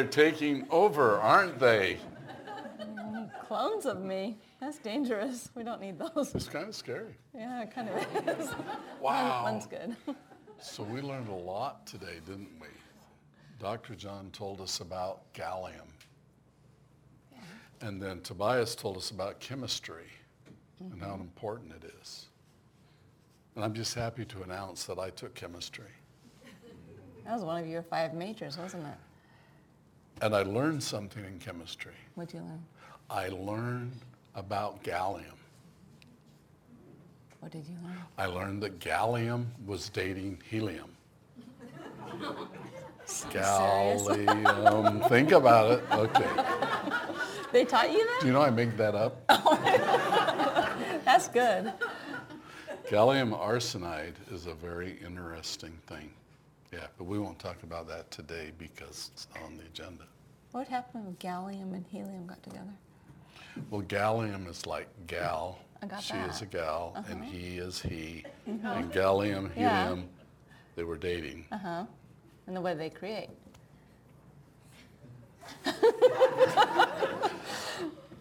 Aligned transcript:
They're 0.00 0.08
taking 0.08 0.66
over, 0.70 1.20
aren't 1.20 1.58
they? 1.58 1.98
Clones 3.46 3.84
of 3.84 4.00
me. 4.00 4.38
That's 4.58 4.78
dangerous. 4.78 5.50
We 5.54 5.62
don't 5.62 5.78
need 5.78 5.98
those. 5.98 6.34
It's 6.34 6.48
kind 6.48 6.68
of 6.68 6.74
scary. 6.74 7.16
Yeah, 7.34 7.64
it 7.64 7.74
kind 7.74 7.90
of 7.90 8.38
is. 8.40 8.48
Wow. 9.02 9.42
One's 9.42 9.66
good. 9.66 9.94
So 10.58 10.84
we 10.84 11.02
learned 11.02 11.28
a 11.28 11.34
lot 11.34 11.86
today, 11.86 12.20
didn't 12.24 12.48
we? 12.58 12.68
Dr. 13.58 13.94
John 13.94 14.30
told 14.32 14.62
us 14.62 14.80
about 14.80 15.30
gallium. 15.34 15.90
And 17.82 18.00
then 18.00 18.22
Tobias 18.22 18.74
told 18.74 18.96
us 18.96 19.10
about 19.10 19.38
chemistry 19.38 20.08
and 20.80 20.98
how 21.02 21.08
mm-hmm. 21.08 21.20
important 21.20 21.72
it 21.72 21.92
is. 22.00 22.28
And 23.54 23.62
I'm 23.62 23.74
just 23.74 23.94
happy 23.94 24.24
to 24.24 24.44
announce 24.44 24.84
that 24.84 24.98
I 24.98 25.10
took 25.10 25.34
chemistry. 25.34 25.92
That 27.26 27.34
was 27.34 27.42
one 27.42 27.62
of 27.62 27.68
your 27.68 27.82
five 27.82 28.14
majors, 28.14 28.56
wasn't 28.56 28.86
it? 28.86 28.94
And 30.22 30.34
I 30.34 30.42
learned 30.42 30.82
something 30.82 31.24
in 31.24 31.38
chemistry. 31.38 31.94
What'd 32.14 32.34
you 32.34 32.40
learn? 32.40 32.62
I 33.08 33.28
learned 33.28 33.92
about 34.34 34.82
gallium. 34.84 35.24
What 37.40 37.52
did 37.52 37.66
you 37.66 37.76
learn? 37.82 37.96
I 38.18 38.26
learned 38.26 38.62
that 38.62 38.78
gallium 38.80 39.46
was 39.66 39.88
dating 39.88 40.38
helium. 40.48 40.90
Gallium. 43.30 45.08
Think 45.08 45.32
about 45.32 45.72
it. 45.72 45.84
Okay. 45.90 46.28
They 47.52 47.64
taught 47.64 47.90
you 47.90 48.06
that? 48.06 48.18
Do 48.20 48.28
you 48.28 48.32
know 48.32 48.42
I 48.42 48.50
make 48.50 48.76
that 48.76 48.94
up? 48.94 49.16
Oh 49.30 51.00
That's 51.04 51.26
good. 51.28 51.72
Gallium 52.88 53.36
arsenide 53.36 54.14
is 54.32 54.46
a 54.46 54.54
very 54.54 54.98
interesting 55.04 55.76
thing. 55.86 56.12
Yeah, 56.72 56.86
but 56.98 57.04
we 57.04 57.18
won't 57.18 57.38
talk 57.38 57.62
about 57.62 57.88
that 57.88 58.10
today 58.10 58.52
because 58.58 59.10
it's 59.12 59.26
not 59.34 59.44
on 59.44 59.56
the 59.56 59.64
agenda. 59.64 60.04
What 60.52 60.68
happened 60.68 61.04
when 61.04 61.16
gallium 61.16 61.74
and 61.74 61.84
helium 61.90 62.26
got 62.26 62.42
together? 62.42 62.72
Well, 63.70 63.82
gallium 63.82 64.48
is 64.48 64.66
like 64.66 64.88
gal. 65.06 65.58
I 65.82 65.86
got 65.86 66.02
she 66.02 66.14
is 66.14 66.40
that. 66.40 66.44
Uh-huh. 66.44 66.46
a 66.46 66.46
gal, 66.46 67.04
and 67.08 67.24
he 67.24 67.58
is 67.58 67.80
he. 67.80 68.24
And 68.46 68.92
gallium, 68.92 69.50
Yeah. 69.56 69.88
helium, 69.88 70.08
they 70.76 70.84
were 70.84 70.96
dating. 70.96 71.46
Uh-huh. 71.50 71.84
And 72.46 72.56
then 72.56 72.62
what 72.62 72.78
did 72.78 72.80
they 72.80 72.90
create? 72.90 73.30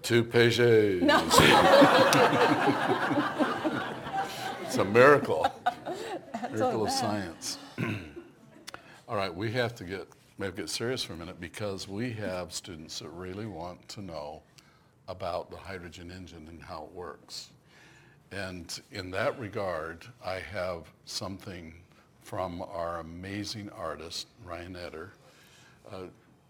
Two 0.02 0.24
pages. 0.24 1.04
No. 1.04 1.20
It's 4.66 4.78
a 4.78 4.86
miracle. 4.86 5.48
That's 6.32 6.54
Miracle 6.54 6.86
of 6.86 6.92
science. 6.92 7.58
All 9.10 9.16
right, 9.16 9.34
we 9.34 9.52
have 9.54 9.74
to 9.78 9.84
get, 9.84 10.08
we 10.38 10.46
have 10.46 10.54
to 10.56 10.62
get 10.62 10.70
serious 10.70 11.02
for 11.02 11.14
a 11.14 11.18
minute 11.18 11.42
because 11.42 11.88
we 11.88 12.12
have 12.14 12.54
students 12.54 13.00
that 13.00 13.10
really 13.10 13.48
want 13.48 13.90
to 13.90 14.04
know 14.04 14.44
about 15.08 15.50
the 15.50 15.58
hydrogen 15.58 16.12
engine 16.16 16.46
and 16.48 16.62
how 16.62 16.84
it 16.84 16.96
works. 16.96 17.50
And 18.32 18.80
in 18.92 19.10
that 19.10 19.40
regard, 19.40 20.06
I 20.24 20.36
have 20.36 20.84
something 21.06 21.74
from 22.22 22.62
our 22.62 23.00
amazing 23.00 23.72
artist, 23.76 24.28
Ryan 24.46 24.76
Eder. 24.76 25.12
Uh, 25.92 26.04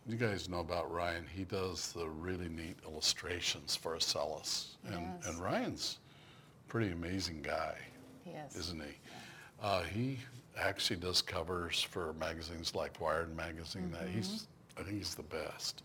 you 0.06 0.18
guys 0.18 0.50
know 0.50 0.60
about 0.60 0.92
Ryan. 0.92 1.24
He 1.34 1.46
does 1.46 1.94
the 1.94 2.10
really 2.10 2.50
neat 2.50 2.76
illustrations 2.86 3.74
for 3.78 3.96
Acellus. 3.96 4.72
And, 4.86 5.08
Yes. 5.22 5.28
and 5.28 5.40
Ryan's 5.42 6.00
a 6.68 6.70
pretty 6.70 6.92
amazing 6.92 7.42
guy 7.42 7.78
Yes. 8.26 8.58
isn't 8.58 8.82
he? 8.82 8.98
Uh, 9.62 9.84
he 9.84 10.20
actually 10.60 10.98
does 10.98 11.22
covers 11.22 11.82
for 11.82 12.14
magazines 12.20 12.76
like 12.76 13.00
Wired 13.00 13.36
magazine. 13.36 13.92
That 13.92 14.08
mm-hmm. 14.08 14.18
he's, 14.18 14.48
I 14.78 14.84
think 14.84 14.98
he's 14.98 15.16
the 15.16 15.24
best. 15.24 15.84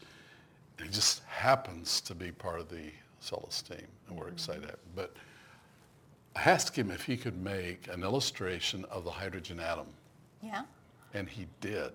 And 0.79 0.87
he 0.87 0.93
just 0.93 1.23
happens 1.25 2.01
to 2.03 2.15
be 2.15 2.33
part 2.33 2.61
of 2.61 2.69
the 2.69 2.91
Acellus 3.23 3.67
team, 3.67 3.87
and 4.09 4.17
we're 4.17 4.27
mm-hmm. 4.27 4.35
excited. 4.35 4.77
But 4.95 5.15
I 6.37 6.43
asked 6.43 6.77
him 6.77 6.91
if 6.91 7.05
he 7.05 7.17
could 7.17 7.41
make 7.43 7.89
an 7.89 8.03
illustration 8.03 8.85
of 8.91 9.05
the 9.05 9.11
hydrogen 9.11 9.61
atom, 9.61 9.87
Yeah? 10.43 10.63
and 11.15 11.29
he 11.29 11.47
did. 11.61 11.93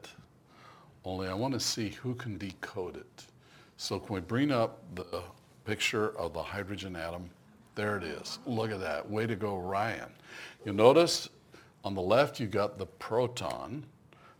Only 1.03 1.27
I 1.27 1.33
want 1.33 1.53
to 1.53 1.59
see 1.59 1.89
who 1.89 2.15
can 2.15 2.37
decode 2.37 2.97
it. 2.97 3.25
So 3.77 3.99
can 3.99 4.15
we 4.15 4.21
bring 4.21 4.51
up 4.51 4.79
the 4.95 5.21
picture 5.65 6.17
of 6.17 6.33
the 6.33 6.43
hydrogen 6.43 6.95
atom? 6.95 7.29
There 7.75 7.97
it 7.97 8.03
is. 8.03 8.39
Look 8.45 8.71
at 8.71 8.79
that. 8.81 9.09
Way 9.09 9.25
to 9.27 9.35
go, 9.35 9.57
Ryan. 9.57 10.09
You 10.65 10.73
notice 10.73 11.29
on 11.83 11.93
the 11.95 12.01
left 12.01 12.39
you've 12.39 12.51
got 12.51 12.77
the 12.77 12.85
proton, 12.85 13.85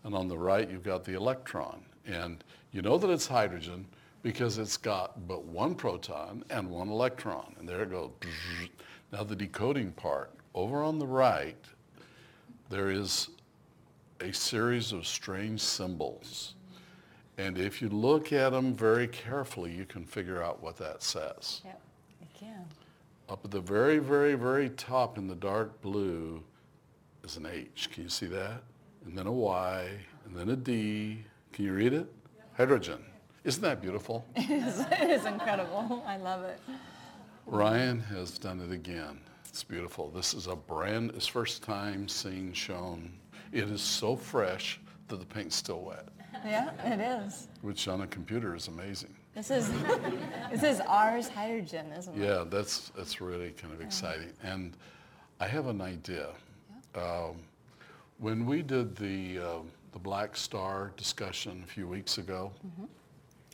and 0.04 0.16
on 0.16 0.28
the 0.28 0.38
right 0.38 0.70
you've 0.70 0.84
got 0.84 1.04
the 1.04 1.14
electron. 1.14 1.84
And 2.06 2.44
you 2.72 2.82
know 2.82 2.98
that 2.98 3.10
it's 3.10 3.28
hydrogen 3.28 3.86
because 4.22 4.58
it's 4.58 4.78
got 4.78 5.28
but 5.28 5.46
one 5.46 5.76
proton 5.76 6.44
and 6.50 6.70
one 6.70 6.90
electron. 6.90 7.56
And 7.60 7.68
there 7.68 7.84
it 7.84 7.92
goes. 7.92 8.12
Now 9.12 9.24
the 9.24 9.36
decoding 9.36 9.92
part. 9.94 10.32
Over 10.54 10.84
on 10.84 11.00
the 11.00 11.08
right, 11.08 11.58
there 12.70 12.92
is 12.92 13.30
a 14.22 14.32
series 14.32 14.92
of 14.92 15.08
strange 15.08 15.62
symbols. 15.62 16.54
And 17.40 17.58
if 17.58 17.82
you 17.82 17.90
look 17.90 18.32
at 18.32 18.52
them 18.52 18.76
very 18.76 19.08
carefully, 19.08 19.72
you 19.72 19.86
can 19.86 20.06
figure 20.06 20.44
out 20.44 20.62
what 20.62 20.78
that 20.78 21.02
says. 21.02 21.62
Yep. 21.66 21.82
You 22.22 22.28
can. 22.40 22.66
Up 23.30 23.44
at 23.44 23.50
the 23.50 23.62
very, 23.62 23.98
very, 23.98 24.36
very 24.36 24.70
top 24.70 25.18
in 25.18 25.28
the 25.28 25.36
dark 25.36 25.82
blue 25.82 26.44
is 27.24 27.38
an 27.38 27.46
H. 27.46 27.90
Can 27.92 28.04
you 28.04 28.10
see 28.10 28.28
that? 28.28 28.64
And 29.06 29.18
then 29.18 29.28
a 29.28 29.32
Y, 29.32 29.90
and 30.26 30.36
then 30.36 30.50
a 30.50 30.56
D. 30.56 31.24
Can 31.54 31.66
you 31.66 31.74
read 31.74 31.94
it? 31.94 32.12
Hydrogen. 32.56 33.00
Isn't 33.44 33.62
that 33.64 33.82
beautiful? 33.82 34.26
It 34.36 34.50
is, 34.50 34.80
it 34.92 35.10
is 35.10 35.26
incredible. 35.26 36.04
I 36.06 36.18
love 36.18 36.44
it. 36.44 36.60
Ryan 37.46 38.00
has 38.02 38.38
done 38.38 38.60
it 38.62 38.72
again. 38.72 39.20
It's 39.48 39.64
beautiful. 39.64 40.10
This 40.12 40.34
is 40.34 40.48
a 40.48 40.56
brand, 40.56 41.12
his 41.14 41.26
first 41.26 41.64
time 41.64 42.08
seeing 42.08 42.54
shown. 42.54 43.12
It 43.52 43.64
is 43.70 43.82
so 43.82 44.16
fresh 44.16 44.80
that 45.08 45.20
the 45.20 45.26
paint's 45.26 45.56
still 45.56 45.82
wet, 45.82 46.08
Yeah, 46.46 46.70
it 46.86 47.00
is. 47.00 47.48
which 47.62 47.88
on 47.88 48.02
a 48.02 48.08
computer 48.08 48.56
is 48.56 48.68
amazing. 48.68 49.16
This 49.34 49.50
is 49.50 49.72
this 50.52 50.62
is 50.64 50.82
ours 50.82 51.28
hydrogen, 51.30 51.92
isn't 51.98 52.16
it? 52.16 52.24
Yeah, 52.24 52.44
that's, 52.48 52.90
that's 52.96 53.22
really 53.22 53.52
kind 53.52 53.74
of 53.74 53.82
exciting. 53.82 54.34
And 54.44 54.78
I 55.40 55.48
have 55.48 55.66
an 55.68 55.82
idea. 55.82 56.28
Um, 56.96 57.36
when 58.18 58.46
we 58.46 58.62
did 58.62 58.96
the, 58.96 59.40
uh, 59.40 59.60
the 59.94 60.00
Black 60.00 60.36
Star 60.36 60.92
discussion 60.98 61.62
a 61.64 61.68
few 61.68 61.88
weeks 61.88 62.18
ago, 62.18 62.52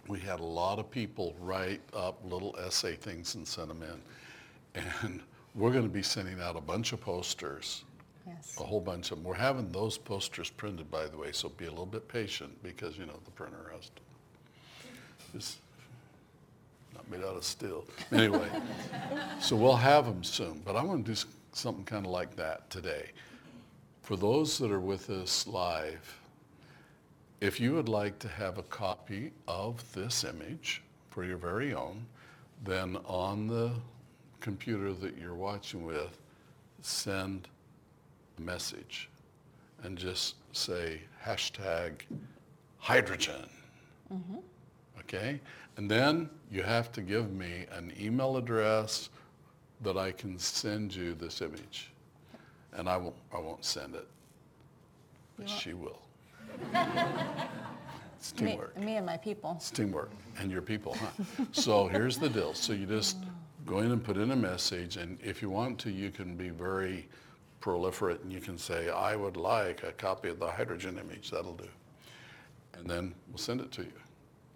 we 0.08 0.20
had 0.20 0.40
a 0.40 0.44
lot 0.44 0.80
of 0.80 0.90
people 0.90 1.36
write 1.40 1.82
up 1.94 2.20
little 2.24 2.56
essay 2.66 2.96
things 2.96 3.36
and 3.36 3.48
send 3.48 3.70
them 3.70 3.84
in. 3.84 4.82
And 5.04 5.22
we're 5.54 5.72
going 5.72 5.84
to 5.84 5.90
be 5.90 6.04
sending 6.04 6.42
out 6.42 6.58
a 6.58 6.62
bunch 6.62 6.92
of 6.92 7.00
posters, 7.00 7.84
Yes. 8.28 8.58
a 8.60 8.64
whole 8.64 8.82
bunch 8.82 9.12
of 9.12 9.18
them. 9.18 9.24
We're 9.24 9.36
having 9.36 9.72
those 9.72 9.98
posters 9.98 10.50
printed, 10.50 10.90
by 10.92 11.06
the 11.08 11.16
way, 11.18 11.32
so 11.32 11.48
be 11.50 11.66
a 11.66 11.70
little 11.70 11.86
bit 11.86 12.08
patient 12.10 12.52
because, 12.64 12.98
you 12.98 13.06
know, 13.06 13.18
the 13.24 13.32
printer 13.32 13.72
has 13.74 13.86
to. 13.90 14.02
It's 15.36 15.58
not 16.94 17.10
made 17.10 17.22
out 17.22 17.38
of 17.38 17.44
steel. 17.46 17.86
Anyway, 18.12 18.50
so 19.40 19.56
we'll 19.56 19.76
have 19.78 20.06
them 20.06 20.24
soon. 20.24 20.62
But 20.66 20.76
I 20.76 20.84
want 20.84 21.06
to 21.06 21.14
do 21.14 21.30
something 21.58 21.86
kind 21.86 22.06
of 22.06 22.12
like 22.12 22.36
that 22.36 22.70
today. 22.70 23.12
For 24.04 24.16
those 24.16 24.58
that 24.60 24.72
are 24.72 24.80
with 24.80 25.10
us 25.10 25.48
live, 25.48 26.20
if 27.42 27.60
you 27.60 27.74
would 27.74 27.90
like 27.90 28.20
to 28.20 28.28
have 28.28 28.58
a 28.58 28.64
copy 28.64 29.32
of 29.48 29.84
this 29.94 30.24
image 30.24 30.84
for 31.10 31.24
your 31.24 31.38
very 31.38 31.74
own, 31.74 32.06
then 32.64 32.98
on 33.06 33.48
the 33.48 33.72
computer 34.40 34.94
that 34.94 35.18
you're 35.18 35.34
watching 35.34 35.86
with, 35.86 36.18
send 36.82 37.48
a 38.38 38.42
message 38.42 39.10
and 39.84 39.98
just 39.98 40.36
say 40.52 41.02
hashtag 41.26 41.94
hydrogen. 42.78 43.50
Mm-hmm. 44.14 44.38
Okay? 45.00 45.40
And 45.78 45.90
then 45.90 46.30
you 46.52 46.64
have 46.64 46.92
to 46.94 47.02
give 47.02 47.32
me 47.32 47.66
an 47.72 47.92
email 48.00 48.38
address 48.38 49.10
that 49.86 49.98
I 49.98 50.12
can 50.12 50.38
send 50.38 50.94
you 50.94 51.14
this 51.14 51.42
image. 51.42 51.92
And 52.74 52.90
I 52.90 52.98
won't, 52.98 53.16
I 53.34 53.40
won't 53.40 53.64
send 53.64 53.96
it, 53.96 54.08
but 55.38 55.48
she 55.50 55.74
will. 55.74 56.02
It's 58.18 58.34
Me, 58.42 58.52
teamwork. 58.52 58.78
me 58.80 58.96
and 58.96 59.06
my 59.06 59.18
people. 59.18 59.54
It's 59.58 59.70
teamwork 59.70 60.10
and 60.40 60.50
your 60.52 60.62
people, 60.64 60.96
huh? 60.96 61.44
So 61.52 61.86
here's 61.88 62.18
the 62.18 62.28
deal. 62.30 62.56
So 62.56 62.74
you 62.74 62.88
just 62.88 63.18
go 63.68 63.80
in 63.80 63.92
and 63.92 64.04
put 64.04 64.18
in 64.18 64.32
a 64.32 64.36
message, 64.36 64.98
and 64.98 65.20
if 65.24 65.44
you 65.44 65.50
want 65.52 65.78
to, 65.80 65.92
you 65.92 66.10
can 66.10 66.36
be 66.36 66.50
very 66.50 67.08
proliferate 67.62 68.24
and 68.24 68.34
you 68.34 68.40
can 68.40 68.58
say, 68.58 68.90
I 68.90 69.16
would 69.16 69.38
like 69.38 69.84
a 69.84 69.92
copy 69.92 70.30
of 70.30 70.40
the 70.40 70.48
hydrogen 70.50 70.98
image. 70.98 71.30
That'll 71.30 71.54
do. 71.54 71.68
And 72.74 72.90
then 72.90 73.14
we'll 73.28 73.38
send 73.38 73.62
it 73.62 73.72
to 73.74 73.84
you. 73.84 73.94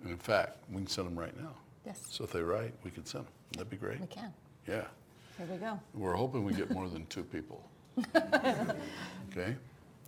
And 0.02 0.10
in 0.12 0.18
fact, 0.18 0.58
we 0.72 0.78
can 0.78 0.88
send 0.88 1.06
them 1.08 1.20
right 1.20 1.38
now. 1.40 1.52
Yes, 1.86 2.02
So 2.10 2.24
if 2.24 2.32
they 2.32 2.42
write, 2.42 2.74
we 2.84 2.90
can 2.90 3.06
send 3.06 3.25
them. 3.25 3.34
That'd 3.52 3.70
be 3.70 3.78
great. 3.78 4.00
we 4.02 4.08
can. 4.08 4.34
Yeah. 4.68 4.86
Here 5.39 5.47
we 5.50 5.56
go. 5.56 5.80
We're 5.94 6.15
hoping 6.15 6.44
we 6.44 6.51
get 6.51 6.69
more 6.69 6.89
than 6.89 7.06
two 7.06 7.24
people. 7.24 7.63
Okay? 9.31 9.56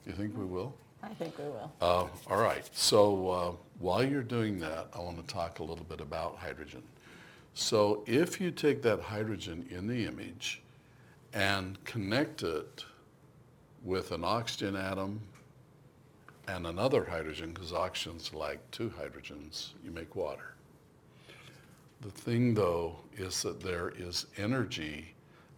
You 0.07 0.13
think 0.13 0.35
we 0.35 0.45
will? 0.45 0.73
I 1.03 1.09
think 1.09 1.37
we 1.37 1.45
will. 1.45 1.71
Uh, 1.79 2.07
all 2.27 2.41
right, 2.41 2.67
so 2.73 3.29
uh, 3.29 3.51
while 3.79 4.03
you're 4.03 4.23
doing 4.23 4.59
that, 4.59 4.87
I 4.95 4.99
want 4.99 5.25
to 5.25 5.33
talk 5.33 5.59
a 5.59 5.63
little 5.63 5.85
bit 5.85 6.01
about 6.01 6.37
hydrogen. 6.37 6.81
So 7.53 8.03
if 8.07 8.41
you 8.41 8.49
take 8.49 8.81
that 8.81 8.99
hydrogen 8.99 9.65
in 9.69 9.85
the 9.85 10.05
image 10.05 10.63
and 11.33 11.81
connect 11.85 12.41
it 12.41 12.83
with 13.83 14.11
an 14.11 14.23
oxygen 14.23 14.75
atom 14.75 15.21
and 16.47 16.65
another 16.65 17.05
hydrogen, 17.05 17.53
because 17.53 17.71
oxygen's 17.71 18.33
like 18.33 18.59
two 18.71 18.91
hydrogens, 18.99 19.69
you 19.85 19.91
make 19.91 20.15
water. 20.15 20.55
The 22.01 22.09
thing 22.09 22.55
though 22.55 22.95
is 23.15 23.43
that 23.43 23.61
there 23.61 23.93
is 23.95 24.25
energy 24.37 25.13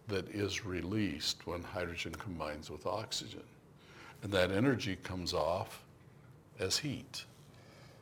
that 0.08 0.28
is 0.28 0.64
released 0.64 1.46
when 1.46 1.62
hydrogen 1.62 2.14
combines 2.14 2.70
with 2.70 2.86
oxygen. 2.86 3.42
And 4.22 4.32
that 4.32 4.50
energy 4.50 4.96
comes 5.02 5.32
off 5.32 5.82
as 6.58 6.78
heat. 6.78 7.24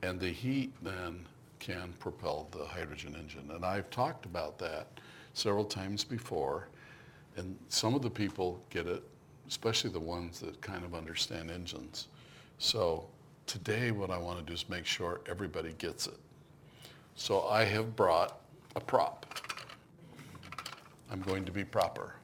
And 0.02 0.19
the 0.19 0.31
heat 0.31 0.72
then 0.82 1.26
can 1.58 1.94
propel 2.00 2.49
the 2.50 2.64
hydrogen 2.64 3.16
engine. 3.19 3.50
And 3.54 3.64
I've 3.64 3.88
talked 3.90 4.26
about 4.26 4.58
that 4.58 4.88
several 5.34 5.64
times 5.64 6.02
before. 6.02 6.69
And 7.37 7.56
some 7.69 7.94
of 7.94 8.02
the 8.02 8.10
people 8.10 8.60
get 8.70 8.87
it, 8.87 9.02
especially 9.48 9.90
the 9.90 10.00
ones 10.00 10.40
that 10.40 10.60
kind 10.60 10.84
of 10.84 10.94
understand 10.94 11.50
engines. 11.50 12.08
So 12.58 13.06
today 13.46 13.90
what 13.93 14.10
I 14.10 14.19
want 14.19 14.38
to 14.38 14.44
do 14.44 14.52
is 14.52 14.69
make 14.69 14.87
sure 14.87 15.20
everybody 15.28 15.72
gets 15.78 16.06
it. 16.06 16.19
So 17.14 17.43
I 17.46 17.64
have 17.64 17.94
brought 17.94 18.40
a 18.75 18.81
prop. 18.81 19.26
I'm 21.12 21.20
going 21.20 21.44
to 21.44 21.53
be 21.53 21.62
proper. 21.62 22.14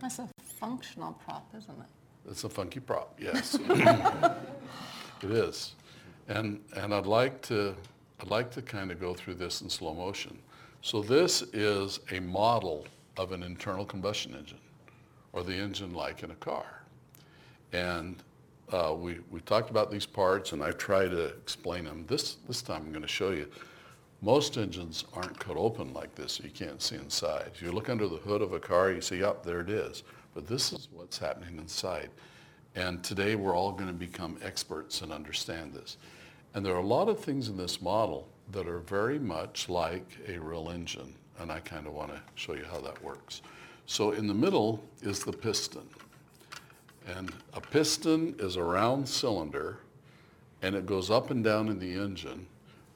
That's 0.00 0.18
a 0.18 0.28
functional 0.58 1.12
prop, 1.24 1.46
isn't 1.56 1.78
it? 1.78 2.30
It's 2.30 2.44
a 2.44 2.48
funky 2.48 2.80
prop, 2.80 3.18
yes. 3.20 3.58
It 5.22 5.32
is. 5.32 5.74
And, 6.28 6.60
and 6.74 6.94
I'd 6.94 7.04
like 7.04 7.42
to, 7.42 7.74
I'd 8.20 8.30
like 8.30 8.50
to 8.52 8.62
kind 8.62 8.90
of 8.90 8.98
go 8.98 9.12
through 9.12 9.34
this 9.34 9.60
in 9.60 9.68
slow 9.68 9.92
motion. 9.92 10.38
So 10.80 11.02
this 11.02 11.42
is 11.52 12.00
a 12.10 12.20
model 12.20 12.86
of 13.18 13.32
an 13.32 13.42
internal 13.42 13.84
combustion 13.84 14.34
engine, 14.34 14.60
or 15.34 15.42
the 15.42 15.52
engine 15.52 15.92
like 15.92 16.22
in 16.22 16.30
a 16.30 16.36
car. 16.36 16.82
And 17.74 18.22
uh, 18.72 18.94
we, 18.96 19.18
we 19.30 19.40
talked 19.40 19.68
about 19.68 19.90
these 19.90 20.06
parts, 20.06 20.52
and 20.52 20.62
I 20.62 20.70
try 20.70 21.06
to 21.06 21.26
explain 21.26 21.84
them. 21.84 22.06
This, 22.06 22.36
this 22.48 22.62
time 22.62 22.84
I'm 22.86 22.92
going 22.92 23.02
to 23.02 23.08
show 23.08 23.32
you. 23.32 23.46
Most 24.22 24.58
engines 24.58 25.04
aren't 25.14 25.38
cut 25.38 25.56
open 25.56 25.94
like 25.94 26.14
this, 26.14 26.40
you 26.40 26.50
can't 26.50 26.82
see 26.82 26.96
inside. 26.96 27.52
You 27.58 27.72
look 27.72 27.88
under 27.88 28.06
the 28.06 28.16
hood 28.16 28.42
of 28.42 28.52
a 28.52 28.60
car, 28.60 28.90
you 28.90 29.00
see, 29.00 29.20
yep, 29.20 29.42
there 29.42 29.60
it 29.60 29.70
is. 29.70 30.02
But 30.34 30.46
this 30.46 30.72
is 30.72 30.88
what's 30.92 31.16
happening 31.16 31.56
inside. 31.56 32.10
And 32.74 33.02
today 33.02 33.34
we're 33.34 33.56
all 33.56 33.72
going 33.72 33.88
to 33.88 33.94
become 33.94 34.38
experts 34.42 35.00
and 35.00 35.10
understand 35.10 35.72
this. 35.72 35.96
And 36.54 36.64
there 36.64 36.74
are 36.74 36.80
a 36.80 36.86
lot 36.86 37.08
of 37.08 37.18
things 37.18 37.48
in 37.48 37.56
this 37.56 37.80
model 37.80 38.28
that 38.52 38.68
are 38.68 38.80
very 38.80 39.18
much 39.18 39.68
like 39.68 40.18
a 40.28 40.38
real 40.38 40.68
engine. 40.70 41.14
And 41.38 41.50
I 41.50 41.60
kind 41.60 41.86
of 41.86 41.94
want 41.94 42.12
to 42.12 42.20
show 42.34 42.54
you 42.54 42.64
how 42.70 42.80
that 42.80 43.02
works. 43.02 43.40
So 43.86 44.12
in 44.12 44.26
the 44.26 44.34
middle 44.34 44.84
is 45.00 45.20
the 45.20 45.32
piston. 45.32 45.88
And 47.06 47.32
a 47.54 47.60
piston 47.60 48.34
is 48.38 48.56
a 48.56 48.62
round 48.62 49.08
cylinder 49.08 49.78
and 50.62 50.74
it 50.74 50.84
goes 50.84 51.10
up 51.10 51.30
and 51.30 51.42
down 51.42 51.68
in 51.68 51.78
the 51.78 51.94
engine 51.94 52.46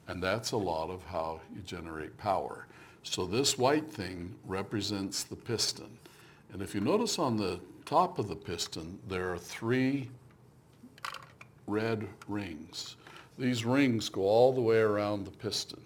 and 0.07 0.21
that's 0.21 0.51
a 0.51 0.57
lot 0.57 0.89
of 0.89 1.03
how 1.05 1.41
you 1.55 1.61
generate 1.61 2.17
power. 2.17 2.67
So 3.03 3.25
this 3.25 3.57
white 3.57 3.91
thing 3.91 4.33
represents 4.45 5.23
the 5.23 5.35
piston. 5.35 5.97
And 6.51 6.61
if 6.61 6.73
you 6.73 6.81
notice 6.81 7.19
on 7.19 7.37
the 7.37 7.59
top 7.85 8.17
of 8.19 8.27
the 8.27 8.35
piston, 8.35 8.99
there 9.07 9.31
are 9.31 9.37
three 9.37 10.09
red 11.67 12.07
rings. 12.27 12.95
These 13.37 13.65
rings 13.65 14.09
go 14.09 14.21
all 14.21 14.53
the 14.53 14.61
way 14.61 14.77
around 14.77 15.25
the 15.25 15.31
piston. 15.31 15.81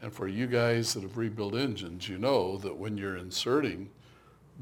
And 0.00 0.12
for 0.12 0.28
you 0.28 0.46
guys 0.46 0.94
that 0.94 1.02
have 1.02 1.16
rebuilt 1.16 1.54
engines, 1.54 2.08
you 2.08 2.18
know 2.18 2.56
that 2.58 2.76
when 2.76 2.96
you're 2.96 3.16
inserting 3.16 3.90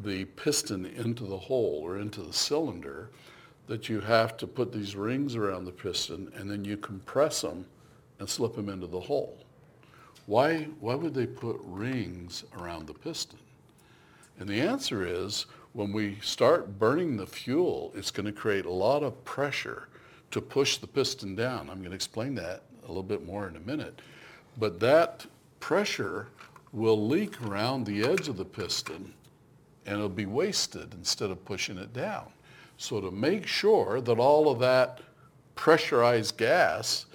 the 0.03 0.25
piston 0.25 0.87
into 0.87 1.25
the 1.25 1.39
hole 1.39 1.81
or 1.83 1.99
into 1.99 2.23
the 2.23 2.33
cylinder, 2.33 3.11
that 3.67 3.89
you 3.89 4.01
have 4.01 4.37
to 4.37 4.47
put 4.47 4.73
these 4.73 4.97
rings 4.97 5.35
around 5.35 5.65
the 5.65 5.73
piston 5.73 6.31
and 6.37 6.51
then 6.51 6.65
you 6.65 6.77
compress 6.77 7.41
them 7.41 7.67
and 8.19 8.29
slip 8.29 8.55
them 8.55 8.69
into 8.69 8.87
the 8.87 9.01
hole. 9.01 9.39
Why, 10.27 10.65
why 10.81 10.95
would 10.95 11.15
they 11.15 11.27
put 11.27 11.61
rings 11.63 12.45
around 12.59 12.87
the 12.87 12.95
piston? 12.95 13.39
And 14.39 14.49
the 14.49 14.61
answer 14.61 15.07
is 15.07 15.47
when 15.73 15.93
we 15.93 16.19
start 16.23 16.79
burning 16.79 17.17
the 17.17 17.27
fuel, 17.27 17.93
it's 17.95 18.11
going 18.11 18.27
to 18.27 18.33
create 18.33 18.67
a 18.67 18.71
lot 18.71 19.03
of 19.03 19.25
pressure 19.25 19.89
to 20.31 20.41
push 20.41 20.79
the 20.79 20.87
piston 20.87 21.37
down. 21.37 21.71
I'm 21.71 21.79
going 21.79 21.91
to 21.91 21.97
explain 21.97 22.35
that 22.37 22.63
a 22.85 22.89
little 22.89 23.03
bit 23.03 23.25
more 23.25 23.49
in 23.49 23.57
a 23.57 23.61
minute. 23.61 24.01
But 24.59 24.81
that 24.81 25.27
pressure 25.61 26.29
will 26.73 27.07
leak 27.07 27.41
around 27.43 27.85
the 27.85 28.05
edge 28.05 28.29
of 28.29 28.37
the 28.37 28.45
piston 28.45 29.13
and 29.87 29.97
it'll 29.97 30.09
be 30.09 30.27
wasted 30.27 30.93
instead 30.95 31.31
of 31.31 31.45
pushing 31.45 31.79
it 31.79 31.93
down. 31.93 32.27
So 32.77 33.01
to 33.01 33.11
make 33.11 33.47
sure 33.47 34.01
that 34.01 34.19
all 34.19 34.51
of 34.51 34.59
that 34.59 35.01
pressurized 35.55 36.37
gas 36.37 37.07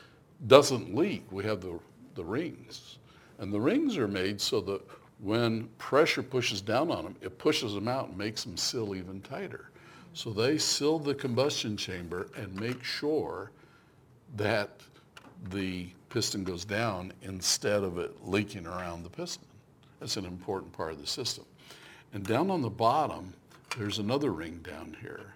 doesn't 0.48 0.96
leak, 0.96 1.26
we 1.32 1.44
have 1.44 1.62
the, 1.62 1.80
the 2.16 2.24
rings. 2.24 2.98
And 3.40 3.54
the 3.54 3.60
rings 3.60 3.98
are 3.98 4.08
made 4.08 4.40
so 4.40 4.62
that 4.62 4.82
when 5.20 5.68
pressure 5.78 6.24
pushes 6.24 6.62
down 6.62 6.92
on 6.92 7.04
them, 7.04 7.16
it 7.22 7.38
pushes 7.38 7.74
them 7.74 7.88
out 7.88 8.10
and 8.10 8.18
makes 8.18 8.44
them 8.44 8.58
seal 8.58 8.96
even 8.96 9.22
tighter. 9.22 9.70
So 10.14 10.32
they 10.32 10.58
seal 10.58 11.00
the 11.00 11.14
combustion 11.16 11.78
chamber 11.78 12.28
and 12.36 12.60
make 12.60 12.84
sure 12.84 13.52
that 14.36 14.70
the 15.50 15.90
piston 16.10 16.44
goes 16.44 16.66
down 16.66 17.14
instead 17.22 17.84
of 17.84 17.98
it 17.98 18.28
leaking 18.28 18.68
around 18.68 19.04
the 19.04 19.10
piston. 19.10 19.48
That's 20.00 20.18
an 20.18 20.26
important 20.26 20.74
part 20.74 20.92
of 20.92 21.00
the 21.00 21.08
system. 21.08 21.46
And 22.14 22.26
down 22.26 22.50
on 22.50 22.62
the 22.62 22.70
bottom, 22.70 23.34
there's 23.78 24.00
another 24.00 24.32
ring 24.32 24.60
down 24.64 24.98
here. 25.02 25.34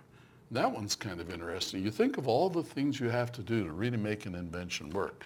That 0.52 0.72
one's 0.72 0.96
kind 0.96 1.20
of 1.20 1.32
interesting. 1.32 1.84
You 1.84 1.92
think 1.92 2.18
of 2.18 2.28
all 2.28 2.50
the 2.50 2.64
things 2.64 3.00
you 3.00 3.10
have 3.10 3.32
to 3.34 3.42
do 3.42 3.64
to 3.66 3.72
really 3.72 3.98
make 3.98 4.26
an 4.26 4.36
invention 4.36 4.90
work. 4.92 5.26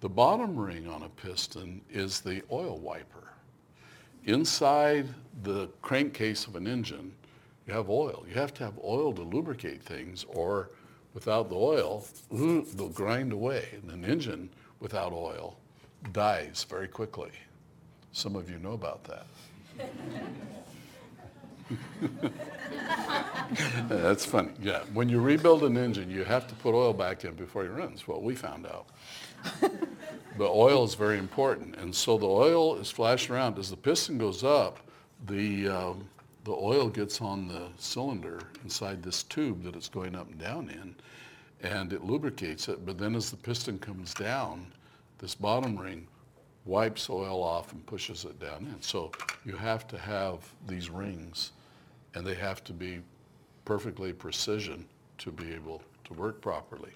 The 0.00 0.08
bottom 0.08 0.56
ring 0.56 0.88
on 0.88 1.02
a 1.02 1.08
piston 1.08 1.80
is 1.90 2.20
the 2.20 2.42
oil 2.50 2.78
wiper. 2.78 3.32
Inside 4.24 5.08
the 5.42 5.68
crankcase 5.82 6.46
of 6.46 6.56
an 6.56 6.66
engine, 6.66 7.12
you 7.66 7.74
have 7.74 7.90
oil. 7.90 8.24
You 8.28 8.34
have 8.34 8.54
to 8.54 8.64
have 8.64 8.78
oil 8.82 9.12
to 9.12 9.22
lubricate 9.22 9.82
things 9.82 10.24
or 10.28 10.70
without 11.14 11.48
the 11.48 11.56
oil, 11.56 12.06
they'll 12.30 12.88
grind 12.88 13.32
away. 13.32 13.68
And 13.82 13.90
an 13.90 14.04
engine 14.04 14.50
without 14.80 15.12
oil 15.12 15.58
dies 16.12 16.64
very 16.68 16.88
quickly. 16.88 17.30
Some 18.12 18.36
of 18.36 18.50
you 18.50 18.58
know 18.58 18.72
about 18.72 19.04
that. 19.04 19.26
That's 23.88 24.24
funny. 24.24 24.50
Yeah, 24.60 24.82
when 24.92 25.08
you 25.08 25.20
rebuild 25.20 25.64
an 25.64 25.76
engine, 25.76 26.10
you 26.10 26.24
have 26.24 26.46
to 26.48 26.54
put 26.56 26.74
oil 26.74 26.92
back 26.92 27.24
in 27.24 27.34
before 27.34 27.64
it 27.64 27.70
runs. 27.70 28.06
What 28.06 28.22
we 28.22 28.34
found 28.34 28.66
out. 28.66 28.86
the 29.60 30.44
oil 30.44 30.84
is 30.84 30.94
very 30.94 31.18
important, 31.18 31.76
and 31.76 31.94
so 31.94 32.18
the 32.18 32.26
oil 32.26 32.76
is 32.76 32.90
flashing 32.90 33.34
around 33.34 33.58
as 33.58 33.70
the 33.70 33.76
piston 33.76 34.18
goes 34.18 34.44
up. 34.44 34.78
The 35.26 35.68
um, 35.68 36.08
the 36.44 36.52
oil 36.52 36.88
gets 36.88 37.20
on 37.20 37.48
the 37.48 37.68
cylinder 37.78 38.40
inside 38.64 39.02
this 39.02 39.22
tube 39.22 39.62
that 39.64 39.76
it's 39.76 39.88
going 39.88 40.14
up 40.14 40.30
and 40.30 40.38
down 40.38 40.70
in, 40.70 40.94
and 41.68 41.92
it 41.92 42.04
lubricates 42.04 42.68
it. 42.68 42.86
But 42.86 42.98
then 42.98 43.14
as 43.14 43.30
the 43.30 43.36
piston 43.36 43.78
comes 43.78 44.14
down, 44.14 44.66
this 45.18 45.34
bottom 45.34 45.76
ring 45.76 46.06
wipes 46.64 47.08
oil 47.08 47.42
off 47.42 47.72
and 47.72 47.84
pushes 47.86 48.24
it 48.24 48.38
down 48.38 48.68
in. 48.72 48.80
So 48.80 49.10
you 49.44 49.56
have 49.56 49.86
to 49.88 49.98
have 49.98 50.40
these 50.66 50.90
rings 50.90 51.52
and 52.14 52.26
they 52.26 52.34
have 52.34 52.64
to 52.64 52.72
be 52.72 53.00
perfectly 53.64 54.12
precision 54.12 54.84
to 55.18 55.30
be 55.30 55.52
able 55.52 55.82
to 56.04 56.14
work 56.14 56.40
properly. 56.40 56.90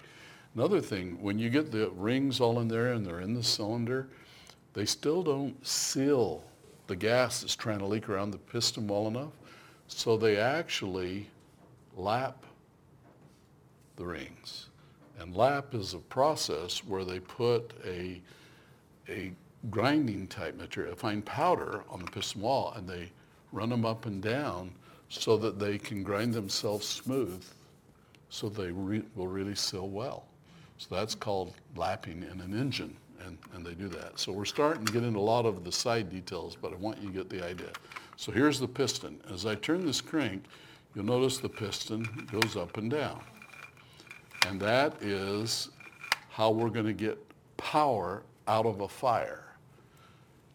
Another 0.55 0.81
thing, 0.81 1.21
when 1.21 1.39
you 1.39 1.49
get 1.49 1.71
the 1.71 1.89
rings 1.91 2.39
all 2.39 2.59
in 2.59 2.67
there 2.67 2.93
and 2.93 3.05
they're 3.05 3.21
in 3.21 3.33
the 3.33 3.43
cylinder, 3.43 4.07
they 4.73 4.85
still 4.85 5.23
don't 5.23 5.65
seal 5.65 6.43
the 6.87 6.95
gas 6.95 7.41
that's 7.41 7.55
trying 7.55 7.79
to 7.79 7.85
leak 7.85 8.09
around 8.09 8.31
the 8.31 8.37
piston 8.37 8.87
well 8.87 9.07
enough. 9.07 9.31
So 9.87 10.17
they 10.17 10.37
actually 10.37 11.27
lap 11.95 12.45
the 13.95 14.05
rings. 14.05 14.69
And 15.19 15.35
lap 15.35 15.73
is 15.73 15.93
a 15.93 15.99
process 15.99 16.83
where 16.83 17.05
they 17.05 17.19
put 17.19 17.73
a, 17.85 18.21
a 19.07 19.31
grinding 19.69 20.27
type 20.27 20.57
material, 20.57 20.93
a 20.93 20.95
fine 20.95 21.21
powder 21.21 21.83
on 21.89 21.99
the 21.99 22.11
piston 22.11 22.41
wall, 22.41 22.73
and 22.75 22.87
they 22.87 23.11
run 23.51 23.69
them 23.69 23.85
up 23.85 24.05
and 24.05 24.21
down 24.21 24.71
so 25.19 25.37
that 25.37 25.59
they 25.59 25.77
can 25.77 26.03
grind 26.03 26.33
themselves 26.33 26.87
smooth 26.87 27.43
so 28.29 28.49
they 28.49 28.71
re- 28.71 29.03
will 29.15 29.27
really 29.27 29.53
seal 29.53 29.87
well. 29.87 30.25
So 30.77 30.95
that's 30.95 31.13
called 31.13 31.53
lapping 31.75 32.23
in 32.23 32.41
an 32.41 32.59
engine, 32.59 32.97
and, 33.23 33.37
and 33.53 33.63
they 33.63 33.75
do 33.75 33.87
that. 33.89 34.19
So 34.19 34.31
we're 34.31 34.45
starting 34.45 34.85
to 34.85 34.91
get 34.91 35.03
into 35.03 35.19
a 35.19 35.21
lot 35.21 35.45
of 35.45 35.63
the 35.63 35.71
side 35.71 36.09
details, 36.09 36.57
but 36.59 36.73
I 36.73 36.75
want 36.77 36.97
you 36.99 37.09
to 37.09 37.13
get 37.13 37.29
the 37.29 37.45
idea. 37.45 37.69
So 38.17 38.31
here's 38.31 38.59
the 38.59 38.67
piston. 38.67 39.19
As 39.31 39.45
I 39.45 39.53
turn 39.55 39.85
this 39.85 40.01
crank, 40.01 40.45
you'll 40.95 41.05
notice 41.05 41.37
the 41.37 41.49
piston 41.49 42.27
goes 42.31 42.57
up 42.57 42.77
and 42.77 42.89
down. 42.89 43.21
And 44.47 44.59
that 44.61 45.01
is 45.01 45.69
how 46.29 46.49
we're 46.49 46.69
going 46.69 46.87
to 46.87 46.93
get 46.93 47.19
power 47.57 48.23
out 48.47 48.65
of 48.65 48.81
a 48.81 48.87
fire. 48.87 49.42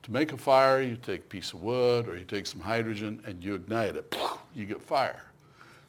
To 0.08 0.14
make 0.14 0.32
a 0.32 0.38
fire, 0.38 0.80
you 0.80 0.96
take 0.96 1.20
a 1.20 1.24
piece 1.24 1.52
of 1.52 1.60
wood 1.60 2.08
or 2.08 2.16
you 2.16 2.24
take 2.24 2.46
some 2.46 2.62
hydrogen 2.62 3.22
and 3.26 3.44
you 3.44 3.54
ignite 3.54 3.94
it. 3.96 4.16
You 4.54 4.64
get 4.64 4.82
fire. 4.82 5.26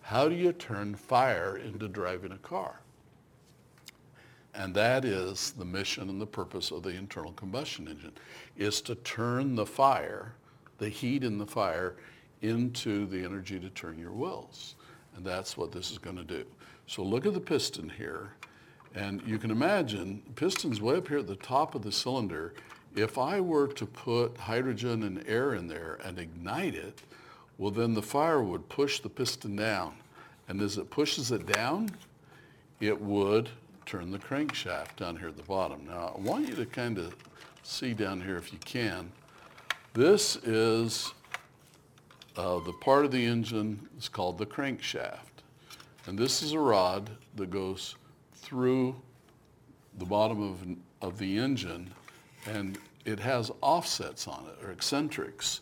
How 0.01 0.27
do 0.27 0.35
you 0.35 0.51
turn 0.51 0.93
fire 0.93 1.57
into 1.57 1.87
driving 1.87 2.33
a 2.33 2.37
car? 2.37 2.81
And 4.53 4.75
that 4.75 5.05
is 5.05 5.53
the 5.53 5.65
mission 5.65 6.09
and 6.09 6.21
the 6.21 6.27
purpose 6.27 6.69
of 6.69 6.83
the 6.83 6.89
internal 6.89 7.31
combustion 7.31 7.87
engine, 7.87 8.11
is 8.57 8.81
to 8.81 8.95
turn 8.95 9.55
the 9.55 9.65
fire, 9.65 10.33
the 10.77 10.89
heat 10.89 11.23
in 11.23 11.39
the 11.39 11.47
fire, 11.47 11.95
into 12.41 13.07
the 13.07 13.23
energy 13.23 13.59
to 13.59 13.69
turn 13.69 13.97
your 13.97 14.11
wheels. 14.11 14.75
And 15.15 15.25
that's 15.25 15.57
what 15.57 15.71
this 15.71 15.89
is 15.89 15.97
going 15.97 16.17
to 16.17 16.23
do. 16.23 16.45
So 16.85 17.01
look 17.01 17.25
at 17.25 17.33
the 17.33 17.39
piston 17.39 17.89
here. 17.89 18.33
And 18.93 19.23
you 19.25 19.39
can 19.39 19.49
imagine, 19.49 20.21
piston's 20.35 20.81
way 20.81 20.97
up 20.97 21.07
here 21.07 21.19
at 21.19 21.27
the 21.27 21.37
top 21.37 21.73
of 21.73 21.81
the 21.81 21.91
cylinder. 21.91 22.53
If 22.95 23.17
I 23.17 23.39
were 23.39 23.67
to 23.67 23.85
put 23.85 24.37
hydrogen 24.37 25.03
and 25.03 25.23
air 25.27 25.53
in 25.53 25.67
there 25.67 25.99
and 26.03 26.17
ignite 26.17 26.75
it, 26.75 27.01
well 27.57 27.71
then 27.71 27.93
the 27.93 28.01
fire 28.01 28.41
would 28.41 28.69
push 28.69 28.99
the 28.99 29.09
piston 29.09 29.55
down. 29.55 29.93
And 30.47 30.61
as 30.61 30.77
it 30.77 30.89
pushes 30.89 31.31
it 31.31 31.45
down, 31.45 31.91
it 32.79 32.99
would 32.99 33.49
turn 33.85 34.11
the 34.11 34.19
crankshaft 34.19 34.95
down 34.95 35.17
here 35.17 35.29
at 35.29 35.37
the 35.37 35.43
bottom. 35.43 35.85
Now 35.87 36.13
I 36.15 36.19
want 36.19 36.47
you 36.47 36.55
to 36.55 36.65
kind 36.65 36.97
of 36.97 37.15
see 37.63 37.93
down 37.93 38.21
here 38.21 38.37
if 38.37 38.51
you 38.51 38.59
can. 38.59 39.11
This 39.93 40.37
is 40.37 41.13
uh, 42.35 42.59
the 42.59 42.73
part 42.73 43.05
of 43.05 43.11
the 43.11 43.23
engine 43.23 43.87
is 43.97 44.07
called 44.07 44.37
the 44.37 44.45
crankshaft. 44.45 45.43
And 46.07 46.17
this 46.17 46.41
is 46.41 46.53
a 46.53 46.59
rod 46.59 47.09
that 47.35 47.51
goes 47.51 47.95
through 48.33 48.95
the 49.97 50.05
bottom 50.05 50.41
of, 50.41 51.07
of 51.07 51.17
the 51.19 51.37
engine 51.37 51.91
and 52.45 52.77
it 53.05 53.19
has 53.19 53.51
offsets 53.61 54.27
on 54.27 54.45
it 54.47 54.63
or 54.65 54.71
eccentrics. 54.71 55.61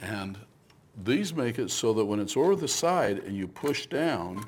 And 0.00 0.38
these 1.04 1.34
make 1.34 1.58
it 1.58 1.70
so 1.70 1.92
that 1.94 2.04
when 2.04 2.20
it's 2.20 2.36
over 2.36 2.56
the 2.56 2.68
side 2.68 3.18
and 3.18 3.36
you 3.36 3.46
push 3.46 3.86
down, 3.86 4.44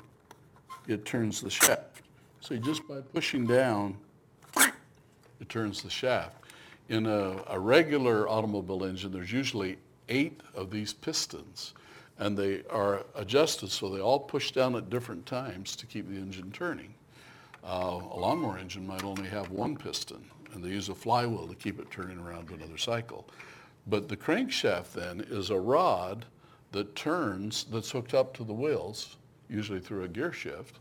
it 0.87 1.05
turns 1.05 1.41
the 1.41 1.49
shaft. 1.49 2.01
So 2.41 2.57
just 2.57 2.87
by 2.87 3.01
pushing 3.13 3.47
down, 3.47 3.97
it 4.57 5.49
turns 5.49 5.81
the 5.81 5.89
shaft. 5.89 6.37
In 6.89 7.05
a, 7.05 7.43
a 7.47 7.59
regular 7.59 8.27
automobile 8.27 8.83
engine, 8.83 9.11
there's 9.11 9.31
usually 9.31 9.77
eight 10.09 10.41
of 10.53 10.69
these 10.69 10.93
pistons 10.93 11.73
and 12.19 12.37
they 12.37 12.63
are 12.69 13.05
adjusted 13.15 13.71
so 13.71 13.89
they 13.89 13.99
all 13.99 14.19
push 14.19 14.51
down 14.51 14.75
at 14.75 14.89
different 14.89 15.25
times 15.25 15.75
to 15.75 15.85
keep 15.85 16.07
the 16.07 16.15
engine 16.15 16.51
turning. 16.51 16.93
Uh, 17.63 17.99
a 18.11 18.17
lawnmower 18.19 18.57
engine 18.57 18.85
might 18.85 19.03
only 19.03 19.27
have 19.27 19.49
one 19.49 19.75
piston, 19.75 20.23
and 20.53 20.63
they 20.63 20.69
use 20.69 20.89
a 20.89 20.95
flywheel 20.95 21.47
to 21.47 21.55
keep 21.55 21.79
it 21.79 21.89
turning 21.91 22.19
around 22.19 22.47
to 22.47 22.53
another 22.53 22.77
cycle. 22.77 23.27
But 23.87 24.07
the 24.07 24.17
crankshaft 24.17 24.93
then 24.93 25.25
is 25.29 25.49
a 25.49 25.59
rod 25.59 26.25
that 26.71 26.95
turns, 26.95 27.65
that's 27.65 27.91
hooked 27.91 28.13
up 28.13 28.33
to 28.35 28.43
the 28.43 28.53
wheels, 28.53 29.17
usually 29.49 29.79
through 29.79 30.03
a 30.03 30.07
gear 30.07 30.31
shift. 30.31 30.79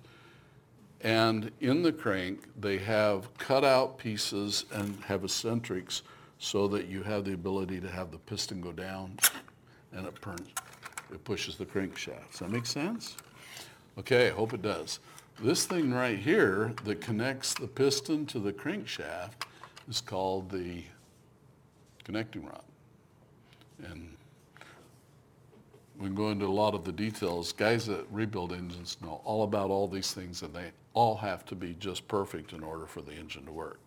And 1.01 1.51
in 1.61 1.83
the 1.83 1.93
crank, 1.93 2.45
they 2.61 2.79
have 2.79 3.37
cut 3.39 3.65
out 3.65 3.99
pieces 3.99 4.67
and 4.73 4.97
have 5.05 5.25
eccentrics 5.25 6.03
so 6.39 6.69
that 6.69 6.87
you 6.87 7.03
have 7.03 7.25
the 7.25 7.35
ability 7.35 7.81
to 7.81 7.89
have 7.89 8.11
the 8.11 8.19
piston 8.19 8.61
go 8.61 8.73
down 8.73 9.17
and 9.93 10.07
it, 10.07 10.23
turns, 10.23 10.49
it 11.13 11.23
pushes 11.25 11.57
the 11.57 11.67
crankshaft. 11.67 12.31
Does 12.31 12.41
that 12.41 12.51
make 12.51 12.67
sense? 12.67 13.17
Okay, 13.99 14.29
I 14.29 14.31
hope 14.31 14.55
it 14.55 14.63
does. 14.63 15.01
This 15.41 15.67
thing 15.67 15.93
right 15.93 16.19
here 16.19 16.73
that 16.85 17.01
connects 17.01 17.55
the 17.55 17.67
piston 17.67 18.27
to 18.27 18.39
the 18.39 18.53
crankshaft 18.53 19.33
is 19.93 20.01
called 20.01 20.51
the 20.51 20.83
connecting 22.03 22.47
rod. 22.47 22.65
And 23.85 24.17
we 25.99 26.07
can 26.07 26.15
go 26.15 26.31
into 26.31 26.47
a 26.47 26.49
lot 26.49 26.75
of 26.75 26.85
the 26.85 26.93
details. 26.93 27.53
Guys 27.53 27.85
that 27.87 28.07
rebuild 28.11 28.55
engines 28.55 28.97
know 29.03 29.21
all 29.23 29.43
about 29.43 29.69
all 29.69 29.87
these 29.87 30.15
things 30.15 30.41
and 30.41 30.55
they 30.55 30.71
all 30.95 31.17
have 31.17 31.45
to 31.45 31.55
be 31.55 31.77
just 31.79 32.09
perfect 32.09 32.55
in 32.55 32.63
order 32.63 32.87
for 32.87 33.03
the 33.03 33.13
engine 33.13 33.45
to 33.45 33.53
work. 33.53 33.81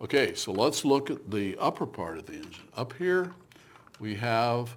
Okay, 0.00 0.34
so 0.34 0.50
let's 0.50 0.82
look 0.82 1.10
at 1.10 1.30
the 1.30 1.58
upper 1.58 1.84
part 1.84 2.16
of 2.16 2.24
the 2.24 2.32
engine. 2.32 2.68
Up 2.74 2.94
here, 2.94 3.34
we 4.00 4.14
have 4.14 4.74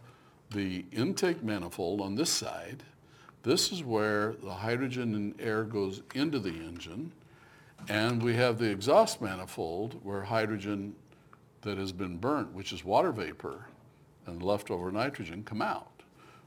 the 0.52 0.84
intake 0.92 1.42
manifold 1.44 2.02
on 2.02 2.16
this 2.16 2.30
side. 2.30 2.84
This 3.44 3.72
is 3.72 3.84
where 3.84 4.34
the 4.44 4.54
hydrogen 4.54 5.16
and 5.16 5.40
air 5.40 5.64
goes 5.64 6.02
into 6.14 6.40
the 6.40 6.50
engine. 6.50 7.14
And 7.90 8.22
we 8.22 8.34
have 8.36 8.58
the 8.58 8.70
exhaust 8.70 9.22
manifold 9.22 10.00
where 10.04 10.22
hydrogen 10.22 10.96
that 11.62 11.78
has 11.78 11.92
been 11.92 12.18
burnt, 12.18 12.54
which 12.54 12.74
is 12.74 12.84
water 12.84 13.12
vapor, 13.12 13.68
and 14.26 14.44
leftover 14.44 14.92
nitrogen 14.92 15.44
come 15.44 15.62
out. 15.62 15.92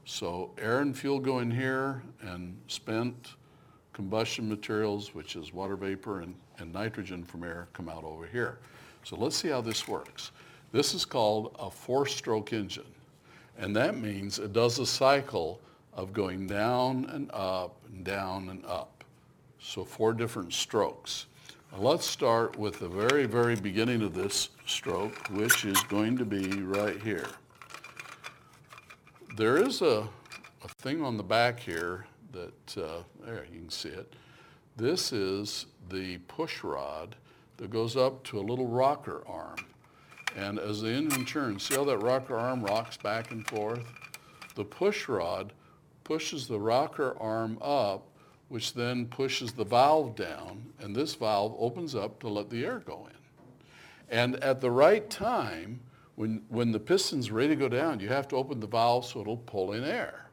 So 0.05 0.51
air 0.57 0.79
and 0.79 0.97
fuel 0.97 1.19
go 1.19 1.39
in 1.39 1.51
here 1.51 2.03
and 2.21 2.57
spent 2.67 3.35
combustion 3.93 4.47
materials, 4.47 5.13
which 5.13 5.35
is 5.35 5.53
water 5.53 5.75
vapor 5.75 6.21
and, 6.21 6.35
and 6.59 6.71
nitrogen 6.73 7.23
from 7.23 7.43
air, 7.43 7.67
come 7.73 7.89
out 7.89 8.03
over 8.03 8.25
here. 8.25 8.59
So 9.03 9.15
let's 9.15 9.35
see 9.35 9.49
how 9.49 9.61
this 9.61 9.87
works. 9.87 10.31
This 10.71 10.93
is 10.93 11.05
called 11.05 11.55
a 11.59 11.69
four-stroke 11.69 12.53
engine. 12.53 12.85
And 13.57 13.75
that 13.75 13.97
means 13.97 14.39
it 14.39 14.53
does 14.53 14.79
a 14.79 14.85
cycle 14.85 15.59
of 15.93 16.13
going 16.13 16.47
down 16.47 17.05
and 17.05 17.29
up 17.33 17.75
and 17.87 18.03
down 18.03 18.49
and 18.49 18.65
up. 18.65 19.00
So 19.61 19.85
four 19.85 20.13
different 20.13 20.53
strokes. 20.53 21.27
Let's 21.77 22.05
start 22.05 22.57
with 22.57 22.79
the 22.79 22.89
very, 22.89 23.25
very 23.25 23.55
beginning 23.55 24.01
of 24.01 24.13
this 24.13 24.49
stroke, 24.65 25.15
which 25.29 25.63
is 25.63 25.79
going 25.83 26.17
to 26.17 26.25
be 26.25 26.61
right 26.61 26.99
here. 27.01 27.27
There 29.37 29.57
is 29.57 29.81
a, 29.81 30.07
a 30.63 30.67
thing 30.67 31.01
on 31.01 31.15
the 31.15 31.23
back 31.23 31.59
here 31.59 32.05
that, 32.33 32.77
uh, 32.77 33.03
there, 33.23 33.45
you 33.53 33.59
can 33.59 33.69
see 33.69 33.89
it. 33.89 34.13
This 34.75 35.13
is 35.13 35.67
the 35.89 36.17
push 36.27 36.63
rod 36.63 37.15
that 37.57 37.69
goes 37.69 37.95
up 37.95 38.23
to 38.25 38.39
a 38.39 38.41
little 38.41 38.67
rocker 38.67 39.23
arm. 39.27 39.57
And 40.35 40.59
as 40.59 40.81
the 40.81 40.89
engine 40.89 41.25
turns, 41.25 41.63
see 41.63 41.75
how 41.75 41.85
that 41.85 41.99
rocker 41.99 42.35
arm 42.35 42.63
rocks 42.63 42.97
back 42.97 43.31
and 43.31 43.47
forth? 43.47 43.85
The 44.55 44.65
push 44.65 45.07
rod 45.07 45.53
pushes 46.03 46.47
the 46.47 46.59
rocker 46.59 47.15
arm 47.19 47.57
up, 47.61 48.07
which 48.51 48.73
then 48.73 49.05
pushes 49.05 49.53
the 49.53 49.63
valve 49.63 50.15
down, 50.15 50.65
and 50.79 50.95
this 50.95 51.15
valve 51.15 51.55
opens 51.57 51.95
up 51.95 52.19
to 52.19 52.27
let 52.27 52.49
the 52.49 52.65
air 52.65 52.79
go 52.79 53.07
in. 53.09 53.17
And 54.15 54.35
at 54.43 54.59
the 54.59 54.69
right 54.69 55.09
time, 55.09 55.79
when, 56.15 56.43
when 56.49 56.71
the 56.71 56.79
piston's 56.79 57.31
ready 57.31 57.49
to 57.49 57.55
go 57.55 57.69
down, 57.69 57.99
you 57.99 58.09
have 58.09 58.27
to 58.27 58.35
open 58.35 58.59
the 58.59 58.67
valve 58.67 59.05
so 59.05 59.21
it'll 59.21 59.37
pull 59.37 59.73
in 59.73 59.83
air. 59.83 60.25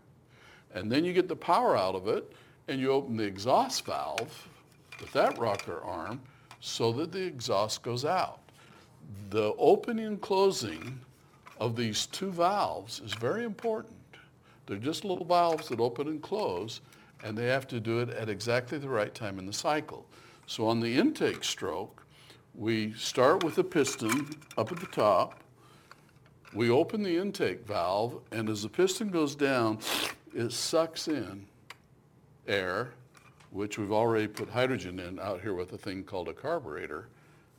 And 0.75 0.91
then 0.91 1.05
you 1.05 1.13
get 1.13 1.29
the 1.29 1.37
power 1.37 1.77
out 1.77 1.95
of 1.95 2.09
it, 2.09 2.33
and 2.67 2.81
you 2.81 2.91
open 2.91 3.17
the 3.17 3.25
exhaust 3.25 3.87
valve 3.87 4.49
with 5.01 5.13
that 5.13 5.39
rocker 5.39 5.81
arm 5.81 6.21
so 6.61 6.93
that 6.93 7.13
the 7.13 7.23
exhaust 7.23 7.83
goes 7.83 8.05
out 8.05 8.41
the 9.31 9.55
opening 9.59 10.07
and 10.07 10.21
closing 10.21 11.01
of 11.61 11.77
these 11.77 12.07
two 12.07 12.31
valves 12.31 13.01
is 13.01 13.15
very 13.15 13.45
important. 13.45 13.95
They're 14.67 14.77
just 14.77 15.05
little 15.05 15.25
valves 15.25 15.69
that 15.69 15.81
open 15.81 16.09
and 16.09 16.23
close, 16.23 16.81
and 17.23 17.37
they 17.37 17.47
have 17.47 17.67
to 17.69 17.81
do 17.81 18.01
it 18.01 18.11
at 18.11 18.29
exactly 18.29 18.79
the 18.79 18.89
right 18.89 19.15
time 19.15 19.39
in 19.39 19.47
the 19.47 19.53
cycle. 19.53 20.07
So 20.47 20.67
on 20.67 20.81
the 20.81 20.97
intake 20.97 21.45
stroke, 21.45 22.05
we 22.55 22.93
start 22.95 23.45
with 23.45 23.55
the 23.55 23.65
piston 23.65 24.29
up 24.57 24.73
at 24.73 24.81
the 24.81 24.87
top. 24.87 25.41
We 26.55 26.71
open 26.71 27.03
the 27.03 27.17
intake 27.17 27.67
valve, 27.67 28.21
and 28.33 28.49
as 28.49 28.63
the 28.63 28.69
piston 28.69 29.09
goes 29.09 29.35
down, 29.35 29.79
it 30.35 30.53
sucks 30.53 31.09
in 31.09 31.47
air, 32.47 32.93
which 33.51 33.79
we've 33.79 33.93
already 33.93 34.27
put 34.27 34.49
hydrogen 34.49 34.99
in 34.99 35.19
out 35.21 35.43
here 35.43 35.55
with 35.55 35.73
a 35.73 35.79
thing 35.79 36.05
called 36.05 36.29
a 36.29 36.33
carburetor 36.33 37.09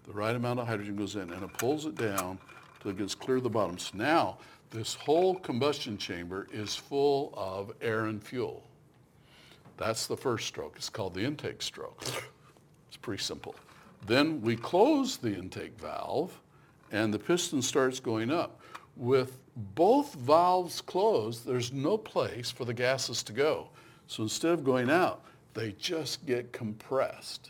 the 0.10 0.16
right 0.16 0.36
amount 0.36 0.60
of 0.60 0.68
hydrogen 0.68 0.96
goes 0.96 1.16
in 1.16 1.32
and 1.32 1.44
it 1.44 1.54
pulls 1.54 1.86
it 1.86 1.94
down 1.94 2.40
till 2.80 2.90
it 2.90 2.98
gets 2.98 3.14
clear 3.14 3.38
of 3.38 3.44
the 3.44 3.50
bottom. 3.50 3.78
So 3.78 3.96
now 3.96 4.38
this 4.72 4.96
whole 4.96 5.36
combustion 5.36 6.00
chamber 6.00 6.48
is 6.52 6.76
full 6.76 7.32
of 7.38 7.72
air 7.80 8.06
and 8.06 8.22
fuel. 8.22 8.64
That's 9.80 10.08
the 10.08 10.18
first 10.18 10.46
stroke. 10.46 10.74
It's 10.76 10.90
called 10.90 11.14
the 11.14 11.24
intake 11.24 11.62
stroke. 11.62 12.04
It's 12.90 12.98
pretty 12.98 13.24
simple. 13.24 13.56
Then 14.06 14.42
we 14.42 14.58
close 14.58 15.16
the 15.16 15.34
intake 15.34 15.80
valve 15.80 16.38
and 16.92 17.14
the 17.14 17.20
piston 17.20 17.62
starts 17.62 18.02
going 18.02 18.30
up. 18.30 18.60
With 18.98 19.40
both 19.76 20.14
valves 20.16 20.82
closed, 20.82 21.46
there's 21.46 21.72
no 21.72 21.98
place 21.98 22.52
for 22.52 22.66
the 22.66 22.74
gases 22.74 23.24
to 23.24 23.34
go. 23.34 23.70
So 24.08 24.24
instead 24.24 24.52
of 24.52 24.66
going 24.66 24.90
out, 24.90 25.24
they 25.54 25.72
just 25.80 26.26
get 26.26 26.52
compressed. 26.52 27.50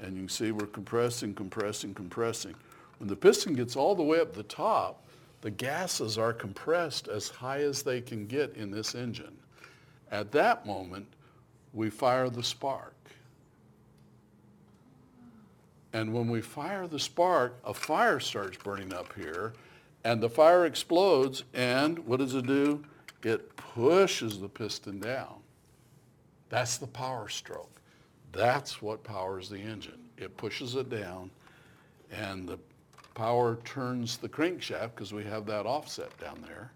And 0.00 0.14
you 0.14 0.22
can 0.22 0.28
see 0.30 0.52
we're 0.52 0.66
compressing, 0.66 1.34
compressing, 1.34 1.92
compressing. 1.92 2.54
When 2.98 3.08
the 3.08 3.16
piston 3.16 3.52
gets 3.52 3.76
all 3.76 3.94
the 3.94 4.02
way 4.02 4.18
up 4.18 4.32
the 4.32 4.44
top, 4.44 5.06
the 5.42 5.50
gases 5.50 6.16
are 6.16 6.32
compressed 6.32 7.08
as 7.08 7.28
high 7.28 7.60
as 7.60 7.82
they 7.82 8.00
can 8.00 8.26
get 8.26 8.56
in 8.56 8.70
this 8.70 8.94
engine. 8.94 9.36
At 10.10 10.32
that 10.32 10.64
moment, 10.64 11.06
we 11.72 11.90
fire 11.90 12.28
the 12.28 12.42
spark. 12.42 12.94
And 15.92 16.14
when 16.14 16.28
we 16.28 16.40
fire 16.40 16.86
the 16.86 16.98
spark, 16.98 17.58
a 17.64 17.74
fire 17.74 18.20
starts 18.20 18.56
burning 18.56 18.92
up 18.92 19.12
here, 19.14 19.54
and 20.04 20.20
the 20.20 20.30
fire 20.30 20.66
explodes, 20.66 21.44
and 21.52 21.98
what 22.00 22.18
does 22.18 22.34
it 22.34 22.46
do? 22.46 22.84
It 23.22 23.54
pushes 23.56 24.40
the 24.40 24.48
piston 24.48 25.00
down. 25.00 25.40
That's 26.48 26.78
the 26.78 26.86
power 26.86 27.28
stroke. 27.28 27.80
That's 28.32 28.80
what 28.80 29.02
powers 29.02 29.48
the 29.48 29.58
engine. 29.58 30.08
It 30.16 30.36
pushes 30.36 30.76
it 30.76 30.88
down, 30.88 31.30
and 32.12 32.48
the 32.48 32.58
power 33.14 33.58
turns 33.64 34.16
the 34.16 34.28
crankshaft 34.28 34.94
because 34.94 35.12
we 35.12 35.24
have 35.24 35.44
that 35.46 35.66
offset 35.66 36.16
down 36.18 36.42
there. 36.46 36.72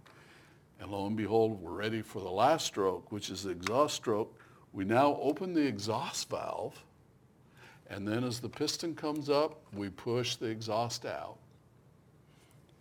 And 0.80 0.90
lo 0.90 1.06
and 1.06 1.16
behold, 1.16 1.62
we're 1.62 1.72
ready 1.72 2.02
for 2.02 2.20
the 2.20 2.30
last 2.30 2.66
stroke, 2.66 3.12
which 3.12 3.30
is 3.30 3.44
the 3.44 3.50
exhaust 3.50 3.94
stroke. 3.94 4.38
We 4.74 4.84
now 4.84 5.16
open 5.22 5.54
the 5.54 5.64
exhaust 5.64 6.28
valve, 6.28 6.82
and 7.88 8.06
then 8.06 8.24
as 8.24 8.40
the 8.40 8.48
piston 8.48 8.96
comes 8.96 9.30
up, 9.30 9.60
we 9.72 9.88
push 9.88 10.34
the 10.34 10.46
exhaust 10.46 11.06
out. 11.06 11.36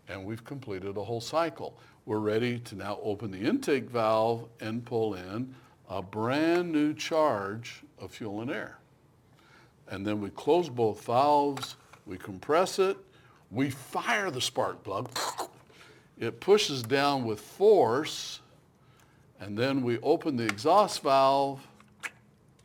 And 0.09 0.25
we've 0.25 0.43
completed 0.43 0.97
a 0.97 1.03
whole 1.03 1.21
cycle. 1.21 1.77
We're 2.05 2.17
ready 2.17 2.57
to 2.59 2.75
now 2.75 2.97
open 3.03 3.29
the 3.29 3.37
intake 3.37 3.91
valve 3.91 4.49
and 4.59 4.83
pull 4.83 5.13
in 5.13 5.53
a 5.87 6.01
brand 6.01 6.71
new 6.71 6.95
charge 6.95 7.83
of 7.99 8.11
fuel 8.11 8.41
and 8.41 8.49
air. 8.49 8.79
And 9.87 10.05
then 10.05 10.19
we 10.19 10.31
close 10.31 10.69
both 10.69 11.05
valves, 11.05 11.75
we 12.07 12.17
compress 12.17 12.79
it, 12.79 12.97
we 13.51 13.69
fire 13.69 14.31
the 14.31 14.41
spark 14.41 14.83
plug, 14.83 15.15
it 16.17 16.39
pushes 16.39 16.81
down 16.81 17.23
with 17.23 17.39
force, 17.39 18.39
and 19.39 19.55
then 19.55 19.83
we 19.83 19.99
open 19.99 20.37
the 20.37 20.45
exhaust 20.45 21.03
valve 21.03 21.67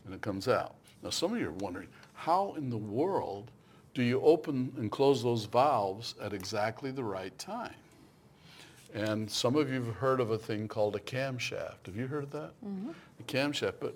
and 0.09 0.15
it 0.15 0.23
comes 0.23 0.49
out. 0.49 0.75
Now 1.03 1.11
some 1.11 1.35
of 1.35 1.39
you 1.39 1.49
are 1.49 1.53
wondering, 1.53 1.89
how 2.15 2.55
in 2.57 2.71
the 2.71 2.79
world 2.79 3.51
do 3.93 4.03
you 4.03 4.21
open 4.23 4.73
and 4.79 4.91
close 4.91 5.23
those 5.23 5.45
valves 5.45 6.15
at 6.23 6.33
exactly 6.33 6.91
the 6.91 7.05
right 7.05 7.37
time? 7.39 7.75
And 8.95 9.31
some 9.31 9.55
of 9.55 9.69
you 9.71 9.85
have 9.85 9.95
heard 9.97 10.19
of 10.19 10.31
a 10.31 10.39
thing 10.39 10.67
called 10.67 10.97
a 10.97 11.01
camshaft. 11.01 11.87
Have 11.87 11.95
you 11.95 12.07
heard 12.07 12.25
of 12.25 12.31
that? 12.31 12.53
Mm-hmm. 12.65 12.91
A 13.21 13.23
camshaft, 13.25 13.75
but 13.81 13.95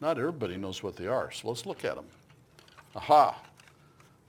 not 0.00 0.16
everybody 0.16 0.56
knows 0.56 0.80
what 0.82 0.94
they 0.94 1.08
are. 1.08 1.32
So 1.32 1.48
let's 1.48 1.66
look 1.66 1.84
at 1.84 1.96
them. 1.96 2.06
Aha. 2.94 3.36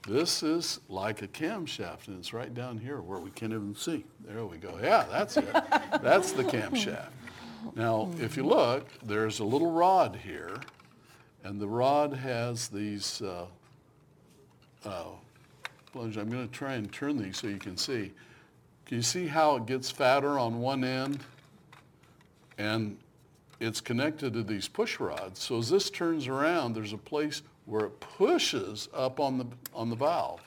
This 0.07 0.41
is 0.41 0.79
like 0.89 1.21
a 1.21 1.27
camshaft, 1.27 2.07
and 2.07 2.17
it's 2.17 2.33
right 2.33 2.51
down 2.51 2.79
here 2.79 3.01
where 3.01 3.19
we 3.19 3.29
can't 3.29 3.53
even 3.53 3.75
see. 3.75 4.03
There 4.25 4.45
we 4.45 4.57
go. 4.57 4.79
Yeah, 4.81 5.05
that's 5.11 5.37
it. 5.37 5.51
that's 6.01 6.31
the 6.31 6.43
camshaft. 6.55 7.09
Now, 7.75 8.09
if 8.19 8.35
you 8.35 8.45
look, 8.45 8.87
there's 9.03 9.39
a 9.39 9.43
little 9.43 9.71
rod 9.71 10.15
here, 10.15 10.57
and 11.43 11.59
the 11.59 11.67
rod 11.67 12.13
has 12.13 12.67
these 12.67 13.21
uh, 13.21 13.45
uh, 14.85 15.03
plunge. 15.91 16.17
I'm 16.17 16.29
going 16.29 16.47
to 16.47 16.53
try 16.53 16.73
and 16.73 16.91
turn 16.91 17.17
these 17.17 17.37
so 17.37 17.47
you 17.47 17.57
can 17.57 17.77
see. 17.77 18.11
Can 18.85 18.97
you 18.97 19.03
see 19.03 19.27
how 19.27 19.55
it 19.55 19.65
gets 19.65 19.89
fatter 19.89 20.39
on 20.39 20.59
one 20.59 20.83
end? 20.83 21.19
And 22.57 22.97
it's 23.59 23.81
connected 23.81 24.33
to 24.33 24.43
these 24.43 24.67
push 24.67 24.99
rods. 24.99 25.41
So 25.41 25.59
as 25.59 25.69
this 25.69 25.89
turns 25.89 26.27
around, 26.27 26.73
there's 26.73 26.93
a 26.93 26.97
place 26.97 27.41
where 27.65 27.85
it 27.85 27.99
pushes 27.99 28.89
up 28.93 29.19
on 29.19 29.37
the, 29.37 29.45
on 29.73 29.89
the 29.89 29.95
valve. 29.95 30.41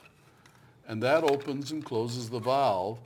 And 0.87 1.01
that 1.01 1.23
opens 1.23 1.71
and 1.71 1.83
closes 1.83 2.29
the 2.29 2.39
valve. 2.39 2.99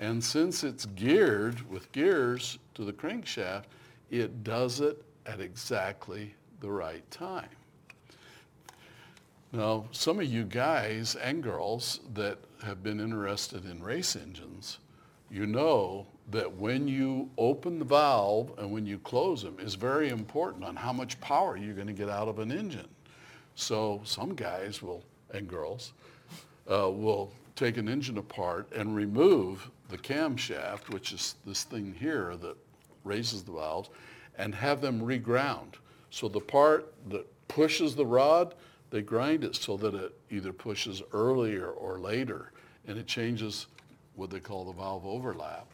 And 0.00 0.22
since 0.22 0.64
it's 0.64 0.86
geared 0.86 1.68
with 1.70 1.90
gears 1.92 2.58
to 2.74 2.84
the 2.84 2.92
crankshaft, 2.92 3.64
it 4.10 4.42
does 4.42 4.80
it 4.80 5.02
at 5.26 5.40
exactly 5.40 6.34
the 6.60 6.70
right 6.70 7.08
time. 7.10 7.48
Now, 9.52 9.86
some 9.92 10.20
of 10.20 10.26
you 10.26 10.44
guys 10.44 11.14
and 11.16 11.42
girls 11.42 12.00
that 12.14 12.38
have 12.62 12.82
been 12.82 13.00
interested 13.00 13.64
in 13.64 13.82
race 13.82 14.14
engines, 14.14 14.78
you 15.30 15.46
know 15.46 16.06
that 16.30 16.52
when 16.56 16.86
you 16.86 17.30
open 17.38 17.78
the 17.78 17.84
valve 17.84 18.52
and 18.58 18.70
when 18.70 18.84
you 18.84 18.98
close 18.98 19.42
them 19.42 19.56
is 19.58 19.74
very 19.74 20.10
important 20.10 20.64
on 20.64 20.76
how 20.76 20.92
much 20.92 21.18
power 21.20 21.56
you're 21.56 21.74
going 21.74 21.86
to 21.86 21.92
get 21.94 22.10
out 22.10 22.28
of 22.28 22.38
an 22.38 22.52
engine. 22.52 22.88
So 23.54 24.00
some 24.04 24.34
guys 24.34 24.82
will, 24.82 25.02
and 25.32 25.48
girls, 25.48 25.92
uh, 26.70 26.90
will 26.90 27.32
take 27.56 27.78
an 27.78 27.88
engine 27.88 28.18
apart 28.18 28.70
and 28.74 28.94
remove 28.94 29.70
the 29.88 29.98
camshaft, 29.98 30.90
which 30.90 31.12
is 31.12 31.36
this 31.46 31.64
thing 31.64 31.94
here 31.98 32.36
that 32.36 32.56
raises 33.04 33.42
the 33.42 33.52
valves, 33.52 33.88
and 34.36 34.54
have 34.54 34.80
them 34.82 35.00
reground. 35.00 35.74
So 36.10 36.28
the 36.28 36.40
part 36.40 36.92
that 37.08 37.26
pushes 37.48 37.94
the 37.94 38.06
rod 38.06 38.54
they 38.90 39.02
grind 39.02 39.44
it 39.44 39.54
so 39.54 39.76
that 39.76 39.94
it 39.94 40.14
either 40.30 40.52
pushes 40.52 41.02
earlier 41.12 41.68
or 41.68 41.98
later, 41.98 42.52
and 42.86 42.98
it 42.98 43.06
changes 43.06 43.66
what 44.14 44.30
they 44.30 44.40
call 44.40 44.64
the 44.64 44.72
valve 44.72 45.04
overlap. 45.04 45.66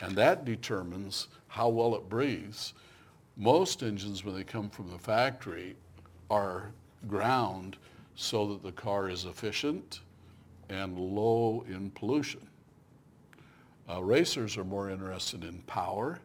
And 0.00 0.14
that 0.16 0.44
determines 0.44 1.28
how 1.48 1.68
well 1.68 1.94
it 1.94 2.08
breathes. 2.08 2.74
Most 3.36 3.82
engines, 3.82 4.24
when 4.24 4.34
they 4.34 4.44
come 4.44 4.68
from 4.68 4.90
the 4.90 4.98
factory, 4.98 5.76
are 6.30 6.70
ground 7.08 7.76
so 8.14 8.46
that 8.48 8.62
the 8.62 8.72
car 8.72 9.08
is 9.08 9.24
efficient 9.24 10.00
and 10.68 10.98
low 10.98 11.64
in 11.68 11.90
pollution. 11.90 12.46
Uh, 13.88 14.02
racers 14.02 14.56
are 14.56 14.64
more 14.64 14.90
interested 14.90 15.42
in 15.42 15.62
power 15.62 16.20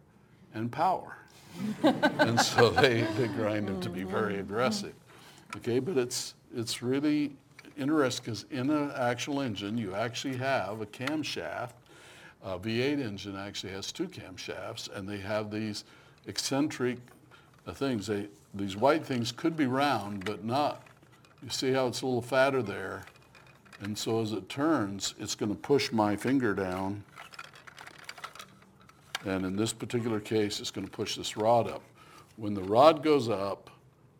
and 0.54 0.72
power. 0.72 1.18
and 1.84 2.40
so 2.40 2.70
they, 2.70 3.02
they 3.18 3.28
grind 3.28 3.68
them 3.68 3.80
to 3.82 3.90
be 3.90 4.04
very 4.04 4.40
aggressive. 4.40 4.94
Okay, 5.58 5.80
but 5.80 5.98
it's, 5.98 6.34
it's 6.56 6.82
really 6.82 7.32
interesting 7.78 8.24
because 8.24 8.46
in 8.52 8.70
an 8.70 8.92
actual 8.96 9.42
engine, 9.42 9.78
you 9.78 9.96
actually 9.96 10.38
have 10.38 10.82
a 10.82 10.86
camshaft. 10.86 11.72
A 12.44 12.60
V8 12.60 13.04
engine 13.04 13.36
actually 13.36 13.74
has 13.74 13.92
two 13.92 14.08
camshafts, 14.08 14.94
and 14.96 15.08
they 15.08 15.18
have 15.18 15.50
these 15.50 15.84
eccentric 16.28 16.98
uh, 17.66 17.74
things. 17.74 18.08
They, 18.08 18.28
these 18.54 18.76
white 18.76 19.06
things 19.06 19.32
could 19.32 19.58
be 19.58 19.66
round, 19.66 20.26
but 20.26 20.44
not. 20.44 20.84
You 21.44 21.50
see 21.50 21.72
how 21.72 21.88
it's 21.88 22.02
a 22.02 22.06
little 22.06 22.22
fatter 22.22 22.62
there? 22.62 23.06
And 23.82 23.98
so 23.98 24.22
as 24.22 24.32
it 24.32 24.48
turns, 24.48 25.16
it's 25.20 25.36
going 25.36 25.54
to 25.54 25.58
push 25.58 25.92
my 25.92 26.16
finger 26.16 26.54
down. 26.54 27.04
And 29.26 29.46
in 29.46 29.56
this 29.56 29.74
particular 29.74 30.20
case, 30.20 30.60
it's 30.60 30.72
going 30.72 30.86
to 30.86 30.92
push 30.92 31.16
this 31.16 31.36
rod 31.36 31.68
up. 31.70 31.82
When 32.38 32.54
the 32.54 32.64
rod 32.64 33.04
goes 33.04 33.28
up, 33.28 33.70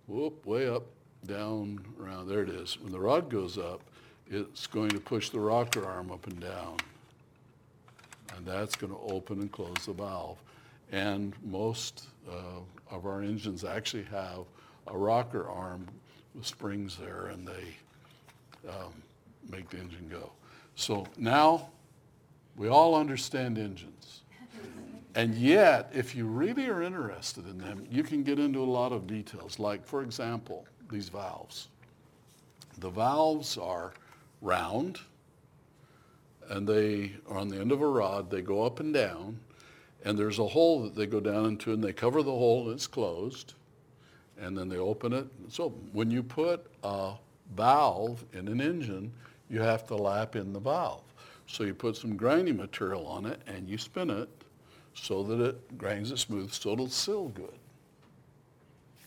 whoop, 0.08 0.46
way 0.46 0.68
up, 0.68 0.84
down, 1.26 1.80
around, 2.02 2.28
there 2.28 2.42
it 2.42 2.50
is. 2.50 2.80
When 2.80 2.92
the 2.92 3.00
rod 3.00 3.30
goes 3.30 3.58
up, 3.58 3.82
it's 4.30 4.66
going 4.68 4.90
to 4.90 5.00
push 5.00 5.30
the 5.30 5.40
rocker 5.40 5.86
arm 5.86 6.12
up 6.12 6.26
and 6.28 6.40
down. 6.40 6.78
And 8.36 8.46
that's 8.46 8.76
going 8.76 8.92
to 8.92 9.00
open 9.14 9.42
and 9.42 9.52
close 9.52 9.86
the 9.86 9.94
valve. 9.94 10.38
And 10.92 11.34
most 11.44 12.08
uh, 12.30 12.62
of 12.90 13.06
our 13.06 13.22
engines 13.22 13.64
actually 13.64 14.04
have 14.04 14.46
a 14.88 14.98
rocker 14.98 15.48
arm 15.50 15.88
with 16.34 16.46
springs 16.46 16.98
there, 16.98 17.28
and 17.28 17.48
they 17.48 18.70
um, 18.70 18.94
make 19.50 19.70
the 19.70 19.78
engine 19.78 20.08
go. 20.10 20.32
So 20.76 21.06
now 21.18 21.70
we 22.56 22.68
all 22.68 22.96
understand 22.96 23.58
engines. 23.58 24.22
And 25.16 25.34
yet, 25.36 25.90
if 25.94 26.14
you 26.14 26.26
really 26.26 26.68
are 26.68 26.84
interested 26.84 27.48
in 27.48 27.58
them, 27.58 27.88
you 27.90 28.04
can 28.04 28.22
get 28.22 28.38
into 28.38 28.62
a 28.62 28.66
lot 28.66 28.92
of 28.92 29.08
details. 29.08 29.60
Like, 29.60 29.86
for 29.86 30.02
example, 30.02 30.68
these 30.92 31.08
valves. 31.08 31.70
The 32.80 32.90
valves 32.90 33.58
are 33.58 33.94
round 34.42 35.00
and 36.50 36.68
they 36.68 37.14
are 37.30 37.38
on 37.38 37.48
the 37.48 37.58
end 37.58 37.72
of 37.72 37.82
a 37.82 37.88
rod. 37.88 38.30
They 38.30 38.42
go 38.42 38.64
up 38.64 38.82
and 38.82 38.94
down 38.94 39.40
and 40.04 40.20
there's 40.20 40.40
a 40.40 40.46
hole 40.46 40.84
that 40.84 40.96
they 40.96 41.06
go 41.06 41.22
down 41.22 41.46
into 41.46 41.72
and 41.72 41.82
they 41.82 41.94
cover 41.94 42.22
the 42.22 42.32
hole 42.32 42.66
and 42.66 42.74
it's 42.74 42.86
closed 42.86 43.54
and 44.38 44.58
then 44.58 44.68
they 44.68 44.78
open 44.78 45.14
it. 45.14 45.28
So 45.48 45.70
when 45.94 46.12
you 46.12 46.22
put 46.22 46.68
a 46.84 47.14
valve 47.56 48.26
in 48.34 48.50
an 48.50 48.60
engine, 48.60 49.14
you 49.50 49.62
have 49.62 49.88
to 49.88 49.96
lap 49.96 50.36
in 50.36 50.52
the 50.52 50.60
valve. 50.60 51.04
So 51.48 51.64
you 51.64 51.74
put 51.74 51.96
some 51.96 52.18
grinding 52.18 52.58
material 52.58 53.08
on 53.08 53.26
it 53.26 53.40
and 53.48 53.70
you 53.70 53.78
spin 53.78 54.10
it 54.10 54.30
so 54.96 55.22
that 55.24 55.40
it 55.40 55.78
grinds 55.78 56.12
it 56.12 56.18
smooth 56.18 56.52
so 56.52 56.72
it'll 56.72 56.90
seal 56.90 57.28
good. 57.30 57.60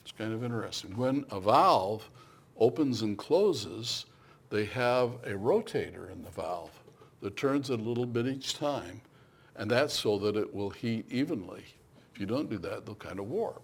It's 0.03 0.12
kind 0.12 0.33
of 0.33 0.44
interesting. 0.44 0.96
When 0.96 1.24
a 1.31 1.40
valve 1.40 2.09
opens 2.57 3.03
and 3.03 3.18
closes, 3.18 4.07
they 4.51 4.64
have 4.66 5.14
a 5.24 5.33
rotator 5.33 6.11
in 6.12 6.22
the 6.22 6.31
valve 6.31 6.70
that 7.20 7.37
turns 7.37 7.70
it 7.70 7.81
a 7.81 7.83
little 7.83 8.07
bit 8.07 8.27
each 8.27 8.55
time, 8.55 9.01
and 9.57 9.70
that's 9.70 9.92
so 9.92 10.18
that 10.18 10.37
it 10.37 10.55
will 10.55 10.70
heat 10.70 11.05
evenly. 11.11 11.64
If 12.14 12.20
you 12.20 12.27
don't 12.27 12.48
do 12.48 12.59
that, 12.59 12.87
they'll 12.87 12.94
kind 12.94 13.18
of 13.18 13.29
warp. 13.29 13.62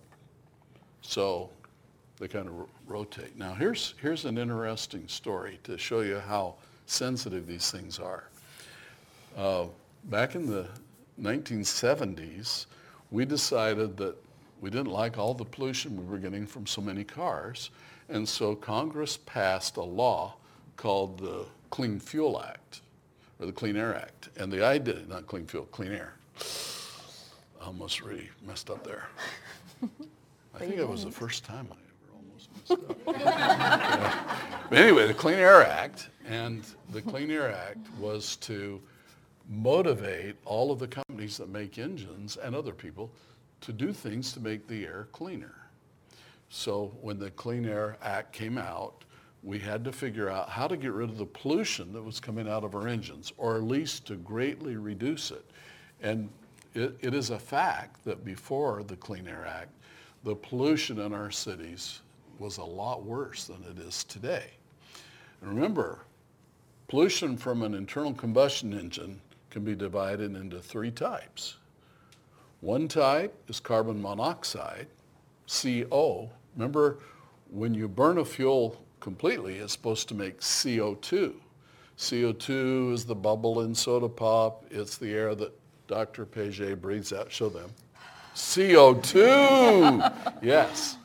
So 1.02 1.50
they 2.18 2.28
kind 2.28 2.48
of 2.48 2.68
rotate. 2.86 3.36
Now 3.36 3.54
here's, 3.54 3.94
here's 4.00 4.24
an 4.24 4.38
interesting 4.38 5.08
story 5.08 5.60
to 5.64 5.78
show 5.78 6.00
you 6.00 6.18
how 6.18 6.56
sensitive 6.86 7.46
these 7.46 7.70
things 7.70 7.98
are. 7.98 8.28
Uh, 9.36 9.66
back 10.04 10.34
in 10.34 10.46
the 10.46 10.68
1970s, 11.20 12.66
we 13.10 13.24
decided 13.24 13.96
that 13.98 14.16
we 14.60 14.70
didn't 14.70 14.92
like 14.92 15.18
all 15.18 15.34
the 15.34 15.44
pollution 15.44 15.96
we 15.96 16.04
were 16.04 16.18
getting 16.18 16.46
from 16.46 16.66
so 16.66 16.80
many 16.80 17.04
cars. 17.04 17.70
And 18.08 18.28
so 18.28 18.54
Congress 18.54 19.16
passed 19.16 19.76
a 19.76 19.82
law 19.82 20.36
called 20.76 21.18
the 21.18 21.44
Clean 21.70 21.98
Fuel 21.98 22.42
Act, 22.42 22.82
or 23.40 23.46
the 23.46 23.52
Clean 23.52 23.76
Air 23.76 23.94
Act. 23.94 24.30
And 24.36 24.52
the 24.52 24.64
idea, 24.64 25.00
not 25.08 25.26
clean 25.26 25.46
fuel, 25.46 25.66
clean 25.66 25.92
air. 25.92 26.14
I 27.60 27.66
almost 27.66 28.02
really 28.02 28.28
messed 28.46 28.70
up 28.70 28.84
there. 28.84 29.08
I 30.54 30.58
think 30.58 30.76
it 30.76 30.88
was 30.88 31.04
the 31.04 31.10
first 31.10 31.44
time 31.44 31.68
I 31.70 31.74
ever 31.74 32.16
almost 32.16 32.48
messed 32.56 32.90
up. 32.90 33.20
Yeah. 33.20 34.40
But 34.70 34.78
anyway, 34.78 35.06
the 35.06 35.14
Clean 35.14 35.38
Air 35.38 35.62
Act, 35.62 36.08
and 36.26 36.64
the 36.90 37.02
Clean 37.02 37.30
Air 37.30 37.52
Act 37.54 37.86
was 37.98 38.36
to 38.36 38.80
motivate 39.48 40.36
all 40.46 40.72
of 40.72 40.78
the 40.78 40.88
companies 41.14 41.36
that 41.36 41.48
make 41.48 41.78
engines 41.78 42.36
and 42.42 42.56
other 42.56 42.72
people 42.72 43.08
to 43.60 43.72
do 43.72 43.92
things 43.92 44.32
to 44.32 44.40
make 44.40 44.66
the 44.66 44.84
air 44.84 45.06
cleaner. 45.12 45.54
So 46.48 46.92
when 47.02 47.20
the 47.20 47.30
Clean 47.30 47.64
Air 47.64 47.96
Act 48.02 48.32
came 48.32 48.58
out, 48.58 49.04
we 49.44 49.60
had 49.60 49.84
to 49.84 49.92
figure 49.92 50.28
out 50.28 50.48
how 50.48 50.66
to 50.66 50.76
get 50.76 50.90
rid 50.90 51.08
of 51.08 51.16
the 51.16 51.26
pollution 51.26 51.92
that 51.92 52.02
was 52.02 52.18
coming 52.18 52.48
out 52.48 52.64
of 52.64 52.74
our 52.74 52.88
engines, 52.88 53.32
or 53.36 53.54
at 53.54 53.62
least 53.62 54.08
to 54.08 54.16
greatly 54.16 54.74
reduce 54.74 55.30
it. 55.30 55.44
And 56.02 56.28
it, 56.74 56.96
it 57.00 57.14
is 57.14 57.30
a 57.30 57.38
fact 57.38 58.04
that 58.04 58.24
before 58.24 58.82
the 58.82 58.96
Clean 58.96 59.28
Air 59.28 59.46
Act, 59.46 59.70
the 60.24 60.34
pollution 60.34 60.98
in 60.98 61.14
our 61.14 61.30
cities 61.30 62.00
was 62.40 62.58
a 62.58 62.64
lot 62.64 63.04
worse 63.04 63.44
than 63.44 63.62
it 63.70 63.78
is 63.78 64.02
today. 64.02 64.50
And 65.40 65.54
remember, 65.54 66.00
pollution 66.88 67.36
from 67.36 67.62
an 67.62 67.72
internal 67.72 68.14
combustion 68.14 68.72
engine 68.72 69.20
can 69.54 69.62
be 69.62 69.76
divided 69.76 70.34
into 70.34 70.58
three 70.58 70.90
types. 70.90 71.58
One 72.60 72.88
type 72.88 73.32
is 73.46 73.60
carbon 73.60 74.02
monoxide, 74.02 74.88
CO. 75.48 76.28
Remember, 76.56 76.98
when 77.52 77.72
you 77.72 77.86
burn 77.86 78.18
a 78.18 78.24
fuel 78.24 78.84
completely, 78.98 79.58
it's 79.58 79.72
supposed 79.72 80.08
to 80.08 80.14
make 80.16 80.40
CO2. 80.40 81.34
CO2 81.96 82.92
is 82.94 83.04
the 83.04 83.14
bubble 83.14 83.60
in 83.60 83.76
soda 83.76 84.08
pop. 84.08 84.64
It's 84.72 84.98
the 84.98 85.12
air 85.12 85.36
that 85.36 85.52
Dr. 85.86 86.26
Paget 86.26 86.82
breathes 86.82 87.12
out. 87.12 87.30
Show 87.30 87.48
them. 87.48 87.70
CO2! 88.34 90.38
yes. 90.42 90.96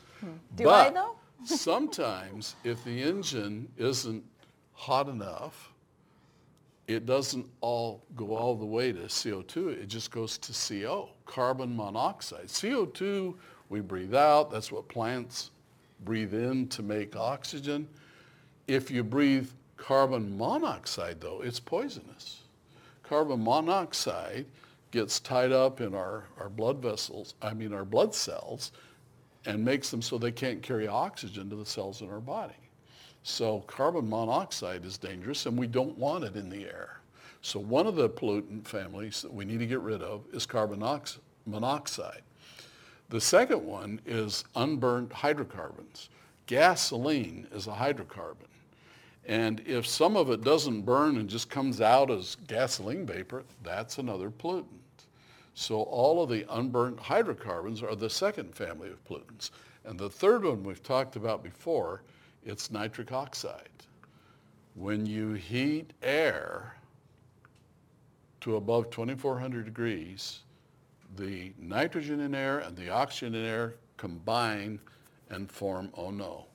Do 0.56 0.68
I 0.68 0.90
But 0.90 0.94
though? 0.94 1.14
sometimes 1.44 2.56
if 2.64 2.82
the 2.82 3.00
engine 3.00 3.68
isn't 3.78 4.24
hot 4.72 5.08
enough, 5.08 5.69
it 6.90 7.06
doesn't 7.06 7.46
all 7.60 8.02
go 8.16 8.36
all 8.36 8.56
the 8.56 8.66
way 8.66 8.92
to 8.92 9.02
CO2. 9.02 9.80
It 9.80 9.86
just 9.86 10.10
goes 10.10 10.38
to 10.38 10.52
CO, 10.52 11.10
carbon 11.24 11.74
monoxide. 11.74 12.48
CO2 12.48 13.34
we 13.68 13.80
breathe 13.80 14.14
out. 14.14 14.50
That's 14.50 14.72
what 14.72 14.88
plants 14.88 15.50
breathe 16.04 16.34
in 16.34 16.66
to 16.68 16.82
make 16.82 17.14
oxygen. 17.14 17.88
If 18.66 18.90
you 18.90 19.04
breathe 19.04 19.48
carbon 19.76 20.36
monoxide 20.36 21.20
though, 21.20 21.42
it's 21.42 21.60
poisonous. 21.60 22.42
Carbon 23.04 23.42
monoxide 23.42 24.46
gets 24.90 25.20
tied 25.20 25.52
up 25.52 25.80
in 25.80 25.94
our, 25.94 26.24
our 26.40 26.48
blood 26.48 26.78
vessels, 26.78 27.34
I 27.40 27.54
mean 27.54 27.72
our 27.72 27.84
blood 27.84 28.14
cells, 28.14 28.72
and 29.46 29.64
makes 29.64 29.90
them 29.90 30.02
so 30.02 30.18
they 30.18 30.32
can't 30.32 30.62
carry 30.62 30.88
oxygen 30.88 31.48
to 31.50 31.56
the 31.56 31.66
cells 31.66 32.02
in 32.02 32.10
our 32.10 32.20
body. 32.20 32.54
So 33.22 33.60
carbon 33.60 34.08
monoxide 34.08 34.84
is 34.84 34.98
dangerous 34.98 35.46
and 35.46 35.58
we 35.58 35.66
don't 35.66 35.96
want 35.98 36.24
it 36.24 36.36
in 36.36 36.48
the 36.48 36.64
air. 36.64 37.00
So 37.42 37.60
one 37.60 37.86
of 37.86 37.96
the 37.96 38.08
pollutant 38.08 38.66
families 38.66 39.22
that 39.22 39.32
we 39.32 39.44
need 39.44 39.58
to 39.60 39.66
get 39.66 39.80
rid 39.80 40.02
of 40.02 40.22
is 40.32 40.46
carbon 40.46 40.82
ox- 40.82 41.18
monoxide. 41.46 42.22
The 43.08 43.20
second 43.20 43.64
one 43.64 44.00
is 44.06 44.44
unburnt 44.54 45.12
hydrocarbons. 45.12 46.10
Gasoline 46.46 47.46
is 47.52 47.66
a 47.66 47.72
hydrocarbon. 47.72 48.46
And 49.26 49.60
if 49.66 49.86
some 49.86 50.16
of 50.16 50.30
it 50.30 50.42
doesn't 50.42 50.82
burn 50.82 51.16
and 51.16 51.28
just 51.28 51.50
comes 51.50 51.80
out 51.80 52.10
as 52.10 52.36
gasoline 52.46 53.06
vapor, 53.06 53.44
that's 53.62 53.98
another 53.98 54.30
pollutant. 54.30 54.66
So 55.54 55.82
all 55.82 56.22
of 56.22 56.30
the 56.30 56.46
unburnt 56.48 56.98
hydrocarbons 56.98 57.82
are 57.82 57.94
the 57.94 58.10
second 58.10 58.54
family 58.54 58.88
of 58.88 59.04
pollutants. 59.04 59.50
And 59.84 59.98
the 59.98 60.08
third 60.08 60.44
one 60.44 60.64
we've 60.64 60.82
talked 60.82 61.16
about 61.16 61.42
before, 61.42 62.02
it's 62.44 62.70
nitric 62.70 63.12
oxide. 63.12 63.68
When 64.74 65.06
you 65.06 65.32
heat 65.32 65.92
air 66.02 66.76
to 68.40 68.56
above 68.56 68.90
2400 68.90 69.64
degrees, 69.64 70.40
the 71.16 71.52
nitrogen 71.58 72.20
in 72.20 72.34
air 72.34 72.60
and 72.60 72.76
the 72.76 72.88
oxygen 72.88 73.34
in 73.34 73.44
air 73.44 73.74
combine 73.96 74.78
and 75.28 75.50
form 75.50 75.90
oh 75.96 76.10
no. 76.10 76.46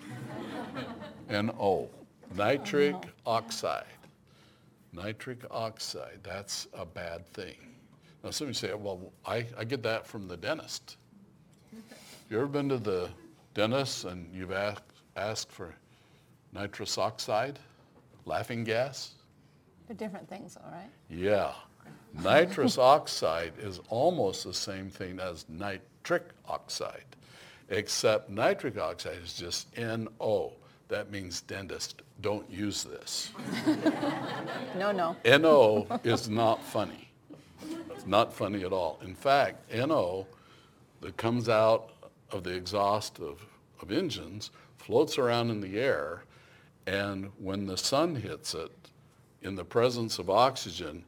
Nitric 2.34 2.96
oxide. 3.26 3.84
Nitric 4.92 5.40
oxide, 5.50 6.18
that's 6.22 6.66
a 6.74 6.84
bad 6.84 7.26
thing. 7.28 7.56
Now 8.24 8.30
somebody 8.30 8.56
say, 8.56 8.74
well, 8.74 9.12
I, 9.24 9.46
I 9.56 9.64
get 9.64 9.82
that 9.84 10.06
from 10.06 10.26
the 10.26 10.36
dentist. 10.36 10.96
You 12.30 12.38
ever 12.38 12.46
been 12.46 12.68
to 12.70 12.78
the 12.78 13.08
dentist 13.58 14.04
and 14.04 14.32
you've 14.32 14.52
asked, 14.52 14.84
asked 15.16 15.50
for 15.50 15.74
nitrous 16.52 16.96
oxide, 16.96 17.58
laughing 18.24 18.62
gas? 18.62 19.14
They're 19.88 19.96
different 19.96 20.28
things, 20.28 20.56
all 20.56 20.70
right? 20.70 20.88
Yeah. 21.10 21.52
Nitrous 22.22 22.78
oxide 22.96 23.54
is 23.58 23.80
almost 23.88 24.44
the 24.44 24.54
same 24.54 24.90
thing 24.90 25.18
as 25.18 25.44
nitric 25.48 26.28
oxide, 26.46 27.16
except 27.68 28.30
nitric 28.30 28.78
oxide 28.78 29.18
is 29.24 29.34
just 29.34 29.76
NO. 29.76 30.52
That 30.86 31.10
means 31.10 31.40
dentist, 31.40 32.02
don't 32.20 32.48
use 32.48 32.84
this. 32.84 33.32
No, 34.76 34.92
no. 34.92 35.16
NO 35.24 35.88
is 36.04 36.28
not 36.28 36.62
funny. 36.62 37.08
It's 37.90 38.06
not 38.06 38.32
funny 38.32 38.62
at 38.62 38.72
all. 38.72 39.00
In 39.02 39.16
fact, 39.16 39.74
NO 39.74 40.28
that 41.00 41.16
comes 41.16 41.48
out 41.48 41.90
of 42.30 42.44
the 42.44 42.54
exhaust 42.54 43.18
of, 43.20 43.46
of 43.80 43.90
engines 43.90 44.50
floats 44.76 45.18
around 45.18 45.50
in 45.50 45.60
the 45.60 45.78
air, 45.78 46.22
and 46.86 47.30
when 47.38 47.66
the 47.66 47.76
sun 47.76 48.14
hits 48.16 48.54
it, 48.54 48.72
in 49.42 49.54
the 49.54 49.64
presence 49.64 50.18
of 50.18 50.28
oxygen, 50.28 51.04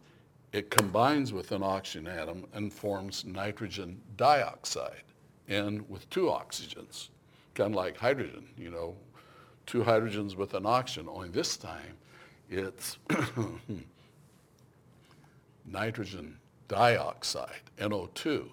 it 0.52 0.70
combines 0.70 1.32
with 1.32 1.52
an 1.52 1.62
oxygen 1.62 2.06
atom 2.06 2.46
and 2.54 2.72
forms 2.72 3.24
nitrogen 3.24 4.00
dioxide, 4.16 5.04
and 5.48 5.88
with 5.88 6.08
two 6.10 6.26
oxygens, 6.26 7.08
kind 7.54 7.72
of 7.72 7.76
like 7.76 7.96
hydrogen, 7.96 8.48
you 8.56 8.70
know, 8.70 8.96
two 9.66 9.82
hydrogens 9.82 10.36
with 10.36 10.54
an 10.54 10.66
oxygen, 10.66 11.08
only 11.08 11.28
this 11.28 11.56
time 11.56 11.96
it's 12.50 12.98
nitrogen 15.64 16.36
dioxide, 16.66 17.62
NO2. 17.78 18.48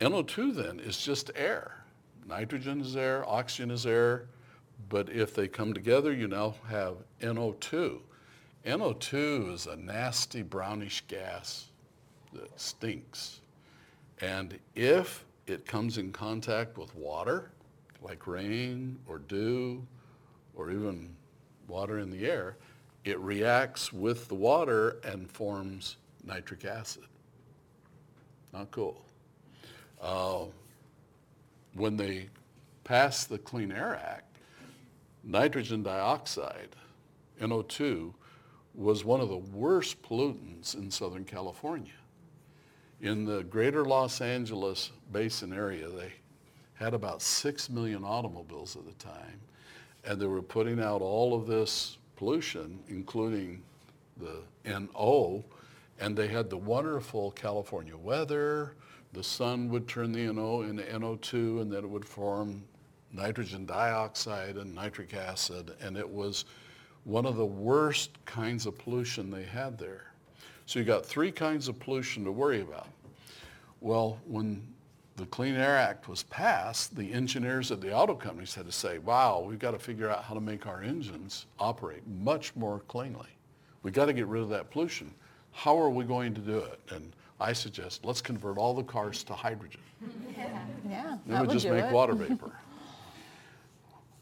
NO2 0.00 0.54
then 0.54 0.80
is 0.80 0.96
just 0.96 1.30
air. 1.36 1.84
Nitrogen 2.26 2.80
is 2.80 2.96
air, 2.96 3.22
oxygen 3.28 3.70
is 3.70 3.84
air, 3.84 4.28
but 4.88 5.10
if 5.10 5.34
they 5.34 5.46
come 5.46 5.74
together, 5.74 6.12
you 6.12 6.26
now 6.26 6.54
have 6.68 6.96
NO2. 7.20 8.00
NO2 8.66 9.52
is 9.52 9.66
a 9.66 9.76
nasty 9.76 10.42
brownish 10.42 11.04
gas 11.06 11.66
that 12.32 12.58
stinks. 12.58 13.40
And 14.20 14.58
if 14.74 15.24
it 15.46 15.66
comes 15.66 15.98
in 15.98 16.12
contact 16.12 16.78
with 16.78 16.94
water, 16.94 17.50
like 18.02 18.26
rain 18.26 18.98
or 19.06 19.18
dew, 19.18 19.86
or 20.54 20.70
even 20.70 21.14
water 21.68 21.98
in 21.98 22.10
the 22.10 22.26
air, 22.26 22.56
it 23.04 23.18
reacts 23.20 23.92
with 23.92 24.28
the 24.28 24.34
water 24.34 24.98
and 25.04 25.30
forms 25.30 25.96
nitric 26.24 26.64
acid. 26.64 27.04
Not 28.52 28.70
cool. 28.70 29.02
Uh, 30.00 30.44
when 31.74 31.96
they 31.96 32.28
passed 32.84 33.28
the 33.28 33.38
Clean 33.38 33.70
Air 33.70 34.00
Act, 34.04 34.38
nitrogen 35.22 35.82
dioxide, 35.82 36.74
NO2, 37.40 38.12
was 38.74 39.04
one 39.04 39.20
of 39.20 39.28
the 39.28 39.36
worst 39.36 40.02
pollutants 40.02 40.74
in 40.74 40.90
Southern 40.90 41.24
California. 41.24 41.92
In 43.00 43.24
the 43.24 43.42
greater 43.44 43.84
Los 43.84 44.20
Angeles 44.20 44.90
basin 45.12 45.52
area, 45.52 45.88
they 45.88 46.12
had 46.74 46.94
about 46.94 47.22
6 47.22 47.70
million 47.70 48.04
automobiles 48.04 48.76
at 48.76 48.86
the 48.86 48.92
time, 49.04 49.40
and 50.04 50.20
they 50.20 50.26
were 50.26 50.42
putting 50.42 50.80
out 50.80 51.02
all 51.02 51.34
of 51.34 51.46
this 51.46 51.98
pollution, 52.16 52.78
including 52.88 53.62
the 54.18 54.42
NO, 54.64 55.44
and 55.98 56.16
they 56.16 56.28
had 56.28 56.48
the 56.50 56.56
wonderful 56.56 57.30
California 57.32 57.96
weather. 57.96 58.74
The 59.12 59.24
sun 59.24 59.68
would 59.70 59.88
turn 59.88 60.12
the 60.12 60.32
NO 60.32 60.62
into 60.62 60.82
NO2, 60.84 61.62
and 61.62 61.72
then 61.72 61.84
it 61.84 61.90
would 61.90 62.04
form 62.04 62.62
nitrogen 63.12 63.66
dioxide 63.66 64.56
and 64.56 64.74
nitric 64.74 65.14
acid, 65.14 65.76
and 65.80 65.96
it 65.96 66.08
was 66.08 66.44
one 67.04 67.26
of 67.26 67.36
the 67.36 67.46
worst 67.46 68.24
kinds 68.24 68.66
of 68.66 68.78
pollution 68.78 69.30
they 69.30 69.42
had 69.42 69.78
there. 69.78 70.12
So 70.66 70.78
you 70.78 70.84
got 70.84 71.04
three 71.04 71.32
kinds 71.32 71.66
of 71.66 71.78
pollution 71.80 72.24
to 72.24 72.30
worry 72.30 72.60
about. 72.60 72.88
Well, 73.80 74.20
when 74.26 74.62
the 75.16 75.26
Clean 75.26 75.56
Air 75.56 75.76
Act 75.76 76.08
was 76.08 76.22
passed, 76.24 76.94
the 76.94 77.12
engineers 77.12 77.72
at 77.72 77.80
the 77.80 77.92
auto 77.92 78.14
companies 78.14 78.54
had 78.54 78.66
to 78.66 78.72
say, 78.72 78.98
wow, 78.98 79.44
we've 79.46 79.58
got 79.58 79.72
to 79.72 79.78
figure 79.78 80.08
out 80.08 80.22
how 80.22 80.34
to 80.34 80.40
make 80.40 80.66
our 80.66 80.82
engines 80.82 81.46
operate 81.58 82.06
much 82.06 82.54
more 82.54 82.80
cleanly. 82.88 83.28
We've 83.82 83.94
got 83.94 84.06
to 84.06 84.12
get 84.12 84.26
rid 84.26 84.42
of 84.42 84.48
that 84.50 84.70
pollution. 84.70 85.12
How 85.52 85.76
are 85.76 85.90
we 85.90 86.04
going 86.04 86.34
to 86.34 86.40
do 86.40 86.58
it? 86.58 86.80
And 86.90 87.12
I 87.40 87.52
suggest, 87.54 88.04
let's 88.04 88.20
convert 88.20 88.58
all 88.58 88.74
the 88.74 88.82
cars 88.82 89.24
to 89.24 89.32
hydrogen. 89.34 89.80
Yeah, 90.88 91.14
It 91.14 91.28
that 91.28 91.40
would 91.40 91.48
would 91.48 91.50
just 91.54 91.66
do 91.66 91.72
make 91.72 91.84
it. 91.84 91.92
water 91.92 92.14
vapor. 92.14 92.52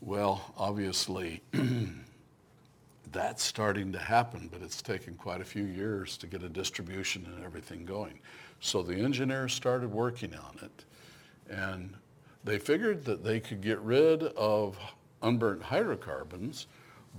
Well, 0.00 0.52
obviously, 0.57 1.42
that's 3.12 3.42
starting 3.42 3.92
to 3.92 3.98
happen, 3.98 4.48
but 4.52 4.62
it's 4.62 4.83
taken 4.83 5.14
quite 5.14 5.40
a 5.40 5.44
few 5.44 5.64
years 5.64 6.16
to 6.18 6.26
get 6.26 6.42
a 6.42 6.48
distribution 6.48 7.26
and 7.35 7.44
everything 7.44 7.85
going. 7.85 8.18
So 8.61 8.83
the 8.83 8.94
engineers 8.94 9.52
started 9.54 9.90
working 9.90 10.35
on 10.35 10.59
it, 10.62 10.85
and 11.50 11.94
they 12.44 12.59
figured 12.59 13.04
that 13.07 13.24
they 13.24 13.40
could 13.40 13.61
get 13.61 13.78
rid 13.81 14.22
of 14.22 14.78
unburnt 15.22 15.62
hydrocarbons 15.62 16.66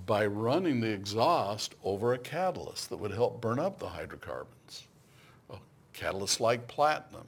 by 0.06 0.26
running 0.26 0.80
the 0.80 0.90
exhaust 0.92 1.76
over 1.84 2.14
a 2.14 2.18
catalyst 2.18 2.90
that 2.90 2.98
would 2.98 3.12
help 3.12 3.42
burn 3.42 3.60
up 3.60 3.80
the 3.80 3.88
hydrocarbons. 3.90 4.88
A 6.00 6.02
catalyst 6.02 6.40
like 6.40 6.68
platinum. 6.68 7.28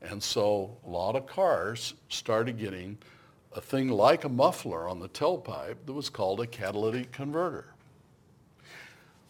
And 0.00 0.22
so 0.22 0.76
a 0.86 0.90
lot 0.90 1.14
of 1.14 1.26
cars 1.26 1.94
started 2.08 2.58
getting 2.58 2.98
a 3.54 3.60
thing 3.60 3.88
like 3.88 4.24
a 4.24 4.28
muffler 4.28 4.88
on 4.88 4.98
the 4.98 5.08
tailpipe 5.08 5.76
that 5.86 5.92
was 5.92 6.08
called 6.08 6.40
a 6.40 6.46
catalytic 6.46 7.12
converter. 7.12 7.66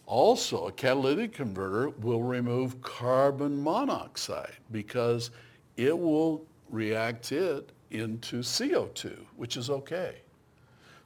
Also, 0.05 0.67
a 0.67 0.71
catalytic 0.71 1.33
converter 1.33 1.89
will 1.89 2.23
remove 2.23 2.81
carbon 2.81 3.61
monoxide 3.61 4.55
because 4.71 5.31
it 5.77 5.97
will 5.97 6.45
react 6.69 7.31
it 7.31 7.71
into 7.91 8.39
CO2, 8.39 9.17
which 9.37 9.55
is 9.55 9.69
okay. 9.69 10.15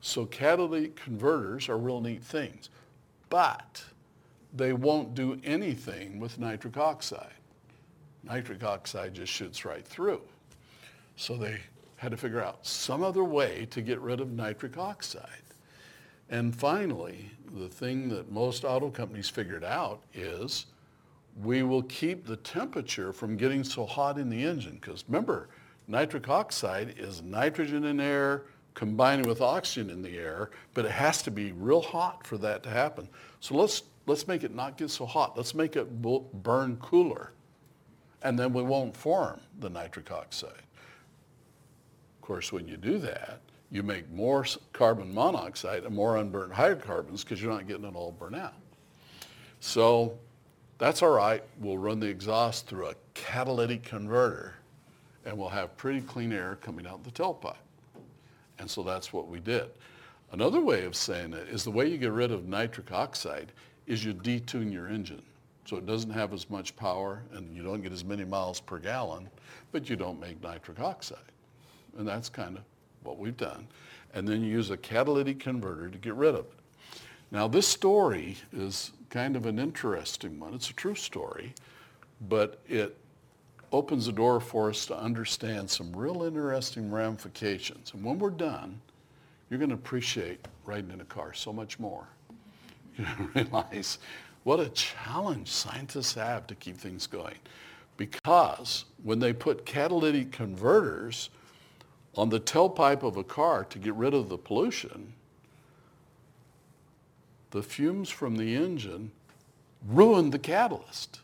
So 0.01 0.25
catalytic 0.25 0.95
converters 0.95 1.69
are 1.69 1.77
real 1.77 2.01
neat 2.01 2.23
things, 2.23 2.69
but 3.29 3.83
they 4.53 4.73
won't 4.73 5.13
do 5.15 5.39
anything 5.43 6.19
with 6.19 6.39
nitric 6.39 6.77
oxide. 6.77 7.36
Nitric 8.27 8.63
oxide 8.63 9.13
just 9.13 9.31
shoots 9.31 9.65
right 9.65 9.87
through. 9.87 10.21
So 11.15 11.35
they 11.35 11.59
had 11.95 12.11
to 12.11 12.17
figure 12.17 12.43
out 12.43 12.65
some 12.65 13.03
other 13.03 13.23
way 13.23 13.67
to 13.71 13.81
get 13.81 13.99
rid 13.99 14.19
of 14.19 14.31
nitric 14.31 14.77
oxide. 14.77 15.41
And 16.29 16.55
finally, 16.55 17.31
the 17.55 17.69
thing 17.69 18.09
that 18.09 18.31
most 18.31 18.63
auto 18.65 18.89
companies 18.89 19.29
figured 19.29 19.63
out 19.63 20.01
is 20.13 20.67
we 21.41 21.63
will 21.63 21.83
keep 21.83 22.25
the 22.25 22.35
temperature 22.37 23.13
from 23.13 23.37
getting 23.37 23.63
so 23.63 23.85
hot 23.85 24.17
in 24.17 24.29
the 24.29 24.43
engine. 24.43 24.77
Because 24.81 25.05
remember, 25.07 25.49
nitric 25.87 26.27
oxide 26.29 26.95
is 26.97 27.21
nitrogen 27.21 27.85
in 27.85 27.99
air 27.99 28.43
combining 28.73 29.27
with 29.27 29.41
oxygen 29.41 29.89
in 29.89 30.03
the 30.03 30.17
air, 30.19 30.51
but 30.75 30.85
it 30.85 30.91
has 30.91 31.23
to 31.23 31.31
be 31.31 31.51
real 31.53 31.81
hot 31.81 32.27
for 32.27 32.37
that 32.37 32.61
to 32.61 32.69
happen. 32.69 33.09
So 33.39 33.55
let's, 33.55 33.81
let's 34.05 34.27
make 34.27 34.43
it 34.43 34.53
not 34.53 34.77
get 34.77 34.91
so 34.91 35.03
hot. 35.03 35.35
Let's 35.35 35.55
make 35.55 35.75
it 35.75 35.99
bu- 35.99 36.23
burn 36.31 36.77
cooler. 36.77 37.31
And 38.27 38.37
then 38.37 38.51
we 38.51 38.61
won't 38.61 38.93
form 38.93 39.39
the 39.61 39.69
nitric 39.69 40.11
oxide. 40.11 40.51
Of 40.51 42.21
course, 42.21 42.51
when 42.51 42.67
you 42.67 42.75
do 42.75 42.97
that, 42.97 43.39
you 43.71 43.83
make 43.83 44.11
more 44.11 44.45
carbon 44.73 45.13
monoxide 45.13 45.85
and 45.85 45.95
more 45.95 46.17
unburned 46.17 46.51
hydrocarbons 46.51 47.23
because 47.23 47.41
you're 47.41 47.53
not 47.53 47.69
getting 47.69 47.85
it 47.85 47.95
all 47.95 48.11
burned 48.11 48.35
out. 48.35 48.55
So 49.61 50.19
that's 50.77 51.01
all 51.01 51.11
right. 51.11 51.41
We'll 51.61 51.77
run 51.77 52.01
the 52.01 52.07
exhaust 52.07 52.67
through 52.67 52.87
a 52.87 52.95
catalytic 53.13 53.83
converter 53.83 54.55
and 55.23 55.37
we'll 55.37 55.47
have 55.47 55.77
pretty 55.77 56.01
clean 56.01 56.33
air 56.33 56.57
coming 56.61 56.85
out 56.85 57.05
the 57.05 57.11
tailpipe. 57.11 57.55
And 58.59 58.69
so 58.69 58.83
that's 58.83 59.13
what 59.13 59.29
we 59.29 59.39
did. 59.39 59.69
Another 60.33 60.59
way 60.59 60.83
of 60.83 60.97
saying 60.97 61.31
it 61.31 61.47
is 61.47 61.63
the 61.63 61.71
way 61.71 61.87
you 61.87 61.97
get 61.97 62.11
rid 62.11 62.33
of 62.33 62.45
nitric 62.45 62.91
oxide 62.91 63.53
is 63.85 64.03
you 64.03 64.13
detune 64.13 64.73
your 64.73 64.89
engine. 64.89 65.23
So 65.67 65.75
it 65.75 65.85
doesn't 65.85 66.11
have 66.11 66.33
as 66.33 66.49
much 66.49 66.73
power 66.77 67.21
and 67.33 67.53
you 67.53 67.61
don't 67.61 67.81
get 67.81 67.91
as 67.91 68.05
many 68.05 68.23
miles 68.23 68.61
per 68.61 68.79
gallon, 68.79 69.29
but 69.73 69.89
you 69.89 69.97
don't 69.97 70.17
make 70.17 70.41
nitric 70.41 70.79
oxide. 70.79 71.17
And 71.97 72.07
that's 72.07 72.29
kind 72.29 72.55
of 72.55 72.63
what 73.03 73.17
we've 73.17 73.35
done. 73.35 73.67
And 74.13 74.25
then 74.25 74.41
you 74.41 74.49
use 74.49 74.69
a 74.69 74.77
catalytic 74.77 75.41
converter 75.41 75.89
to 75.89 75.97
get 75.97 76.13
rid 76.15 76.35
of 76.35 76.45
it. 76.45 76.99
Now 77.31 77.49
this 77.49 77.67
story 77.67 78.37
is 78.53 78.91
kind 79.09 79.35
of 79.35 79.45
an 79.45 79.59
interesting 79.59 80.39
one. 80.39 80.53
It's 80.53 80.69
a 80.69 80.73
true 80.73 80.95
story, 80.95 81.53
but 82.29 82.61
it 82.69 82.95
opens 83.73 84.05
the 84.05 84.13
door 84.13 84.39
for 84.39 84.69
us 84.69 84.85
to 84.85 84.97
understand 84.97 85.69
some 85.69 85.91
real 85.93 86.23
interesting 86.23 86.89
ramifications. 86.89 87.91
And 87.93 88.05
when 88.05 88.19
we're 88.19 88.29
done, 88.29 88.79
you're 89.49 89.59
going 89.59 89.69
to 89.69 89.75
appreciate 89.75 90.47
riding 90.65 90.91
in 90.91 91.01
a 91.01 91.05
car 91.05 91.33
so 91.33 91.51
much 91.51 91.77
more. 91.77 92.07
To 92.97 93.29
realize 93.35 93.99
what 94.47 94.61
a 94.61 94.69
challenge 94.69 95.49
scientists 95.49 96.13
have 96.13 96.47
to 96.47 96.55
keep 96.55 96.77
things 96.77 97.05
going. 97.05 97.35
Because 97.97 98.85
when 99.03 99.19
they 99.19 99.33
put 99.33 99.65
catalytic 99.65 100.31
converters 100.31 101.29
on 102.15 102.29
the 102.29 102.39
tailpipe 102.39 103.03
of 103.03 103.17
a 103.17 103.25
car 103.25 103.65
to 103.65 103.77
get 103.77 103.93
rid 103.95 104.13
of 104.13 104.29
the 104.29 104.37
pollution, 104.37 105.11
the 107.51 107.61
fumes 107.61 108.09
from 108.09 108.37
the 108.37 108.55
engine 108.55 109.11
ruined 109.85 110.31
the 110.31 110.39
catalyst. 110.39 111.19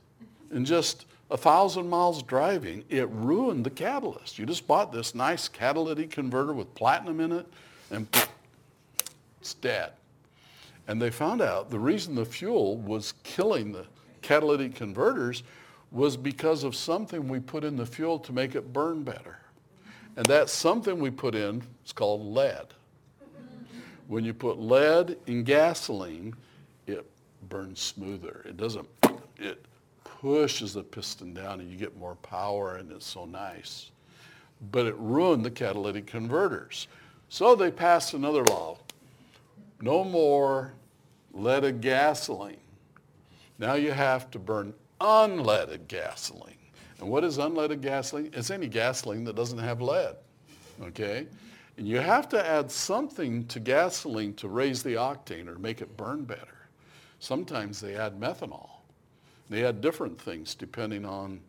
In 0.51 0.65
just 0.65 1.05
a 1.31 1.38
thousand 1.38 1.89
miles 1.89 2.23
driving, 2.23 2.83
it 2.89 3.07
ruined 3.07 3.65
the 3.65 3.69
catalyst. 3.69 4.38
You 4.38 4.45
just 4.45 4.67
bought 4.67 4.91
this 4.91 5.15
nice 5.15 5.47
catalytic 5.47 6.12
converter 6.12 6.51
with 6.51 6.75
platinum 6.75 7.21
in 7.21 7.31
it, 7.31 7.47
and 7.89 8.05
it's 9.39 9.53
dead. 9.53 9.93
And 10.88 11.02
they 11.02 11.10
found 11.10 11.41
out 11.41 11.69
the 11.69 11.80
reason 11.80 12.15
the 12.15 12.26
fuel 12.26 12.78
was 12.78 13.13
killing 13.24 13.72
the 13.72 13.86
catalytic 14.22 14.76
converters 14.76 15.43
was 15.91 16.17
because 16.17 16.63
of 16.63 16.76
something 16.76 17.28
we 17.28 17.39
put 17.39 17.63
in 17.63 17.76
the 17.76 17.86
fuel 17.86 18.17
to 18.19 18.34
make 18.34 18.56
it 18.56 18.74
burn 18.74 19.04
better. 19.04 19.38
And 20.15 20.26
that 20.26 20.50
something 20.50 21.00
we 21.00 21.12
put 21.12 21.36
in 21.36 21.63
is 21.86 21.93
called 21.93 22.26
lead. 22.26 22.67
When 24.08 24.26
you 24.26 24.34
put 24.34 24.60
lead 24.60 25.17
in 25.28 25.43
gasoline, 25.43 26.36
it 26.88 27.06
burns 27.50 27.80
smoother. 27.80 28.43
It 28.46 28.58
doesn't, 28.58 28.88
it 29.38 29.65
pushes 30.04 30.74
the 30.74 30.84
piston 30.84 31.34
down 31.34 31.60
and 31.60 31.69
you 31.69 31.78
get 31.78 31.98
more 31.98 32.15
power 32.15 32.78
and 32.78 32.91
it's 32.91 33.06
so 33.06 33.26
nice. 33.26 33.91
But 34.72 34.86
it 34.86 34.96
ruined 34.98 35.46
the 35.46 35.52
catalytic 35.52 36.06
converters. 36.06 36.88
So 37.30 37.56
they 37.56 37.72
passed 37.72 38.13
another 38.13 38.43
law. 38.46 38.78
No 39.84 40.06
more 40.06 40.76
leaded 41.34 41.82
gasoline. 41.82 42.56
Now 43.60 43.74
you 43.74 43.91
have 43.91 44.32
to 44.32 44.39
burn 44.39 44.74
unleaded 45.02 45.89
gasoline. 45.89 46.56
And 47.02 47.10
what 47.10 47.26
is 47.26 47.38
unleaded 47.38 47.82
gasoline? 47.82 48.30
It's 48.32 48.50
any 48.50 48.67
gasoline 48.67 49.26
that 49.26 49.36
doesn't 49.36 49.60
have 49.60 49.82
lead. 49.82 50.15
Okay? 50.82 51.28
And 51.76 51.86
you 51.86 52.00
have 52.00 52.30
to 52.30 52.48
add 52.48 52.72
something 52.72 53.46
to 53.48 53.60
gasoline 53.60 54.34
to 54.36 54.48
raise 54.48 54.84
the 54.84 54.93
octane 54.93 55.50
or 55.50 55.60
make 55.60 55.82
it 55.82 55.98
burn 55.98 56.24
better. 56.24 56.69
Sometimes 57.19 57.82
they 57.82 57.98
add 57.98 58.17
methanol. 58.17 58.69
They 59.50 59.65
add 59.65 59.82
different 59.82 60.17
things 60.17 60.56
depending 60.56 61.04
on, 61.04 61.41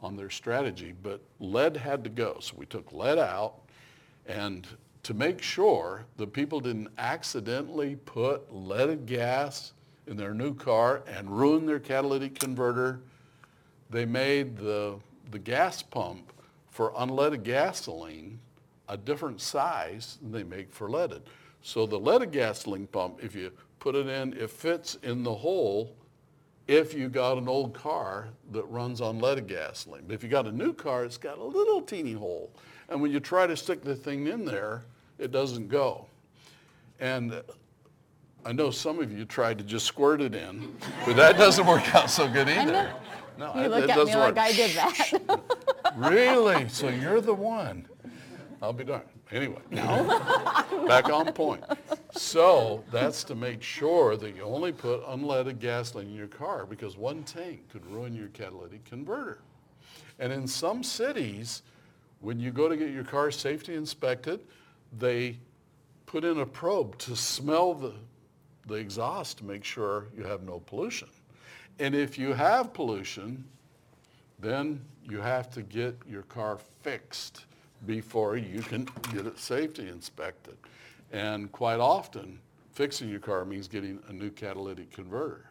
on 0.00 0.16
their 0.16 0.30
strategy, 0.30 0.92
but 1.04 1.20
lead 1.38 1.76
had 1.76 2.02
to 2.02 2.10
go. 2.10 2.38
So 2.40 2.54
we 2.56 2.66
took 2.66 2.92
lead 2.92 3.18
out 3.18 3.60
and 4.26 4.66
to 5.06 5.14
make 5.14 5.40
sure 5.40 6.04
the 6.16 6.26
people 6.26 6.58
didn't 6.58 6.88
accidentally 6.98 7.94
put 7.94 8.52
leaded 8.52 9.06
gas 9.06 9.72
in 10.08 10.16
their 10.16 10.34
new 10.34 10.52
car 10.52 11.04
and 11.06 11.30
ruin 11.30 11.64
their 11.64 11.78
catalytic 11.78 12.36
converter, 12.36 12.98
they 13.88 14.04
made 14.04 14.56
the, 14.56 14.96
the 15.30 15.38
gas 15.38 15.80
pump 15.80 16.32
for 16.70 16.90
unleaded 16.94 17.44
gasoline 17.44 18.40
a 18.88 18.96
different 18.96 19.40
size 19.40 20.18
than 20.20 20.32
they 20.32 20.42
make 20.42 20.72
for 20.72 20.90
leaded. 20.90 21.22
So 21.62 21.86
the 21.86 22.00
leaded 22.00 22.32
gasoline 22.32 22.88
pump, 22.88 23.20
if 23.22 23.36
you 23.36 23.52
put 23.78 23.94
it 23.94 24.08
in, 24.08 24.32
it 24.32 24.50
fits 24.50 24.96
in 25.04 25.22
the 25.22 25.34
hole 25.34 25.94
if 26.66 26.94
you 26.94 27.08
got 27.08 27.38
an 27.38 27.46
old 27.46 27.74
car 27.74 28.30
that 28.50 28.64
runs 28.64 29.00
on 29.00 29.20
leaded 29.20 29.46
gasoline. 29.46 30.02
But 30.08 30.14
if 30.14 30.24
you 30.24 30.28
got 30.28 30.48
a 30.48 30.52
new 30.52 30.72
car, 30.72 31.04
it's 31.04 31.16
got 31.16 31.38
a 31.38 31.44
little 31.44 31.80
teeny 31.80 32.14
hole. 32.14 32.50
And 32.88 33.00
when 33.00 33.12
you 33.12 33.20
try 33.20 33.46
to 33.46 33.56
stick 33.56 33.84
the 33.84 33.94
thing 33.94 34.26
in 34.26 34.44
there, 34.44 34.82
it 35.18 35.30
doesn't 35.30 35.68
go. 35.68 36.06
And 37.00 37.42
I 38.44 38.52
know 38.52 38.70
some 38.70 39.00
of 39.00 39.12
you 39.12 39.24
tried 39.24 39.58
to 39.58 39.64
just 39.64 39.86
squirt 39.86 40.20
it 40.20 40.34
in, 40.34 40.74
but 41.04 41.16
that 41.16 41.36
doesn't 41.36 41.66
work 41.66 41.94
out 41.94 42.10
so 42.10 42.28
good 42.28 42.48
either. 42.48 42.92
No, 43.38 43.54
You 43.54 43.62
it- 43.62 43.70
look 43.70 43.90
at 43.90 43.96
me 43.98 44.04
like 44.14 44.34
work. 44.34 44.38
I 44.38 44.52
did 44.52 44.70
that. 44.76 45.42
Really? 45.96 46.68
So 46.68 46.88
you're 46.90 47.22
the 47.22 47.32
one? 47.32 47.86
I'll 48.60 48.74
be 48.74 48.84
darned. 48.84 49.08
Anyway, 49.32 49.60
no. 49.70 50.84
back 50.86 51.08
on 51.08 51.32
point. 51.32 51.64
So 52.12 52.84
that's 52.92 53.24
to 53.24 53.34
make 53.34 53.62
sure 53.62 54.16
that 54.18 54.36
you 54.36 54.42
only 54.42 54.72
put 54.72 55.02
unleaded 55.06 55.58
gasoline 55.58 56.08
in 56.08 56.14
your 56.14 56.26
car 56.26 56.66
because 56.66 56.98
one 56.98 57.22
tank 57.22 57.70
could 57.70 57.84
ruin 57.86 58.14
your 58.14 58.28
catalytic 58.28 58.84
converter. 58.84 59.38
And 60.18 60.32
in 60.32 60.46
some 60.46 60.82
cities, 60.82 61.62
when 62.20 62.38
you 62.38 62.50
go 62.50 62.68
to 62.68 62.76
get 62.76 62.90
your 62.90 63.04
car 63.04 63.30
safety 63.30 63.74
inspected, 63.74 64.40
they 64.98 65.38
put 66.06 66.24
in 66.24 66.38
a 66.38 66.46
probe 66.46 66.96
to 66.98 67.16
smell 67.16 67.74
the, 67.74 67.94
the 68.66 68.74
exhaust 68.74 69.38
to 69.38 69.44
make 69.44 69.64
sure 69.64 70.06
you 70.16 70.24
have 70.24 70.42
no 70.42 70.60
pollution. 70.60 71.08
And 71.78 71.94
if 71.94 72.18
you 72.18 72.32
have 72.32 72.72
pollution, 72.72 73.44
then 74.38 74.80
you 75.08 75.20
have 75.20 75.50
to 75.50 75.62
get 75.62 75.96
your 76.08 76.22
car 76.22 76.58
fixed 76.82 77.46
before 77.84 78.36
you 78.36 78.60
can 78.62 78.88
get 79.12 79.26
it 79.26 79.38
safety 79.38 79.88
inspected. 79.88 80.56
And 81.12 81.52
quite 81.52 81.80
often, 81.80 82.38
fixing 82.72 83.08
your 83.08 83.20
car 83.20 83.44
means 83.44 83.68
getting 83.68 84.00
a 84.08 84.12
new 84.12 84.30
catalytic 84.30 84.90
converter. 84.90 85.50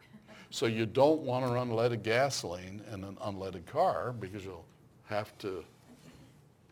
So 0.50 0.66
you 0.66 0.86
don't 0.86 1.20
want 1.22 1.46
to 1.46 1.52
run 1.52 1.74
leaded 1.74 2.02
gasoline 2.02 2.82
in 2.92 3.04
an 3.04 3.16
unleaded 3.16 3.66
car 3.66 4.12
because 4.12 4.44
you'll 4.44 4.66
have 5.04 5.36
to 5.38 5.64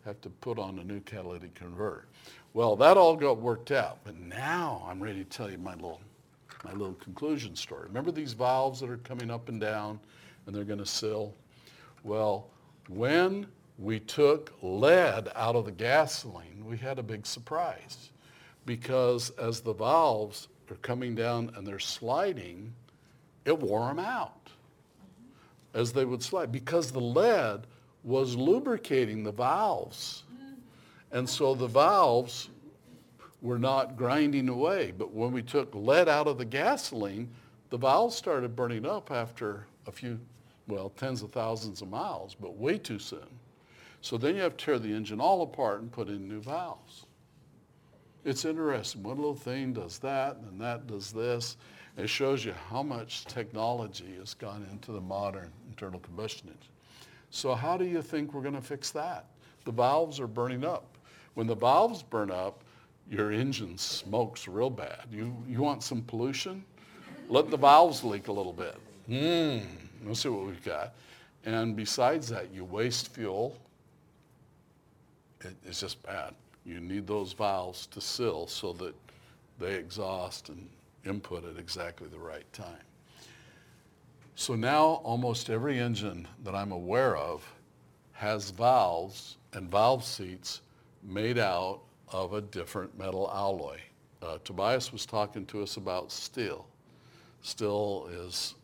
have 0.05 0.21
to 0.21 0.29
put 0.29 0.59
on 0.59 0.79
a 0.79 0.85
new 0.85 1.01
catalytic 1.01 1.55
converter. 1.55 2.07
Well, 2.53 2.77
that 2.77 2.97
all 2.97 3.17
got 3.17 3.39
worked 3.39 3.71
out, 3.71 3.99
but 4.05 4.17
now 4.19 4.87
I'm 4.89 5.03
ready 5.03 5.25
to 5.25 5.31
tell 5.31 5.51
you 5.51 5.59
my 5.59 5.75
little 5.75 6.01
my 6.65 6.73
little 6.73 6.95
conclusion 6.95 7.55
story. 7.55 7.87
Remember 7.87 8.11
these 8.11 8.33
valves 8.33 8.81
that 8.81 8.89
are 8.89 8.97
coming 8.99 9.31
up 9.31 9.49
and 9.51 9.61
down 9.61 10.01
and 10.47 10.55
they're 10.55 10.65
going 10.65 10.79
to 10.79 10.87
seal? 10.87 11.35
Well, 12.05 12.49
when 12.89 13.47
we 13.79 14.01
took 14.01 14.53
lead 14.63 15.31
out 15.35 15.57
of 15.57 15.67
the 15.67 15.73
gasoline, 15.73 16.65
we 16.65 16.79
had 16.79 16.99
a 16.99 17.03
big 17.03 17.27
surprise 17.27 18.11
because 18.65 19.31
as 19.31 19.61
the 19.61 19.75
valves 19.75 20.49
are 20.71 20.77
coming 20.77 21.15
down 21.15 21.53
and 21.57 21.67
they're 21.67 21.79
sliding, 21.79 22.73
it 23.45 23.59
wore 23.59 23.87
them 23.89 23.99
out 23.99 24.49
as 25.75 25.93
they 25.93 26.05
would 26.05 26.23
slide 26.23 26.53
because 26.53 26.93
the 26.93 27.01
lead 27.01 27.67
was 28.05 28.37
lubricating 28.37 29.25
the 29.25 29.33
valves. 29.33 30.25
And 31.11 31.29
so 31.29 31.55
the 31.55 31.67
valves 31.67 32.51
were 33.41 33.59
not 33.59 33.97
grinding 33.97 34.49
away. 34.49 34.93
But 34.97 35.13
when 35.13 35.33
we 35.33 35.43
took 35.43 35.75
lead 35.75 36.09
out 36.09 36.27
of 36.27 36.39
the 36.39 36.45
gasoline, 36.45 37.31
the 37.71 37.79
valves 37.79 38.15
started 38.15 38.55
burning 38.55 38.87
up 38.87 39.11
after 39.11 39.67
a 39.87 39.93
few, 39.93 40.21
well, 40.69 40.91
tens 40.91 41.23
of 41.23 41.33
thousands 41.33 41.83
of 41.83 41.89
miles, 41.89 42.35
but 42.35 42.57
way 42.57 42.79
too 42.79 42.99
soon. 42.99 43.27
So 44.01 44.19
then 44.19 44.37
you 44.37 44.43
have 44.43 44.57
to 44.57 44.65
tear 44.65 44.79
the 44.79 44.93
engine 44.93 45.21
all 45.21 45.43
apart 45.43 45.81
and 45.81 45.91
put 45.91 46.09
in 46.09 46.29
new 46.29 46.41
valves. 46.41 47.07
It's 48.25 48.45
interesting. 48.45 49.03
One 49.03 49.17
little 49.17 49.35
thing 49.35 49.73
does 49.73 49.99
that, 49.99 50.37
and 50.49 50.61
that 50.61 50.87
does 50.87 51.13
this. 51.13 51.57
It 51.97 52.09
shows 52.09 52.45
you 52.45 52.55
how 52.71 52.83
much 52.83 53.25
technology 53.27 54.17
has 54.19 54.35
gone 54.35 54.67
into 54.71 54.93
the 54.93 55.01
modern 55.01 55.53
internal 55.69 56.01
combustion 56.01 56.49
engine. 56.49 56.74
So 57.35 57.53
how 57.53 57.77
do 57.77 57.85
you 57.85 58.01
think 58.01 58.33
we're 58.33 58.43
going 58.43 58.55
to 58.55 58.61
fix 58.61 58.93
that? 58.93 59.25
The 59.65 59.73
valves 59.73 60.21
are 60.21 60.29
burning 60.29 60.65
up. 60.65 60.85
When 61.35 61.49
the 61.49 61.57
valves 61.57 62.01
burn 62.01 62.31
up, 62.31 62.63
your 63.11 63.33
engine 63.33 63.77
smokes 63.77 64.47
real 64.47 64.71
bad. 64.71 65.07
You, 65.11 65.35
you 65.49 65.61
want 65.61 65.83
some 65.83 66.03
pollution? 66.03 66.65
Let 67.29 67.51
the 67.51 67.57
valves 67.57 68.05
leak 68.05 68.29
a 68.29 68.33
little 68.33 68.53
bit. 68.53 68.77
Mmm, 69.11 69.63
let's 70.07 70.21
see 70.21 70.29
what 70.29 70.47
we've 70.47 70.65
got. 70.65 70.95
And 71.45 71.75
besides 71.75 72.29
that, 72.29 72.55
you 72.55 72.65
waste 72.65 73.09
fuel. 73.09 73.57
It, 75.41 75.57
it's 75.65 75.81
just 75.81 76.01
bad. 76.05 76.35
You 76.65 76.79
need 76.79 77.05
those 77.05 77.33
valves 77.33 77.87
to 77.89 78.01
seal 78.01 78.47
so 78.47 78.73
that 78.75 78.95
they 79.59 79.75
exhaust 79.75 80.51
and 80.51 80.69
input 81.05 81.45
at 81.45 81.59
exactly 81.59 82.07
the 82.07 82.19
right 82.19 82.51
time. 82.53 82.79
So 84.37 84.55
now 84.57 85.01
almost 85.05 85.49
every 85.49 85.79
engine 85.79 86.27
that 86.43 86.55
I'm 86.55 86.73
aware 86.73 87.17
of 87.17 87.45
has 88.13 88.51
valves 88.51 89.37
and 89.53 89.71
valve 89.71 90.05
seats 90.05 90.61
made 91.03 91.39
out 91.39 91.81
of 92.09 92.35
a 92.35 92.41
different 92.41 92.99
metal 92.99 93.31
alloy. 93.33 93.79
Uh, 94.23 94.39
Tobias 94.43 94.93
was 94.93 95.07
talking 95.07 95.47
to 95.47 95.63
us 95.63 95.77
about 95.77 96.11
steel. 96.11 96.67
Steel 97.43 98.09
is 98.11 98.55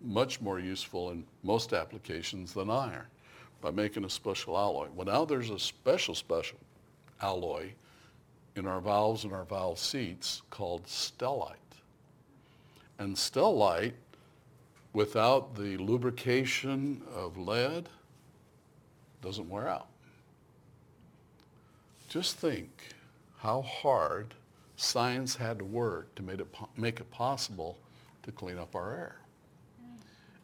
much 0.00 0.40
more 0.40 0.58
useful 0.58 1.10
in 1.10 1.24
most 1.42 1.72
applications 1.72 2.52
than 2.52 2.70
iron 2.70 3.06
by 3.60 3.70
making 3.70 4.04
a 4.04 4.10
special 4.10 4.56
alloy. 4.56 4.88
Well, 4.94 5.06
now 5.06 5.24
there's 5.24 5.50
a 5.50 5.58
special, 5.58 6.14
special 6.14 6.58
alloy 7.20 7.70
in 8.56 8.66
our 8.66 8.80
valves 8.80 9.24
and 9.24 9.32
our 9.32 9.44
valve 9.44 9.78
seats 9.78 10.42
called 10.50 10.84
stellite. 10.86 11.54
And 12.98 13.14
stellite, 13.14 13.92
without 14.92 15.54
the 15.54 15.76
lubrication 15.76 17.02
of 17.14 17.36
lead, 17.36 17.88
doesn't 19.22 19.48
wear 19.48 19.68
out. 19.68 19.88
Just 22.08 22.36
think 22.36 22.70
how 23.38 23.62
hard 23.62 24.34
science 24.76 25.36
had 25.36 25.58
to 25.58 25.64
work 25.64 26.14
to 26.16 26.22
make 26.22 26.40
it, 26.40 26.52
po- 26.52 26.68
make 26.76 27.00
it 27.00 27.10
possible 27.10 27.76
to 28.22 28.32
clean 28.32 28.58
up 28.58 28.74
our 28.74 28.92
air. 28.92 29.16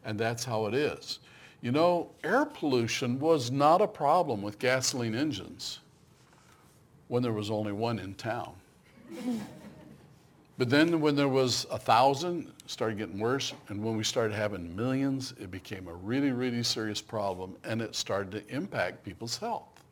And 0.05 0.17
that's 0.17 0.45
how 0.45 0.67
it 0.67 0.73
is. 0.73 1.19
You 1.61 1.71
know, 1.71 2.11
air 2.23 2.45
pollution 2.45 3.19
was 3.19 3.51
not 3.51 3.81
a 3.81 3.87
problem 3.87 4.41
with 4.41 4.59
gasoline 4.59 5.15
engines 5.15 5.79
when 7.07 7.23
there 7.23 7.33
was 7.33 7.49
only 7.49 7.71
one 7.71 7.99
in 7.99 8.13
town. 8.13 8.53
But 10.57 10.69
then 10.69 10.99
when 11.01 11.15
there 11.15 11.27
was 11.27 11.67
a 11.69 11.77
thousand, 11.77 12.47
it 12.47 12.69
started 12.69 12.97
getting 12.97 13.19
worse. 13.19 13.53
And 13.67 13.83
when 13.83 13.95
we 13.95 14.03
started 14.03 14.33
having 14.33 14.75
millions, 14.75 15.33
it 15.39 15.51
became 15.51 15.87
a 15.87 15.93
really, 15.93 16.31
really 16.31 16.63
serious 16.63 16.99
problem 17.01 17.55
and 17.63 17.81
it 17.81 17.95
started 17.95 18.31
to 18.31 18.55
impact 18.55 19.03
people's 19.03 19.37
health. 19.37 19.83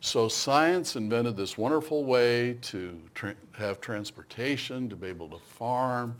So 0.00 0.28
science 0.28 0.96
invented 0.96 1.36
this 1.36 1.56
wonderful 1.56 2.04
way 2.04 2.58
to 2.62 3.00
tra- 3.14 3.36
have 3.52 3.80
transportation, 3.80 4.88
to 4.90 4.96
be 4.96 5.06
able 5.06 5.28
to 5.30 5.38
farm. 5.38 6.14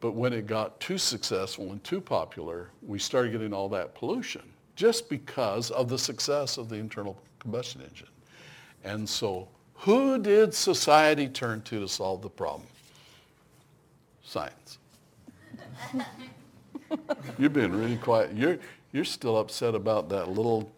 But 0.00 0.12
when 0.12 0.32
it 0.32 0.46
got 0.46 0.80
too 0.80 0.98
successful 0.98 1.70
and 1.70 1.84
too 1.84 2.00
popular, 2.00 2.70
we 2.86 2.98
started 2.98 3.32
getting 3.32 3.52
all 3.52 3.68
that 3.68 3.94
pollution 3.94 4.42
just 4.74 5.08
because 5.08 5.70
of 5.70 5.88
the 5.88 5.98
success 5.98 6.56
of 6.56 6.68
the 6.68 6.76
internal 6.76 7.16
combustion 7.40 7.82
engine. 7.82 8.08
And 8.84 9.08
so 9.08 9.48
who 9.78 10.18
did 10.18 10.54
society 10.54 11.28
turn 11.28 11.62
to 11.62 11.80
to 11.80 11.88
solve 11.88 12.22
the 12.22 12.30
problem? 12.30 12.66
Science. 14.22 14.78
You've 17.38 17.52
been 17.52 17.74
really 17.74 17.96
quiet. 17.96 18.34
You're, 18.34 18.58
you're 18.92 19.04
still 19.04 19.38
upset 19.38 19.74
about 19.74 20.08
that 20.08 20.28
little 20.28 20.70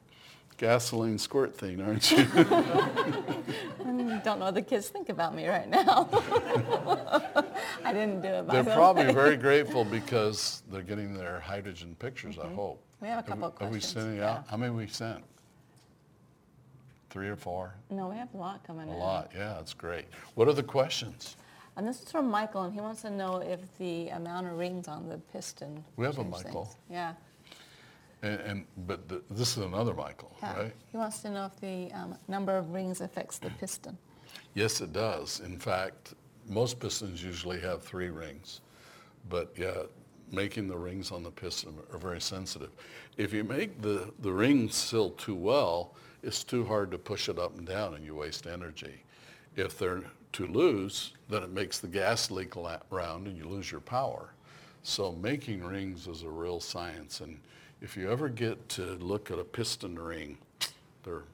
gasoline 0.60 1.18
squirt 1.18 1.56
thing, 1.56 1.80
aren't 1.80 2.10
you? 2.10 2.18
I 2.34 2.42
don't 4.24 4.38
know 4.38 4.44
what 4.46 4.54
the 4.54 4.62
kids 4.62 4.88
think 4.88 5.08
about 5.08 5.34
me 5.34 5.48
right 5.48 5.68
now. 5.68 6.08
I 7.82 7.92
didn't 7.94 8.20
do 8.20 8.28
it 8.28 8.46
by 8.46 8.60
They're 8.60 8.74
probably 8.74 9.06
way. 9.06 9.14
very 9.14 9.36
grateful 9.38 9.86
because 9.86 10.62
they're 10.70 10.82
getting 10.82 11.14
their 11.14 11.40
hydrogen 11.40 11.96
pictures, 11.98 12.38
I 12.38 12.44
mm-hmm. 12.44 12.56
hope. 12.56 12.82
We 13.00 13.08
have 13.08 13.20
a 13.20 13.22
couple 13.22 13.46
of 13.46 13.58
Have 13.58 13.70
we 13.70 13.78
questions, 13.78 14.04
sent 14.04 14.16
it 14.16 14.18
yeah. 14.18 14.30
out? 14.30 14.44
How 14.50 14.58
many 14.58 14.74
we 14.74 14.86
sent? 14.86 15.24
Three 17.10 17.28
or 17.28 17.36
four? 17.36 17.74
No, 17.90 18.08
we 18.08 18.16
have 18.16 18.32
a 18.34 18.36
lot 18.36 18.64
coming 18.64 18.88
A 18.88 18.92
in. 18.92 18.96
A 18.96 19.00
lot, 19.00 19.32
yeah, 19.34 19.54
that's 19.54 19.74
great. 19.74 20.06
What 20.36 20.46
are 20.46 20.52
the 20.52 20.62
questions? 20.62 21.36
And 21.76 21.86
this 21.86 22.02
is 22.02 22.10
from 22.10 22.30
Michael, 22.30 22.62
and 22.62 22.72
he 22.72 22.80
wants 22.80 23.02
to 23.02 23.10
know 23.10 23.38
if 23.38 23.60
the 23.78 24.08
amount 24.10 24.46
of 24.46 24.58
rings 24.58 24.86
on 24.86 25.08
the 25.08 25.18
piston. 25.32 25.84
We 25.96 26.06
have 26.06 26.18
a 26.18 26.24
Michael. 26.24 26.66
things. 26.66 26.76
Yeah. 26.88 27.14
And, 28.22 28.40
and 28.40 28.64
but 28.86 29.08
the, 29.08 29.22
this 29.30 29.56
is 29.56 29.64
another 29.64 29.94
Michael, 29.94 30.36
yeah. 30.40 30.56
right? 30.56 30.72
He 30.90 30.96
wants 30.96 31.20
to 31.20 31.30
know 31.30 31.46
if 31.46 31.60
the 31.60 31.92
um, 31.92 32.16
number 32.28 32.56
of 32.56 32.70
rings 32.70 33.00
affects 33.00 33.38
the 33.38 33.50
piston. 33.50 33.98
Yes, 34.54 34.80
it 34.80 34.92
does. 34.92 35.40
In 35.40 35.58
fact, 35.58 36.14
most 36.46 36.78
pistons 36.78 37.22
usually 37.24 37.60
have 37.60 37.82
three 37.82 38.10
rings, 38.10 38.60
but 39.28 39.52
yeah, 39.56 39.82
making 40.30 40.68
the 40.68 40.76
rings 40.76 41.10
on 41.10 41.22
the 41.22 41.30
piston 41.30 41.74
are 41.92 41.98
very 41.98 42.20
sensitive. 42.20 42.70
If 43.16 43.32
you 43.32 43.42
make 43.42 43.80
the, 43.80 44.12
the 44.20 44.32
ring 44.32 44.68
seal 44.70 45.10
too 45.10 45.34
well, 45.34 45.94
it's 46.22 46.44
too 46.44 46.64
hard 46.64 46.90
to 46.90 46.98
push 46.98 47.28
it 47.28 47.38
up 47.38 47.56
and 47.56 47.66
down 47.66 47.94
and 47.94 48.04
you 48.04 48.14
waste 48.14 48.46
energy. 48.46 49.02
If 49.56 49.78
they're 49.78 50.02
too 50.32 50.46
loose, 50.46 51.12
then 51.28 51.42
it 51.42 51.50
makes 51.50 51.78
the 51.78 51.88
gas 51.88 52.30
leak 52.30 52.54
around 52.56 53.26
and 53.26 53.36
you 53.36 53.44
lose 53.44 53.70
your 53.70 53.80
power. 53.80 54.30
So 54.82 55.12
making 55.12 55.62
rings 55.64 56.06
is 56.06 56.22
a 56.22 56.28
real 56.28 56.60
science. 56.60 57.20
And 57.20 57.40
if 57.80 57.96
you 57.96 58.10
ever 58.10 58.28
get 58.28 58.68
to 58.70 58.94
look 58.96 59.30
at 59.30 59.38
a 59.38 59.44
piston 59.44 59.98
ring, 59.98 60.38
they're, 61.02 61.24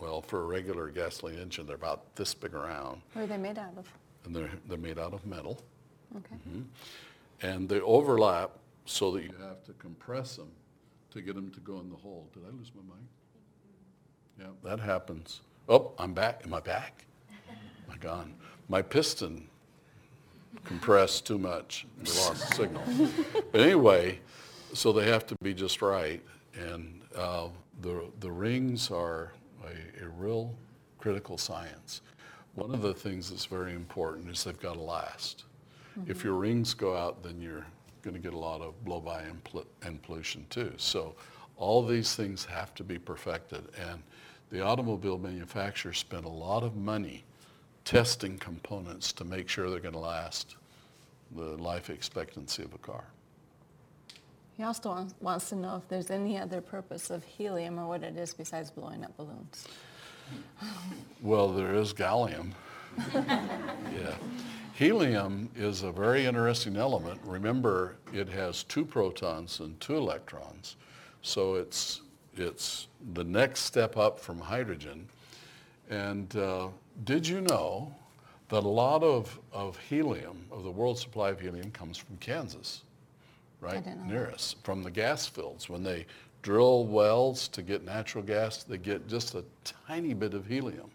well, 0.00 0.22
for 0.22 0.42
a 0.42 0.44
regular 0.44 0.88
gasoline 0.88 1.38
engine, 1.38 1.66
they're 1.66 1.76
about 1.76 2.14
this 2.16 2.34
big 2.34 2.54
around 2.54 3.00
What 3.12 3.22
are 3.22 3.26
they 3.26 3.36
made 3.38 3.58
out 3.58 3.76
of? 3.76 3.86
and 4.24 4.34
they're, 4.34 4.50
they're 4.68 4.78
made 4.78 4.98
out 4.98 5.12
of 5.12 5.24
metal. 5.26 5.60
Okay. 6.16 6.34
Mm-hmm. 6.48 6.62
And 7.42 7.68
they 7.68 7.80
overlap 7.80 8.52
so 8.86 9.10
that 9.12 9.22
you 9.22 9.32
have 9.40 9.62
to 9.64 9.72
compress 9.74 10.36
them 10.36 10.50
to 11.10 11.20
get 11.20 11.34
them 11.34 11.50
to 11.50 11.60
go 11.60 11.80
in 11.80 11.90
the 11.90 11.96
hole. 11.96 12.28
Did 12.32 12.44
I 12.46 12.56
lose 12.56 12.70
my 12.74 12.82
mic? 12.82 13.04
Yeah, 14.38 14.46
that 14.62 14.80
happens. 14.80 15.40
Oh, 15.68 15.92
I'm 15.98 16.12
back. 16.14 16.42
Am 16.44 16.52
I 16.54 16.60
back? 16.60 17.04
My 17.88 17.96
God. 17.96 18.30
My 18.68 18.82
piston 18.82 19.48
compressed 20.64 21.26
too 21.26 21.38
much. 21.38 21.86
We 21.98 22.04
lost 22.04 22.48
the 22.48 22.54
signal. 22.54 22.82
But 23.52 23.60
anyway, 23.60 24.18
so 24.72 24.92
they 24.92 25.06
have 25.06 25.26
to 25.28 25.36
be 25.42 25.54
just 25.54 25.80
right. 25.80 26.20
And 26.54 27.02
uh, 27.14 27.48
the, 27.82 28.04
the 28.20 28.30
rings 28.30 28.90
are 28.90 29.32
a, 29.64 30.04
a 30.04 30.08
real 30.08 30.52
critical 30.98 31.38
science. 31.38 32.02
One 32.54 32.72
of 32.72 32.82
the 32.82 32.94
things 32.94 33.30
that's 33.30 33.44
very 33.44 33.72
important 33.72 34.28
is 34.28 34.42
they've 34.44 34.58
got 34.58 34.74
to 34.74 34.80
last. 34.80 35.44
If 36.08 36.24
your 36.24 36.34
rings 36.34 36.74
go 36.74 36.96
out, 36.96 37.22
then 37.22 37.40
you're 37.40 37.64
going 38.02 38.14
to 38.14 38.20
get 38.20 38.34
a 38.34 38.38
lot 38.38 38.60
of 38.60 38.84
blow-by 38.84 39.22
and, 39.22 39.42
pl- 39.44 39.66
and 39.82 40.02
pollution 40.02 40.44
too. 40.50 40.72
So 40.76 41.14
all 41.56 41.84
these 41.86 42.16
things 42.16 42.44
have 42.44 42.74
to 42.74 42.84
be 42.84 42.98
perfected. 42.98 43.64
And 43.90 44.02
the 44.54 44.60
automobile 44.60 45.18
manufacturers 45.18 45.98
spend 45.98 46.24
a 46.24 46.28
lot 46.28 46.62
of 46.62 46.76
money 46.76 47.24
testing 47.84 48.38
components 48.38 49.12
to 49.12 49.24
make 49.24 49.48
sure 49.48 49.68
they're 49.68 49.80
going 49.80 49.92
to 49.92 49.98
last 49.98 50.54
the 51.34 51.56
life 51.60 51.90
expectancy 51.90 52.62
of 52.62 52.72
a 52.72 52.78
car. 52.78 53.02
He 54.56 54.62
also 54.62 54.90
wants- 54.90 55.14
wants 55.20 55.48
to 55.48 55.56
know 55.56 55.74
if 55.74 55.88
there's 55.88 56.08
any 56.08 56.38
other 56.38 56.60
purpose 56.60 57.10
of 57.10 57.24
helium 57.24 57.80
or 57.80 57.88
what 57.88 58.04
it 58.04 58.16
is 58.16 58.32
besides 58.32 58.70
blowing 58.70 59.04
up 59.04 59.16
balloons. 59.16 59.66
Well, 61.20 61.52
there 61.52 61.74
is 61.74 61.92
gallium. 61.92 62.52
yeah. 63.14 64.14
Helium 64.74 65.50
is 65.56 65.82
a 65.82 65.90
very 65.90 66.26
interesting 66.26 66.76
element. 66.76 67.20
Remember, 67.24 67.96
it 68.12 68.28
has 68.28 68.62
two 68.62 68.84
protons 68.84 69.58
and 69.58 69.80
two 69.80 69.96
electrons. 69.96 70.76
So 71.22 71.54
it's, 71.56 72.02
it's 72.36 72.88
the 73.14 73.24
next 73.24 73.60
step 73.60 73.96
up 73.96 74.18
from 74.18 74.38
hydrogen. 74.38 75.08
And 75.90 76.34
uh, 76.36 76.68
did 77.04 77.26
you 77.26 77.40
know 77.40 77.94
that 78.48 78.62
a 78.64 78.68
lot 78.68 79.02
of, 79.02 79.38
of 79.52 79.78
helium, 79.78 80.44
of 80.50 80.64
the 80.64 80.70
world 80.70 80.98
supply 80.98 81.30
of 81.30 81.40
helium, 81.40 81.70
comes 81.70 81.96
from 81.96 82.16
Kansas, 82.18 82.82
right 83.60 83.84
near 84.06 84.30
us, 84.30 84.56
from 84.62 84.82
the 84.82 84.90
gas 84.90 85.26
fields. 85.26 85.68
When 85.68 85.82
they 85.82 86.06
drill 86.42 86.86
wells 86.86 87.48
to 87.48 87.62
get 87.62 87.84
natural 87.84 88.22
gas, 88.22 88.62
they 88.62 88.78
get 88.78 89.08
just 89.08 89.34
a 89.34 89.44
tiny 89.86 90.14
bit 90.14 90.34
of 90.34 90.46
helium. 90.46 90.90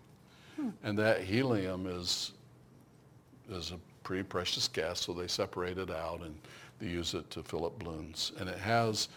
And 0.84 0.98
that 1.00 1.22
helium 1.22 1.88
is, 1.88 2.34
is 3.50 3.72
a 3.72 3.80
pretty 4.04 4.24
precious 4.24 4.68
gas, 4.68 5.00
so 5.02 5.14
they 5.14 5.28
separate 5.28 5.78
it 5.78 5.90
out 5.90 6.22
and 6.22 6.36
they 6.80 6.88
use 6.88 7.14
it 7.14 7.30
to 7.32 7.44
fill 7.44 7.66
up 7.66 7.80
balloons. 7.80 8.32
And 8.40 8.50
it 8.50 8.58
has 8.60 9.10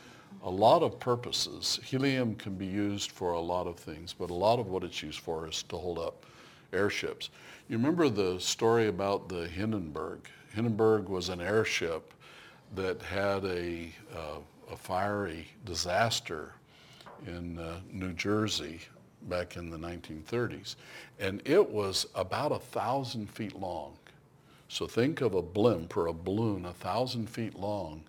a 0.43 0.51
lot 0.51 0.83
of 0.83 0.99
purposes. 0.99 1.79
Helium 1.85 2.35
can 2.35 2.55
be 2.55 2.67
used 2.67 3.13
for 3.13 3.33
a 3.33 3.41
lot 3.41 3.67
of 3.67 3.77
things, 3.77 4.13
but 4.13 4.31
a 4.31 4.35
lot 4.35 4.59
of 4.59 4.69
what 4.69 4.85
it's 4.85 5.03
used 5.03 5.21
for 5.21 5.49
is 5.49 5.63
to 5.65 5.77
hold 5.77 5.99
up 5.99 6.27
airships. 6.73 7.31
You 7.69 7.77
remember 7.77 8.09
the 8.09 8.39
story 8.39 8.89
about 8.89 9.29
the 9.29 9.47
Hindenburg? 9.49 10.21
Hindenburg 10.55 11.09
was 11.09 11.29
an 11.29 11.41
airship 11.41 12.13
that 12.75 13.01
had 13.03 13.45
a, 13.45 13.93
uh, 14.15 14.39
a 14.71 14.77
fiery 14.77 15.47
disaster 15.65 16.53
in 17.27 17.59
uh, 17.59 17.81
New 17.91 18.13
Jersey 18.13 18.81
back 19.29 19.57
in 19.57 19.71
the 19.71 19.77
1930s. 19.77 20.77
And 21.21 21.41
it 21.45 21.67
was 21.69 22.07
about 22.15 22.53
a 22.53 22.59
thousand 22.59 23.31
feet 23.31 23.55
long. 23.55 23.97
So 24.69 24.87
think 24.87 25.21
of 25.21 25.35
a 25.35 25.43
blimp 25.43 25.97
or 25.97 26.07
a 26.07 26.13
balloon 26.13 26.65
a 26.65 26.73
thousand 26.73 27.29
feet 27.29 27.55
long, 27.55 28.03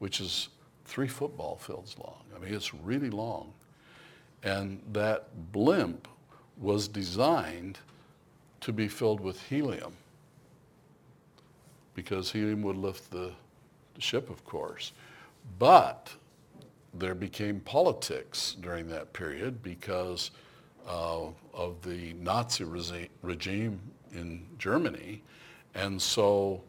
which 0.00 0.20
is 0.20 0.48
three 0.88 1.06
football 1.06 1.56
fields 1.56 1.96
long. 1.98 2.22
I 2.34 2.38
mean, 2.38 2.54
it's 2.54 2.72
really 2.74 3.10
long. 3.10 3.52
And 4.42 4.80
that 4.92 5.52
blimp 5.52 6.08
was 6.56 6.88
designed 6.88 7.78
to 8.62 8.72
be 8.72 8.88
filled 8.88 9.20
with 9.20 9.40
helium 9.42 9.92
because 11.94 12.32
helium 12.32 12.62
would 12.62 12.76
lift 12.76 13.10
the, 13.10 13.32
ship, 13.98 14.30
of 14.30 14.44
course. 14.44 14.92
But 15.58 16.12
there 16.94 17.16
became 17.16 17.58
politics 17.60 18.56
during 18.60 18.88
that 18.88 19.12
period 19.12 19.60
because 19.60 20.30
uh, 20.88 21.26
of 21.52 21.82
the 21.82 22.12
Nazi 22.14 22.64
regime 23.22 23.80
in 24.12 24.46
Germany. 24.58 25.22
And 25.74 26.00
so 26.00 26.62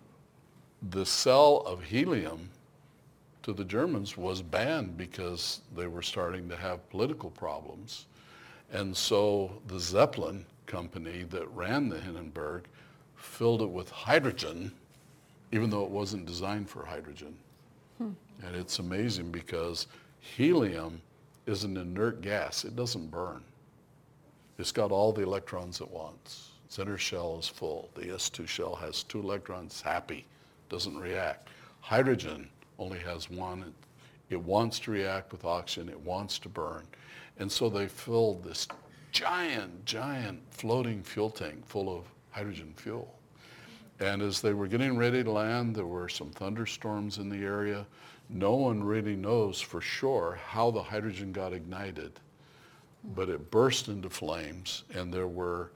the 0.90 1.06
cell 1.06 1.58
of 1.68 1.84
helium 1.84 2.50
to 3.44 3.54
the 3.54 3.64
Germans 3.64 4.18
was 4.18 4.42
banned 4.42 4.98
because 4.98 5.62
they 5.76 5.88
were 5.88 6.02
starting 6.02 6.50
to 6.50 6.56
have 6.56 6.90
political 6.90 7.30
problems. 7.30 8.06
And 8.72 8.96
so 8.96 9.62
the 9.68 9.80
Zeppelin 9.80 10.46
company 10.66 11.24
that 11.30 11.48
ran 11.56 11.90
the 11.90 12.00
Hindenburg 12.00 12.66
filled 13.16 13.62
it 13.62 13.70
with 13.70 13.90
hydrogen, 13.90 14.72
even 15.52 15.70
though 15.70 15.84
it 15.84 15.90
wasn't 15.90 16.26
designed 16.26 16.70
for 16.70 16.86
hydrogen. 16.86 17.36
Hmm. 17.98 18.12
And 18.44 18.56
it's 18.56 18.80
amazing 18.80 19.32
because 19.32 19.88
helium 20.20 21.02
is 21.46 21.64
an 21.64 21.78
inert 21.78 22.22
gas. 22.22 22.64
It 22.64 22.76
doesn't 22.76 23.10
burn. 23.10 23.44
It's 24.58 24.72
got 24.72 24.92
all 24.92 25.12
the 25.12 25.24
electrons 25.24 25.82
it 25.82 25.90
wants. 25.90 26.52
Its 26.66 26.78
inner 26.78 26.98
shell 26.98 27.38
is 27.40 27.48
full. 27.48 27.90
The 27.96 28.08
S2 28.08 28.48
shell 28.48 28.76
has 28.76 29.04
two 29.04 29.20
electrons, 29.22 29.82
happy, 29.82 30.28
doesn't 30.70 30.98
react. 30.98 31.48
Hydrogen 31.80 32.50
only 32.80 33.00
has 33.00 33.30
one. 33.30 33.74
It, 34.30 34.40
wants 34.40 34.80
to 34.80 34.92
react 34.92 35.32
with 35.32 35.46
oxygen. 35.46 35.90
It 35.90 36.00
wants 36.00 36.40
to 36.40 36.50
burn. 36.50 36.88
And 37.38 37.52
so 37.52 37.70
they 37.70 37.88
filled 37.88 38.44
this 38.44 38.68
giant, 39.12 39.86
giant 39.86 40.40
floating 40.52 41.04
fuel 41.04 41.30
tank 41.30 41.66
full 41.66 41.96
of 41.96 42.06
hydrogen 42.32 42.74
fuel. 42.76 43.14
And 44.00 44.22
as 44.22 44.42
they 44.42 44.54
were 44.54 44.68
getting 44.68 44.98
ready 44.98 45.24
to 45.24 45.32
land, 45.32 45.76
there 45.76 45.86
were 45.86 46.08
some 46.08 46.30
thunderstorms 46.32 47.18
in 47.18 47.30
the 47.30 47.44
area. 47.44 47.86
No 48.30 48.56
one 48.56 48.84
really 48.84 49.16
knows 49.16 49.60
for 49.60 49.82
sure 49.82 50.40
how 50.46 50.72
the 50.72 50.84
hydrogen 50.84 51.32
got 51.32 51.52
ignited, 51.52 52.12
but 53.16 53.28
it 53.28 53.52
burst 53.52 53.88
into 53.88 54.10
flames, 54.10 54.84
and 54.94 55.14
there 55.14 55.28
were 55.28 55.72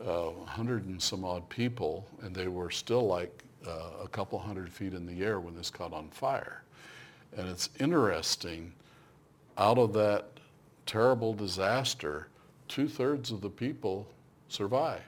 uh, 0.00 0.30
100 0.30 0.86
and 0.86 1.02
some 1.02 1.24
odd 1.24 1.46
people, 1.48 2.06
and 2.22 2.34
they 2.34 2.48
were 2.48 2.70
still 2.70 3.06
like 3.06 3.42
uh, 3.66 4.04
a 4.04 4.08
couple 4.08 4.38
hundred 4.38 4.72
feet 4.72 4.94
in 4.94 5.06
the 5.06 5.24
air 5.24 5.40
when 5.40 5.54
this 5.54 5.70
caught 5.70 5.92
on 5.92 6.08
fire. 6.08 6.62
And 7.36 7.48
it's 7.48 7.70
interesting, 7.80 8.72
out 9.58 9.78
of 9.78 9.92
that 9.94 10.26
terrible 10.86 11.34
disaster, 11.34 12.28
two-thirds 12.68 13.30
of 13.30 13.40
the 13.40 13.50
people 13.50 14.06
survived. 14.48 15.02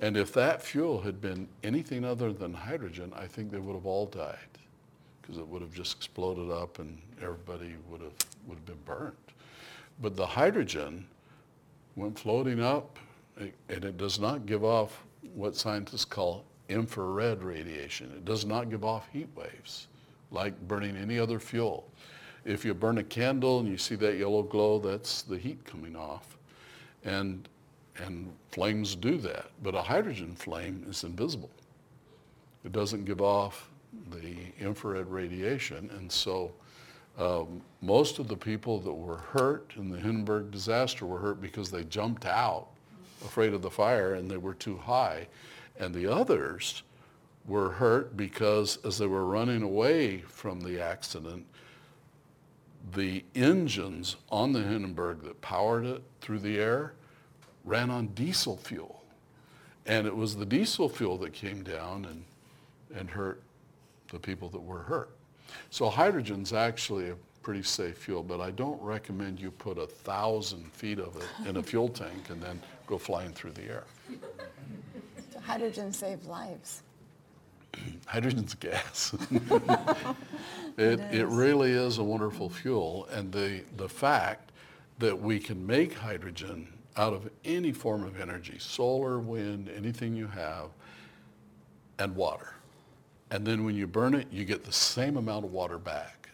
And 0.00 0.16
if 0.16 0.32
that 0.34 0.62
fuel 0.62 1.00
had 1.00 1.20
been 1.20 1.48
anything 1.62 2.04
other 2.04 2.32
than 2.32 2.52
hydrogen, 2.52 3.12
I 3.16 3.26
think 3.26 3.50
they 3.50 3.58
would 3.58 3.74
have 3.74 3.86
all 3.86 4.06
died 4.06 4.36
because 5.20 5.38
it 5.38 5.46
would 5.48 5.62
have 5.62 5.72
just 5.72 5.96
exploded 5.96 6.50
up 6.50 6.78
and 6.78 7.00
everybody 7.22 7.74
would 7.88 8.00
have, 8.00 8.12
would 8.46 8.56
have 8.56 8.66
been 8.66 8.78
burnt. 8.84 9.16
But 10.00 10.14
the 10.14 10.26
hydrogen 10.26 11.06
went 11.96 12.18
floating 12.18 12.62
up 12.62 12.98
and 13.38 13.52
it 13.68 13.96
does 13.96 14.20
not 14.20 14.46
give 14.46 14.64
off 14.64 15.02
what 15.34 15.56
scientists 15.56 16.04
call 16.04 16.44
infrared 16.68 17.42
radiation. 17.42 18.10
It 18.12 18.24
does 18.24 18.44
not 18.44 18.70
give 18.70 18.84
off 18.84 19.08
heat 19.12 19.28
waves 19.34 19.88
like 20.30 20.58
burning 20.66 20.96
any 20.96 21.18
other 21.18 21.38
fuel. 21.38 21.88
If 22.44 22.64
you 22.64 22.74
burn 22.74 22.98
a 22.98 23.04
candle 23.04 23.60
and 23.60 23.68
you 23.68 23.78
see 23.78 23.94
that 23.96 24.18
yellow 24.18 24.42
glow, 24.42 24.78
that's 24.78 25.22
the 25.22 25.38
heat 25.38 25.64
coming 25.64 25.96
off. 25.96 26.36
And 27.04 27.48
and 28.04 28.30
flames 28.50 28.94
do 28.94 29.16
that. 29.18 29.46
But 29.62 29.74
a 29.74 29.80
hydrogen 29.80 30.34
flame 30.34 30.84
is 30.88 31.04
invisible. 31.04 31.50
It 32.64 32.72
doesn't 32.72 33.04
give 33.04 33.22
off 33.22 33.70
the 34.10 34.36
infrared 34.60 35.10
radiation. 35.10 35.90
And 35.96 36.10
so 36.10 36.52
um, 37.18 37.62
most 37.80 38.18
of 38.18 38.28
the 38.28 38.36
people 38.36 38.80
that 38.80 38.92
were 38.92 39.16
hurt 39.16 39.72
in 39.76 39.90
the 39.90 39.98
Hindenburg 39.98 40.50
disaster 40.50 41.06
were 41.06 41.18
hurt 41.18 41.40
because 41.40 41.70
they 41.70 41.84
jumped 41.84 42.26
out 42.26 42.68
afraid 43.24 43.54
of 43.54 43.62
the 43.62 43.70
fire 43.70 44.14
and 44.14 44.30
they 44.30 44.36
were 44.36 44.54
too 44.54 44.76
high. 44.76 45.26
And 45.78 45.94
the 45.94 46.06
others 46.06 46.82
were 47.46 47.70
hurt 47.70 48.16
because 48.16 48.78
as 48.84 48.98
they 48.98 49.06
were 49.06 49.24
running 49.24 49.62
away 49.62 50.18
from 50.18 50.60
the 50.60 50.80
accident, 50.80 51.46
the 52.94 53.24
engines 53.34 54.16
on 54.30 54.52
the 54.52 54.62
Hindenburg 54.62 55.22
that 55.22 55.40
powered 55.40 55.84
it 55.84 56.02
through 56.20 56.40
the 56.40 56.58
air 56.58 56.94
ran 57.64 57.90
on 57.90 58.08
diesel 58.08 58.56
fuel. 58.56 59.02
And 59.86 60.06
it 60.06 60.14
was 60.14 60.36
the 60.36 60.46
diesel 60.46 60.88
fuel 60.88 61.16
that 61.18 61.32
came 61.32 61.62
down 61.62 62.04
and, 62.06 62.24
and 62.98 63.10
hurt 63.10 63.42
the 64.08 64.18
people 64.18 64.48
that 64.50 64.60
were 64.60 64.80
hurt. 64.80 65.10
So 65.70 65.88
hydrogen's 65.88 66.52
actually 66.52 67.10
a 67.10 67.16
pretty 67.42 67.62
safe 67.62 67.98
fuel, 67.98 68.22
but 68.22 68.40
I 68.40 68.50
don't 68.50 68.80
recommend 68.82 69.40
you 69.40 69.52
put 69.52 69.78
a 69.78 69.86
thousand 69.86 70.72
feet 70.72 70.98
of 70.98 71.16
it 71.16 71.48
in 71.48 71.58
a 71.58 71.62
fuel 71.62 71.88
tank 71.88 72.30
and 72.30 72.42
then 72.42 72.60
go 72.86 72.98
flying 72.98 73.32
through 73.32 73.52
the 73.52 73.62
air. 73.62 73.84
Hydrogen 75.46 75.92
saves 75.92 76.26
lives. 76.26 76.82
Hydrogen's 78.06 78.54
gas. 78.54 79.14
it, 80.76 81.00
it 81.12 81.26
really 81.28 81.70
is 81.72 81.98
a 81.98 82.02
wonderful 82.02 82.50
fuel. 82.50 83.06
And 83.12 83.30
the, 83.30 83.62
the 83.76 83.88
fact 83.88 84.50
that 84.98 85.18
we 85.20 85.38
can 85.38 85.64
make 85.64 85.94
hydrogen 85.94 86.66
out 86.96 87.12
of 87.12 87.30
any 87.44 87.70
form 87.72 88.02
of 88.02 88.20
energy, 88.20 88.56
solar, 88.58 89.18
wind, 89.18 89.70
anything 89.76 90.16
you 90.16 90.26
have, 90.26 90.70
and 91.98 92.16
water. 92.16 92.54
And 93.30 93.46
then 93.46 93.64
when 93.64 93.74
you 93.74 93.86
burn 93.86 94.14
it, 94.14 94.26
you 94.32 94.44
get 94.44 94.64
the 94.64 94.72
same 94.72 95.16
amount 95.16 95.44
of 95.44 95.52
water 95.52 95.78
back. 95.78 96.28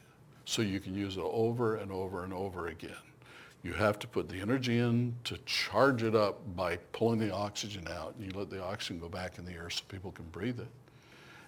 so 0.44 0.60
you 0.60 0.80
can 0.80 0.94
use 0.94 1.16
it 1.16 1.22
over 1.22 1.76
and 1.76 1.92
over 1.92 2.24
and 2.24 2.32
over 2.32 2.66
again. 2.68 3.11
You 3.62 3.72
have 3.74 3.98
to 4.00 4.08
put 4.08 4.28
the 4.28 4.40
energy 4.40 4.78
in 4.78 5.14
to 5.24 5.38
charge 5.46 6.02
it 6.02 6.16
up 6.16 6.40
by 6.56 6.78
pulling 6.92 7.20
the 7.20 7.32
oxygen 7.32 7.86
out. 7.88 8.14
And 8.16 8.26
you 8.26 8.38
let 8.38 8.50
the 8.50 8.62
oxygen 8.62 8.98
go 8.98 9.08
back 9.08 9.38
in 9.38 9.44
the 9.44 9.52
air 9.52 9.70
so 9.70 9.82
people 9.88 10.10
can 10.10 10.24
breathe 10.26 10.58
it. 10.58 10.68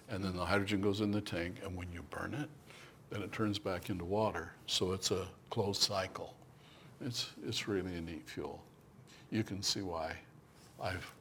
And 0.09 0.23
then 0.23 0.35
the 0.35 0.45
hydrogen 0.45 0.81
goes 0.81 1.01
in 1.01 1.11
the 1.11 1.19
tank, 1.19 1.57
and 1.63 1.75
when 1.75 1.91
you 1.91 2.03
burn 2.09 2.33
it, 2.33 2.47
then 3.09 3.21
it 3.21 3.31
turns 3.31 3.59
back 3.59 3.89
into 3.89 4.05
water. 4.05 4.51
So 4.67 4.93
it's 4.93 5.11
a 5.11 5.27
closed 5.49 5.81
cycle. 5.81 6.35
It's, 7.01 7.31
it's 7.45 7.67
really 7.67 7.95
a 7.95 8.01
neat 8.01 8.27
fuel. 8.29 8.63
You 9.31 9.43
can 9.43 9.61
see 9.61 9.81
why 9.81 10.15
I've 10.81 11.11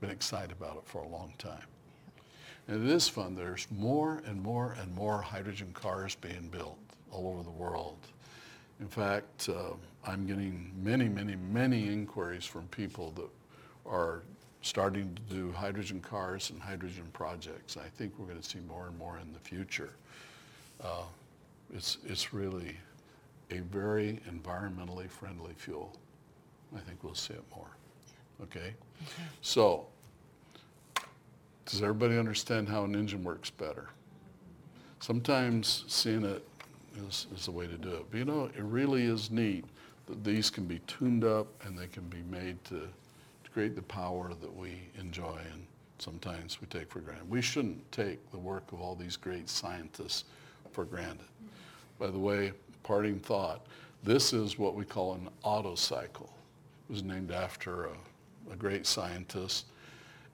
been 0.00 0.10
excited 0.10 0.52
about 0.52 0.76
it 0.76 0.82
for 0.86 1.02
a 1.02 1.08
long 1.08 1.32
time. 1.38 1.62
And 2.66 2.88
it 2.88 2.92
is 2.92 3.08
fun. 3.08 3.34
There's 3.34 3.66
more 3.70 4.22
and 4.26 4.42
more 4.42 4.76
and 4.80 4.92
more 4.94 5.20
hydrogen 5.20 5.70
cars 5.74 6.14
being 6.14 6.48
built 6.50 6.78
all 7.12 7.28
over 7.28 7.42
the 7.42 7.50
world. 7.50 7.98
In 8.80 8.88
fact, 8.88 9.48
uh, 9.48 9.74
I'm 10.06 10.26
getting 10.26 10.72
many, 10.82 11.08
many, 11.08 11.36
many 11.36 11.88
inquiries 11.88 12.44
from 12.44 12.66
people 12.68 13.12
that 13.12 13.28
are 13.90 14.22
starting 14.62 15.14
to 15.14 15.34
do 15.34 15.52
hydrogen 15.52 16.00
cars 16.00 16.50
and 16.50 16.60
hydrogen 16.60 17.06
projects. 17.12 17.76
I 17.76 17.88
think 17.88 18.12
we're 18.18 18.26
going 18.26 18.40
to 18.40 18.48
see 18.48 18.60
more 18.68 18.86
and 18.86 18.98
more 18.98 19.18
in 19.18 19.32
the 19.32 19.38
future. 19.38 19.90
Uh, 20.82 21.04
it's, 21.74 21.98
it's 22.06 22.32
really 22.32 22.76
a 23.50 23.58
very 23.58 24.20
environmentally 24.30 25.08
friendly 25.08 25.54
fuel. 25.56 25.96
I 26.74 26.80
think 26.80 27.02
we'll 27.02 27.14
see 27.14 27.34
it 27.34 27.44
more. 27.54 27.70
Okay? 28.42 28.74
So, 29.42 29.86
does 31.66 31.82
everybody 31.82 32.18
understand 32.18 32.68
how 32.68 32.84
an 32.84 32.94
engine 32.94 33.22
works 33.22 33.50
better? 33.50 33.88
Sometimes 35.00 35.84
seeing 35.88 36.24
it 36.24 36.46
is, 37.08 37.26
is 37.34 37.46
the 37.46 37.50
way 37.50 37.66
to 37.66 37.76
do 37.76 37.90
it. 37.90 38.06
But 38.10 38.18
you 38.18 38.24
know, 38.24 38.50
it 38.56 38.62
really 38.62 39.04
is 39.04 39.30
neat 39.30 39.64
these 40.22 40.50
can 40.50 40.66
be 40.66 40.80
tuned 40.86 41.24
up 41.24 41.48
and 41.64 41.78
they 41.78 41.86
can 41.86 42.04
be 42.04 42.22
made 42.30 42.62
to, 42.64 42.80
to 43.44 43.50
create 43.52 43.74
the 43.74 43.82
power 43.82 44.32
that 44.40 44.54
we 44.54 44.80
enjoy 44.98 45.38
and 45.52 45.66
sometimes 45.98 46.60
we 46.60 46.66
take 46.66 46.90
for 46.90 47.00
granted. 47.00 47.28
We 47.28 47.42
shouldn't 47.42 47.90
take 47.92 48.30
the 48.30 48.38
work 48.38 48.72
of 48.72 48.80
all 48.80 48.94
these 48.94 49.16
great 49.16 49.48
scientists 49.48 50.24
for 50.72 50.84
granted. 50.84 51.26
By 51.98 52.08
the 52.08 52.18
way, 52.18 52.52
parting 52.82 53.18
thought, 53.18 53.66
this 54.02 54.32
is 54.32 54.58
what 54.58 54.74
we 54.74 54.84
call 54.84 55.14
an 55.14 55.28
Otto 55.44 55.74
cycle. 55.74 56.32
It 56.88 56.92
was 56.92 57.02
named 57.02 57.30
after 57.30 57.86
a, 57.86 57.92
a 58.50 58.56
great 58.56 58.86
scientist. 58.86 59.66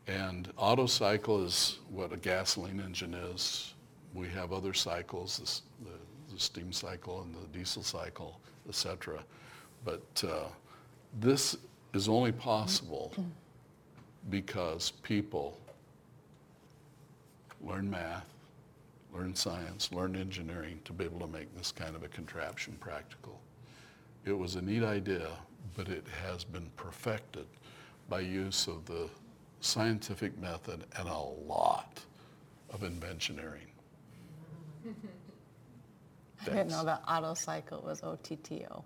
And 0.07 0.53
Otto 0.57 0.87
cycle 0.87 1.45
is 1.45 1.79
what 1.91 2.13
a 2.13 2.17
gasoline 2.17 2.81
engine 2.81 3.15
is. 3.15 3.75
We 4.15 4.29
have 4.29 4.53
other 4.53 4.73
cycles, 4.73 5.39
this, 5.39 5.63
the, 5.85 6.33
the 6.33 6.41
steam 6.41 6.73
cycle 6.73 7.23
and 7.23 7.35
the 7.35 7.59
diesel 7.59 7.83
cycle, 7.83 8.41
etc. 8.69 9.25
But 9.85 10.25
uh, 10.27 10.49
this 11.21 11.57
is 11.95 12.09
only 12.09 12.33
possible 12.33 13.13
because 14.31 14.91
people 15.03 15.57
learn 17.63 17.91
math, 17.91 18.27
learn 19.15 19.35
science, 19.35 19.93
learn 19.93 20.17
engineering 20.17 20.81
to 20.85 20.93
be 20.93 21.05
able 21.05 21.21
to 21.21 21.33
make 21.33 21.55
this 21.57 21.73
kind 21.73 21.97
of 21.97 22.03
a 22.03 22.09
contraption 22.09 22.77
practical. 22.81 23.41
It 24.25 24.37
was 24.37 24.57
a 24.57 24.63
neat 24.63 24.83
idea, 24.83 25.29
but 25.77 25.89
it 25.89 26.05
has 26.25 26.45
been 26.45 26.69
perfected 26.77 27.47
by 28.09 28.21
use 28.21 28.67
of 28.67 28.85
the 28.87 29.09
scientific 29.61 30.39
method 30.41 30.85
and 30.99 31.09
a 31.09 31.19
lot 31.19 32.01
of 32.71 32.83
inventioneering. 32.83 33.67
I 36.43 36.45
didn't 36.45 36.69
know 36.69 36.85
that 36.85 37.03
auto 37.09 37.35
cycle 37.35 37.83
was 37.83 38.03
OTTO. 38.03 38.85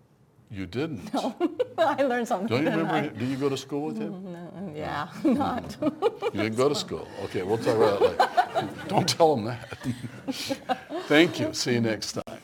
You 0.53 0.67
didn't? 0.67 1.15
No, 1.15 1.35
I 1.79 2.03
learned 2.03 2.27
something 2.27 2.49
Don't 2.49 2.65
you 2.65 2.71
remember, 2.71 3.17
did 3.17 3.29
you 3.29 3.37
go 3.37 3.49
to 3.49 3.57
school 3.57 3.87
with 3.87 3.99
him? 3.99 4.33
No, 4.33 4.73
yeah, 4.75 5.09
not. 5.25 5.77
You 5.81 6.43
didn't 6.43 6.57
go 6.57 6.69
to 6.69 6.75
school? 6.75 7.07
Okay, 7.25 7.45
we'll 7.45 7.57
talk 7.59 7.77
about 7.77 8.01
that 8.01 8.57
later. 8.57 8.75
Don't 8.89 9.09
tell 9.09 9.35
him 9.35 9.45
that. 9.45 9.79
Thank 11.07 11.39
you. 11.39 11.55
See 11.55 11.75
you 11.75 11.81
next 11.81 12.13
time. 12.13 12.39